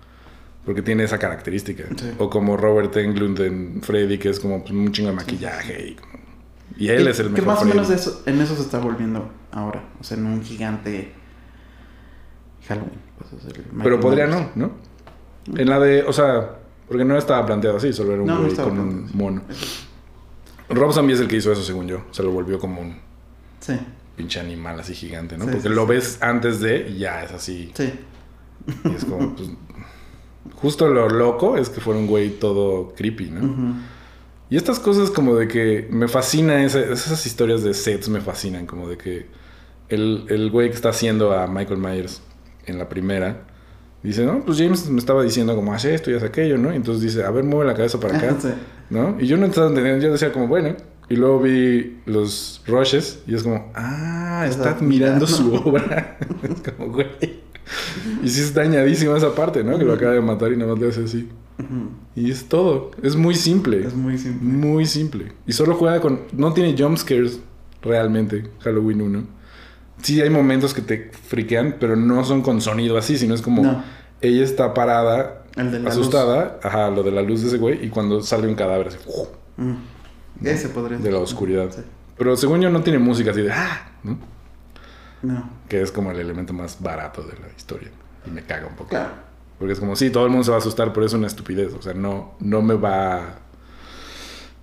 Porque 0.68 0.82
tiene 0.82 1.04
esa 1.04 1.18
característica. 1.18 1.84
Sí. 1.96 2.10
O 2.18 2.28
como 2.28 2.54
Robert 2.58 2.94
Englund 2.98 3.40
en 3.40 3.80
Freddy, 3.80 4.18
que 4.18 4.28
es 4.28 4.38
como 4.38 4.60
pues, 4.60 4.70
un 4.72 4.92
chingo 4.92 5.08
de 5.08 5.16
maquillaje. 5.16 5.96
Y, 6.76 6.88
él 6.88 7.04
Que- 7.04 7.10
es 7.10 7.20
el 7.20 7.26
Que 7.28 7.40
mejor 7.40 7.46
más 7.46 7.62
o 7.62 7.64
menos 7.64 7.88
eso, 7.88 8.22
en 8.26 8.38
eso 8.38 8.54
se 8.54 8.60
está 8.60 8.78
volviendo 8.78 9.30
ahora. 9.50 9.82
O 9.98 10.04
sea, 10.04 10.18
en 10.18 10.26
un 10.26 10.42
gigante 10.42 11.14
Halloween. 12.68 12.98
pues, 13.18 13.44
el 13.56 13.64
Pero 13.82 13.98
podría 13.98 14.26
Myers. 14.26 14.54
no, 14.56 14.66
¿no? 15.46 15.58
En 15.58 15.70
la 15.70 15.80
de, 15.80 16.02
o 16.02 16.12
sea, 16.12 16.56
porque 16.86 17.06
no 17.06 17.16
estaba 17.16 17.46
planteado 17.46 17.78
así, 17.78 17.94
solo 17.94 18.12
era 18.12 18.20
un 18.20 18.28
No, 18.28 18.40
güey 18.42 18.54
con 18.54 18.78
un 18.78 18.88
planteado 19.06 19.16
mono. 19.16 19.42
Rob 20.68 20.92
Zombie 20.92 21.14
es 21.14 21.20
el 21.20 21.28
que 21.28 21.36
hizo 21.36 21.50
eso, 21.50 21.62
según 21.62 21.88
yo. 21.88 22.04
Se 22.10 22.22
lo 22.22 22.30
volvió 22.30 22.58
como 22.58 22.82
un 22.82 22.94
Sí, 23.60 23.72
pinche 24.16 24.38
animal 24.38 24.78
así 24.80 24.92
gigante, 24.94 25.38
¿no? 25.38 25.46
Sí, 25.46 25.50
porque 25.54 25.70
lo 25.70 25.86
ves 25.86 26.18
antes 26.20 26.60
de 26.60 26.90
y 26.90 26.98
ya 26.98 27.24
es 27.24 27.32
así. 27.32 27.72
sí. 27.74 27.90
Y 28.84 28.94
es 28.94 29.04
como, 29.06 29.34
pues. 29.34 29.48
Justo 30.57 30.88
lo 30.88 31.09
loco 31.09 31.57
es 31.57 31.68
que 31.68 31.80
fuera 31.80 31.99
un 32.01 32.07
güey 32.07 32.30
todo 32.30 32.92
creepy, 32.96 33.30
¿no? 33.30 33.74
Y 34.51 34.57
estas 34.57 34.80
cosas 34.80 35.11
como 35.11 35.34
de 35.36 35.46
que 35.49 35.88
me 35.90 36.09
fascina, 36.09 36.64
esa- 36.64 36.80
esas 36.80 37.26
historias 37.26 37.62
de 37.62 37.74
sets 37.74 38.09
me 38.09 38.20
fascinan, 38.20 38.66
como 38.66 38.88
de 38.88 38.96
que 38.96 39.26
el, 39.88 40.24
el 40.28 40.51
güey 40.51 40.70
que 40.70 40.74
está 40.76 40.88
haciendo 40.90 41.32
a 41.32 41.46
Michael 41.46 41.78
Myers 41.78 42.22
en 42.66 42.78
la 42.78 42.88
primera, 42.88 43.44
dice, 44.03 44.24
no, 44.24 44.40
pues 44.44 44.59
James 44.59 44.88
me 44.88 44.99
estaba 44.99 45.22
diciendo 45.22 45.55
como, 45.55 45.74
haz 45.74 45.84
esto 45.84 46.11
y 46.11 46.14
haz 46.14 46.22
aquello, 46.22 46.57
¿no? 46.57 46.72
Y 46.72 46.76
entonces 46.76 47.03
dice, 47.03 47.24
a 47.26 47.30
ver, 47.30 47.44
mueve 47.44 47.66
la 47.66 47.74
cabeza 47.74 48.01
para 48.01 48.16
acá, 48.16 48.36
Sí. 48.40 48.49
¿no? 48.90 49.16
Y 49.20 49.26
yo 49.26 49.36
no 49.36 49.46
estaba 49.46 49.68
entendiendo, 49.68 50.03
yo 50.07 50.12
decía 50.12 50.32
como, 50.32 50.46
bueno, 50.49 50.74
y 51.11 51.16
luego 51.16 51.40
vi 51.40 51.99
los 52.07 52.62
rushes 52.66 53.20
y 53.26 53.34
es 53.34 53.42
como, 53.42 53.70
ah, 53.74 54.46
está 54.49 54.70
admirando 54.72 55.26
mirando. 55.26 55.26
su 55.26 55.55
obra. 55.55 56.18
es 56.42 56.72
como, 56.72 56.92
güey. 56.92 57.07
Y 58.22 58.28
sí 58.28 58.40
está 58.40 58.62
añadísima 58.62 59.16
esa 59.16 59.34
parte, 59.34 59.62
¿no? 59.64 59.78
Que 59.78 59.84
lo 59.84 59.94
acaba 59.94 60.12
de 60.12 60.20
matar 60.20 60.52
y 60.52 60.56
nada 60.56 60.72
más 60.72 60.80
le 60.80 60.88
hace 60.88 61.04
así. 61.04 61.28
Y 62.14 62.30
es 62.30 62.48
todo, 62.48 62.92
es 63.02 63.16
muy 63.16 63.34
simple. 63.34 63.86
Es 63.86 63.94
muy 63.94 64.16
simple. 64.16 64.48
Muy 64.48 64.86
simple. 64.86 65.32
Y 65.46 65.52
solo 65.52 65.74
juega 65.74 66.00
con. 66.00 66.20
No 66.32 66.52
tiene 66.52 66.76
jumpscares 66.80 67.40
realmente, 67.82 68.44
Halloween 68.60 69.02
1. 69.02 69.22
Sí 70.02 70.20
hay 70.20 70.30
momentos 70.30 70.72
que 70.72 70.82
te 70.82 71.10
friquean, 71.12 71.76
pero 71.80 71.96
no 71.96 72.24
son 72.24 72.42
con 72.42 72.60
sonido 72.60 72.96
así, 72.96 73.18
sino 73.18 73.34
es 73.34 73.42
como. 73.42 73.62
No. 73.62 73.84
Ella 74.20 74.44
está 74.44 74.74
parada, 74.74 75.44
El 75.56 75.70
de 75.70 75.78
la 75.78 75.90
asustada, 75.90 76.58
ajá, 76.62 76.90
lo 76.90 77.04
de 77.04 77.12
la 77.12 77.22
luz 77.22 77.42
de 77.42 77.48
ese 77.48 77.58
güey, 77.58 77.84
y 77.84 77.88
cuando 77.88 78.20
sale 78.20 78.48
un 78.48 78.56
cadáver 78.56 78.88
así, 78.88 78.98
¡fu! 78.98 79.28
Mm. 79.56 79.76
Ese 80.44 80.68
podría 80.70 80.98
de 80.98 81.10
la 81.12 81.18
oscuridad. 81.18 81.70
Sí. 81.70 81.82
Pero 82.16 82.36
según 82.36 82.60
yo 82.60 82.68
no 82.68 82.82
tiene 82.82 82.98
música 82.98 83.30
así 83.30 83.42
de 83.42 83.52
¡ah! 83.52 83.92
¿no? 84.02 84.18
No, 85.22 85.50
Que 85.68 85.82
es 85.82 85.90
como 85.92 86.10
el 86.12 86.18
elemento 86.20 86.52
más 86.52 86.80
barato 86.80 87.22
de 87.22 87.32
la 87.38 87.48
historia. 87.56 87.90
Y 88.26 88.30
me 88.30 88.42
caga 88.42 88.66
un 88.66 88.74
poco. 88.74 88.90
claro. 88.90 89.10
Porque 89.58 89.72
es 89.72 89.80
como, 89.80 89.96
sí, 89.96 90.10
todo 90.10 90.24
el 90.24 90.30
mundo 90.30 90.44
se 90.44 90.50
va 90.52 90.58
a 90.58 90.60
asustar, 90.60 90.92
pero 90.92 91.04
es 91.04 91.12
una 91.14 91.26
estupidez. 91.26 91.74
O 91.74 91.82
sea, 91.82 91.92
no, 91.92 92.34
no 92.38 92.62
me 92.62 92.74
va 92.74 93.16
a 93.16 93.34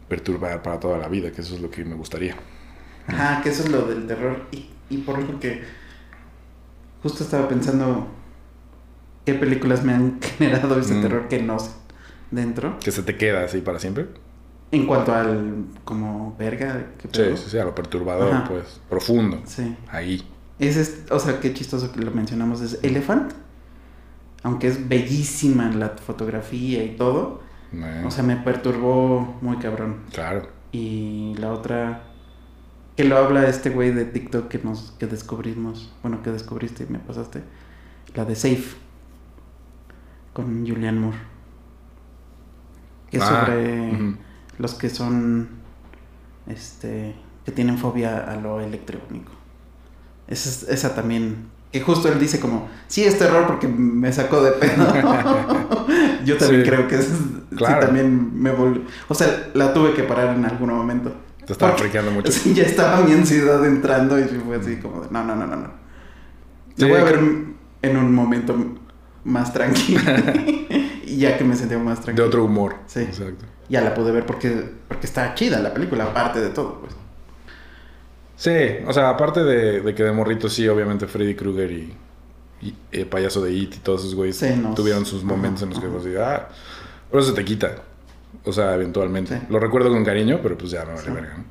perturbar 0.07 0.61
para 0.61 0.79
toda 0.79 0.97
la 0.97 1.09
vida, 1.09 1.31
que 1.31 1.41
eso 1.41 1.55
es 1.55 1.61
lo 1.61 1.69
que 1.69 1.83
me 1.83 1.95
gustaría. 1.95 2.35
Ajá, 3.07 3.41
que 3.41 3.49
eso 3.49 3.63
es 3.63 3.69
lo 3.71 3.81
del 3.87 4.07
terror. 4.07 4.43
Y, 4.53 4.69
y 4.89 4.97
por 4.99 5.19
lo 5.19 5.37
que 5.39 5.63
justo 7.03 7.23
estaba 7.25 7.47
pensando 7.49 8.07
qué 9.25 9.33
películas 9.33 9.83
me 9.83 9.93
han 9.93 10.19
generado 10.37 10.79
ese 10.79 10.93
Mm. 10.93 11.01
terror 11.01 11.27
que 11.27 11.41
no 11.41 11.59
sé 11.59 11.71
dentro. 12.31 12.79
Que 12.79 12.91
se 12.91 13.03
te 13.03 13.17
queda 13.17 13.43
así 13.43 13.59
para 13.61 13.79
siempre. 13.79 14.07
En 14.71 14.87
cuanto 14.87 15.13
al 15.13 15.65
como 15.83 16.35
verga, 16.37 16.85
Sí, 17.11 17.21
sí, 17.35 17.49
sí, 17.49 17.57
a 17.57 17.65
lo 17.65 17.75
perturbador, 17.75 18.33
Ajá. 18.33 18.47
pues. 18.47 18.79
Profundo. 18.89 19.41
Sí. 19.45 19.75
Ahí. 19.89 20.25
Es, 20.59 21.03
o 21.11 21.19
sea, 21.19 21.39
qué 21.39 21.53
chistoso 21.53 21.91
que 21.91 22.01
lo 22.01 22.11
mencionamos, 22.11 22.61
es 22.61 22.79
Elephant. 22.83 23.33
Aunque 24.43 24.67
es 24.67 24.87
bellísima 24.87 25.69
la 25.71 25.89
fotografía 25.89 26.83
y 26.83 26.95
todo. 26.95 27.41
O 28.05 28.11
sea, 28.11 28.23
me 28.23 28.37
perturbó 28.37 29.37
muy 29.41 29.57
cabrón. 29.57 29.97
claro. 30.13 30.47
Y 30.71 31.35
la 31.37 31.53
otra, 31.53 32.03
que 32.97 33.05
lo 33.05 33.17
habla 33.17 33.47
este 33.47 33.69
güey 33.69 33.91
de 33.91 34.03
TikTok 34.05 34.49
que 34.49 34.59
nos 34.59 34.91
que 34.99 35.07
descubrimos, 35.07 35.93
bueno, 36.01 36.21
que 36.21 36.31
descubriste 36.31 36.83
y 36.83 36.91
me 36.91 36.99
pasaste, 36.99 37.43
la 38.13 38.25
de 38.25 38.35
Safe, 38.35 38.75
con 40.33 40.67
Julian 40.67 40.99
Moore. 40.99 41.17
Que 43.09 43.17
es 43.17 43.23
Ah, 43.23 43.45
sobre 43.45 44.15
los 44.59 44.73
que 44.73 44.89
son, 44.89 45.47
este, 46.47 47.15
que 47.45 47.51
tienen 47.53 47.77
fobia 47.77 48.29
a 48.29 48.35
lo 48.35 48.59
electrónico. 48.59 49.31
Esa, 50.27 50.49
es- 50.49 50.63
esa 50.69 50.95
también, 50.95 51.47
que 51.71 51.81
justo 51.81 52.07
él 52.09 52.19
dice 52.19 52.39
como, 52.39 52.67
sí, 52.87 53.03
es 53.03 53.17
terror 53.19 53.45
porque 53.47 53.67
me 53.67 54.11
sacó 54.11 54.41
de 54.41 54.51
pedo. 54.53 54.85
Yo 56.25 56.37
también 56.37 56.63
Sí. 56.63 56.69
creo 56.69 56.87
que 56.87 56.95
es, 56.95 57.07
Claro. 57.55 57.81
sí, 57.81 57.85
también 57.87 58.41
me 58.41 58.51
volvió, 58.51 58.81
o 59.07 59.13
sea, 59.13 59.49
la 59.53 59.73
tuve 59.73 59.93
que 59.93 60.03
parar 60.03 60.35
en 60.35 60.45
algún 60.45 60.69
momento. 60.73 61.13
Te 61.45 61.53
estaba 61.53 61.77
friqueando 61.77 62.11
mucho. 62.11 62.31
Sí, 62.31 62.53
ya 62.53 62.63
estaba 62.63 63.01
mi 63.01 63.11
ansiedad 63.13 63.63
entrando 63.65 64.17
y 64.19 64.23
fue 64.23 64.55
así 64.57 64.77
como 64.77 65.01
de, 65.01 65.07
no, 65.11 65.23
no, 65.23 65.35
no, 65.35 65.45
no, 65.45 65.55
no. 65.55 65.67
Sí, 66.75 66.81
Lo 66.83 66.89
voy 66.89 66.97
a 66.99 67.03
ver 67.03 67.19
en 67.83 67.97
un 67.97 68.13
momento 68.15 68.55
más 69.23 69.53
tranquilo. 69.53 70.01
y 71.05 71.17
ya 71.17 71.37
que 71.37 71.43
me 71.43 71.55
sentía 71.55 71.77
más 71.77 71.99
De 71.99 72.03
tranquilo. 72.05 72.27
otro 72.27 72.45
humor. 72.45 72.75
Sí. 72.87 73.01
Exacto. 73.01 73.45
Ya 73.69 73.81
la 73.81 73.93
pude 73.93 74.11
ver 74.11 74.25
porque, 74.25 74.71
porque 74.87 75.05
está 75.07 75.33
chida 75.35 75.59
la 75.59 75.73
película, 75.73 76.05
aparte 76.05 76.39
de 76.41 76.49
todo, 76.49 76.81
pues. 76.81 76.95
Sí, 78.37 78.51
o 78.85 78.91
sea, 78.93 79.09
aparte 79.09 79.43
de, 79.43 79.81
de 79.81 79.95
que 79.95 80.03
de 80.03 80.11
morrito 80.11 80.49
sí, 80.49 80.67
obviamente 80.67 81.07
Freddy 81.07 81.35
Krueger 81.35 81.71
y, 81.71 81.93
y 82.61 82.75
el 82.91 83.07
payaso 83.07 83.41
de 83.41 83.51
It 83.53 83.75
y 83.75 83.79
todos 83.79 84.01
esos 84.01 84.15
güeyes 84.15 84.37
Sí, 84.37 84.47
tuvieron 84.75 85.05
sus 85.05 85.23
momentos 85.23 85.63
en 85.63 85.69
los 85.69 85.79
que 85.79 85.87
así, 85.87 86.15
ah, 86.17 86.49
pero 87.09 87.21
eso 87.21 87.29
se 87.31 87.35
te 87.35 87.45
quita. 87.45 87.75
O 88.43 88.51
sea, 88.51 88.75
eventualmente. 88.75 89.37
Sí. 89.39 89.45
Lo 89.49 89.59
recuerdo 89.59 89.89
con 89.89 90.03
cariño, 90.03 90.39
pero 90.43 90.57
pues 90.57 90.71
ya 90.71 90.81
me 90.83 90.91
vale 90.93 91.01
Sí. 91.01 91.11
verga, 91.11 91.37
¿no? 91.37 91.43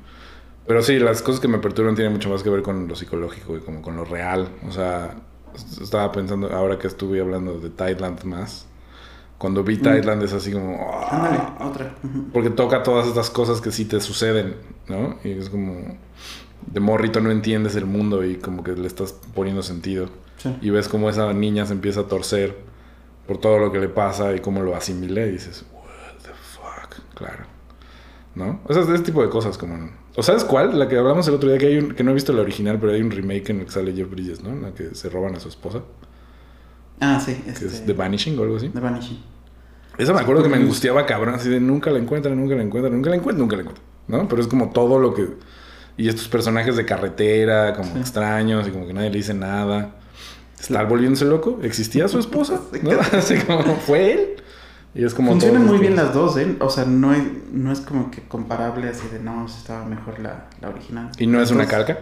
Pero 0.67 0.81
sí, 0.81 0.97
las 0.99 1.21
cosas 1.21 1.41
que 1.41 1.47
me 1.47 1.57
perturban 1.59 1.95
tienen 1.95 2.13
mucho 2.13 2.29
más 2.29 2.41
que 2.43 2.49
ver 2.49 2.61
con 2.61 2.87
lo 2.87 2.95
psicológico 2.95 3.57
y 3.57 3.59
como 3.61 3.81
con 3.81 3.95
lo 3.95 4.05
real. 4.05 4.47
O 4.67 4.71
sea, 4.71 5.15
est- 5.55 5.81
estaba 5.81 6.11
pensando, 6.11 6.51
ahora 6.51 6.77
que 6.79 6.87
estuve 6.87 7.19
hablando 7.21 7.59
de 7.59 7.69
Thailand 7.71 8.23
más, 8.23 8.67
cuando 9.37 9.63
vi 9.63 9.77
Thailand 9.77 10.23
es 10.23 10.33
así 10.33 10.51
como... 10.51 10.77
ah, 10.93 11.07
Mm. 11.11 11.15
Ándale, 11.15 11.39
otra. 11.71 11.95
Ujú. 12.03 12.25
porque 12.31 12.49
toca 12.51 12.83
todas 12.83 13.07
estas 13.07 13.29
cosas 13.31 13.59
que 13.61 13.71
sí 13.71 13.85
te 13.85 13.99
suceden, 13.99 14.55
¿no? 14.87 15.17
Y 15.23 15.31
es 15.31 15.49
como 15.49 15.97
de 16.67 16.79
morrito 16.79 17.19
no 17.21 17.31
entiendes 17.31 17.75
el 17.75 17.85
mundo 17.85 18.23
y 18.25 18.35
como 18.35 18.63
que 18.63 18.73
le 18.73 18.87
estás 18.87 19.13
poniendo 19.33 19.63
sentido. 19.63 20.09
Sí. 20.37 20.55
Y 20.61 20.69
ves 20.69 20.87
cómo 20.87 21.09
esa 21.09 21.31
niña 21.33 21.65
se 21.65 21.73
empieza 21.73 22.01
a 22.01 22.03
torcer 22.07 22.55
por 23.27 23.37
todo 23.39 23.57
lo 23.59 23.71
que 23.71 23.79
le 23.79 23.87
pasa 23.87 24.35
y 24.35 24.39
cómo 24.39 24.61
lo 24.61 24.75
asimilé 24.75 25.27
y 25.27 25.31
dices, 25.31 25.65
what 25.73 26.17
the 26.23 26.29
fuck, 26.33 27.15
claro. 27.15 27.45
¿No? 28.35 28.59
O 28.65 28.73
sea, 28.73 28.83
ese 28.83 29.03
tipo 29.03 29.21
de 29.21 29.29
cosas 29.29 29.57
como... 29.57 29.89
¿O 30.17 30.23
sabes 30.23 30.43
cuál? 30.43 30.77
La 30.77 30.87
que 30.87 30.97
hablamos 30.97 31.27
el 31.27 31.35
otro 31.35 31.49
día, 31.49 31.57
que, 31.57 31.67
hay 31.67 31.77
un, 31.77 31.93
que 31.93 32.03
no 32.03 32.11
he 32.11 32.13
visto 32.13 32.33
la 32.33 32.41
original, 32.41 32.77
pero 32.79 32.93
hay 32.93 33.01
un 33.01 33.11
remake 33.11 33.49
en 33.49 33.59
el 33.61 33.65
que 33.65 33.71
sale 33.71 33.93
Jeff 33.93 34.09
Bridges, 34.09 34.43
¿no? 34.43 34.49
En 34.49 34.61
la 34.61 34.73
que 34.73 34.93
se 34.95 35.09
roban 35.09 35.35
a 35.35 35.39
su 35.39 35.49
esposa, 35.49 35.81
Ah, 36.99 37.19
sí. 37.19 37.33
que 37.43 37.49
Este, 37.49 37.65
es 37.65 37.85
The 37.85 37.93
Vanishing 37.93 38.37
o 38.39 38.43
algo 38.43 38.55
así. 38.57 38.69
The 38.69 38.79
Vanishing. 38.79 39.21
Esa 39.97 40.13
me 40.13 40.19
acuerdo 40.19 40.43
que 40.43 40.49
me 40.49 40.57
angustiaba 40.57 41.05
cabrón, 41.05 41.35
así 41.35 41.49
de 41.49 41.59
nunca 41.59 41.89
la 41.89 41.99
encuentran, 41.99 42.37
nunca 42.37 42.55
la 42.55 42.61
encuentran, 42.63 42.93
nunca 42.93 43.09
la 43.09 43.15
encuentran, 43.15 43.41
nunca 43.41 43.55
la 43.55 43.61
encuentran, 43.63 43.87
¿no? 44.07 44.27
Pero 44.27 44.41
es 44.41 44.47
como 44.47 44.69
todo 44.71 44.99
lo 44.99 45.13
que... 45.13 45.27
Y 45.97 46.09
estos 46.09 46.27
personajes 46.27 46.75
de 46.75 46.85
carretera, 46.85 47.73
como 47.73 47.93
Sí. 47.93 47.99
extraños, 47.99 48.67
y 48.67 48.71
como 48.71 48.85
que 48.87 48.93
nadie 48.93 49.09
le 49.09 49.17
dice 49.17 49.33
nada. 49.33 49.91
¿Está 50.59 50.83
volviéndose 50.83 51.25
loco? 51.25 51.59
¿Existía 51.63 52.07
su 52.07 52.19
esposa? 52.19 52.59
¿No? 52.81 52.91
Así 53.13 53.37
como, 53.37 53.63
¿fue 53.77 54.11
él? 54.13 54.29
Y 54.93 55.03
es 55.03 55.13
como... 55.13 55.31
Funcionan 55.31 55.65
muy 55.65 55.77
bien 55.77 55.95
las 55.95 56.13
dos, 56.13 56.37
¿eh? 56.37 56.55
O 56.59 56.69
sea, 56.69 56.85
no, 56.85 57.11
hay- 57.11 57.43
no 57.51 57.71
es 57.71 57.81
como 57.81 58.11
que 58.11 58.21
comparable 58.27 58.87
así 58.87 59.05
de, 59.11 59.19
no, 59.19 59.45
estaba 59.45 59.83
mejor 59.83 60.19
la, 60.19 60.47
la 60.61 60.69
original. 60.69 61.11
¿Y 61.17 61.27
no 61.27 61.41
es 61.41 61.51
una 61.51 61.65
calca? 61.65 61.97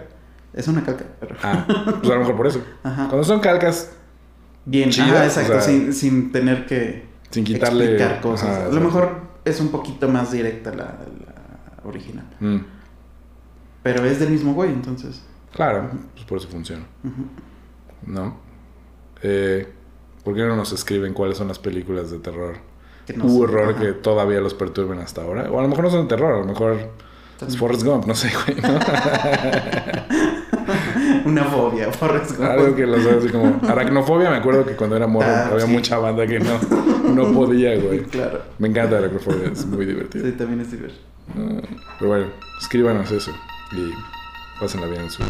Es 0.53 0.67
una 0.67 0.83
calca, 0.83 1.05
pero... 1.19 1.35
Ah, 1.41 1.65
pues 1.99 2.11
a 2.11 2.13
lo 2.13 2.19
mejor 2.19 2.35
por 2.37 2.45
eso. 2.47 2.61
Ajá. 2.83 3.07
Cuando 3.07 3.23
son 3.23 3.39
calcas, 3.39 3.91
Bien, 4.65 4.91
chidas, 4.91 5.11
o 5.35 5.41
exacto, 5.41 5.53
sea, 5.53 5.61
sin, 5.61 5.91
sin 5.93 6.31
tener 6.31 6.67
que 6.67 7.07
sin 7.31 7.43
quitarle... 7.43 7.85
explicar 7.95 8.21
cosas. 8.21 8.49
Ajá, 8.49 8.65
a 8.67 8.69
lo 8.69 8.79
mejor 8.81 9.21
es 9.43 9.59
un 9.59 9.69
poquito 9.69 10.07
más 10.07 10.31
directa 10.31 10.69
la, 10.69 10.99
la 11.25 11.89
original. 11.89 12.25
Mm, 12.39 12.57
Pero 13.83 14.05
es 14.05 14.19
del 14.19 14.29
mismo 14.29 14.53
güey, 14.53 14.69
entonces. 14.71 15.21
claro, 15.53 15.89
pues 16.13 16.25
por 16.25 16.37
eso 16.39 16.47
funciona. 16.47 16.83
¿No? 18.05 18.37
Eh, 19.21 19.67
¿Por 20.23 20.35
qué 20.35 20.41
no 20.43 20.55
nos 20.55 20.71
escriben 20.71 21.13
cuáles 21.13 21.37
son 21.37 21.47
las 21.49 21.59
películas 21.59 22.09
de 22.11 22.19
terror? 22.19 22.55
Que 23.05 23.13
no 23.13 23.25
horror 23.25 23.71
ajá. 23.75 23.79
que 23.81 23.91
todavía 23.93 24.39
los 24.39 24.53
perturben 24.53 24.99
hasta 24.99 25.21
ahora. 25.21 25.51
O 25.51 25.59
a 25.59 25.61
lo 25.61 25.67
mejor 25.67 25.83
no 25.85 25.91
son 25.91 26.03
de 26.03 26.07
terror, 26.07 26.33
a 26.35 26.39
lo 26.39 26.45
mejor 26.45 26.77
es. 27.41 27.57
Forrest 27.57 27.83
Gump, 27.83 28.05
no 28.05 28.15
sé, 28.15 28.31
güey. 28.45 28.61
¿no? 28.61 28.79
Una 31.25 31.43
fobia, 31.45 31.91
Forrest 31.91 32.37
Gump. 32.37 32.49
Algo 32.49 32.75
que 32.75 32.85
los 32.85 33.05
así 33.05 33.27
como. 33.29 33.59
Aracnofobia, 33.67 34.29
me 34.29 34.37
acuerdo 34.37 34.65
que 34.65 34.75
cuando 34.77 34.95
era 34.95 35.07
morro 35.07 35.27
Ah, 35.27 35.47
había 35.51 35.65
sí. 35.65 35.71
mucha 35.71 35.97
banda 35.97 36.25
que 36.25 36.39
no, 36.39 36.57
no 37.13 37.33
podía, 37.33 37.75
güey. 37.77 38.03
Claro. 38.11 38.41
Me 38.59 38.69
encanta 38.69 38.97
aracnofobia, 38.97 39.49
es 39.51 39.65
muy 39.65 39.85
divertido. 39.85 40.25
Sí, 40.25 40.31
también 40.33 40.61
es 40.61 40.71
divertido. 40.71 41.01
Ah, 41.37 41.61
pero 41.99 42.11
bueno, 42.11 42.27
escríbanos 42.61 43.11
eso 43.11 43.31
y 43.75 43.93
pásenla 44.59 44.87
bien 44.87 45.01
en 45.03 45.11
su 45.11 45.23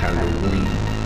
Halloween. 0.00 0.97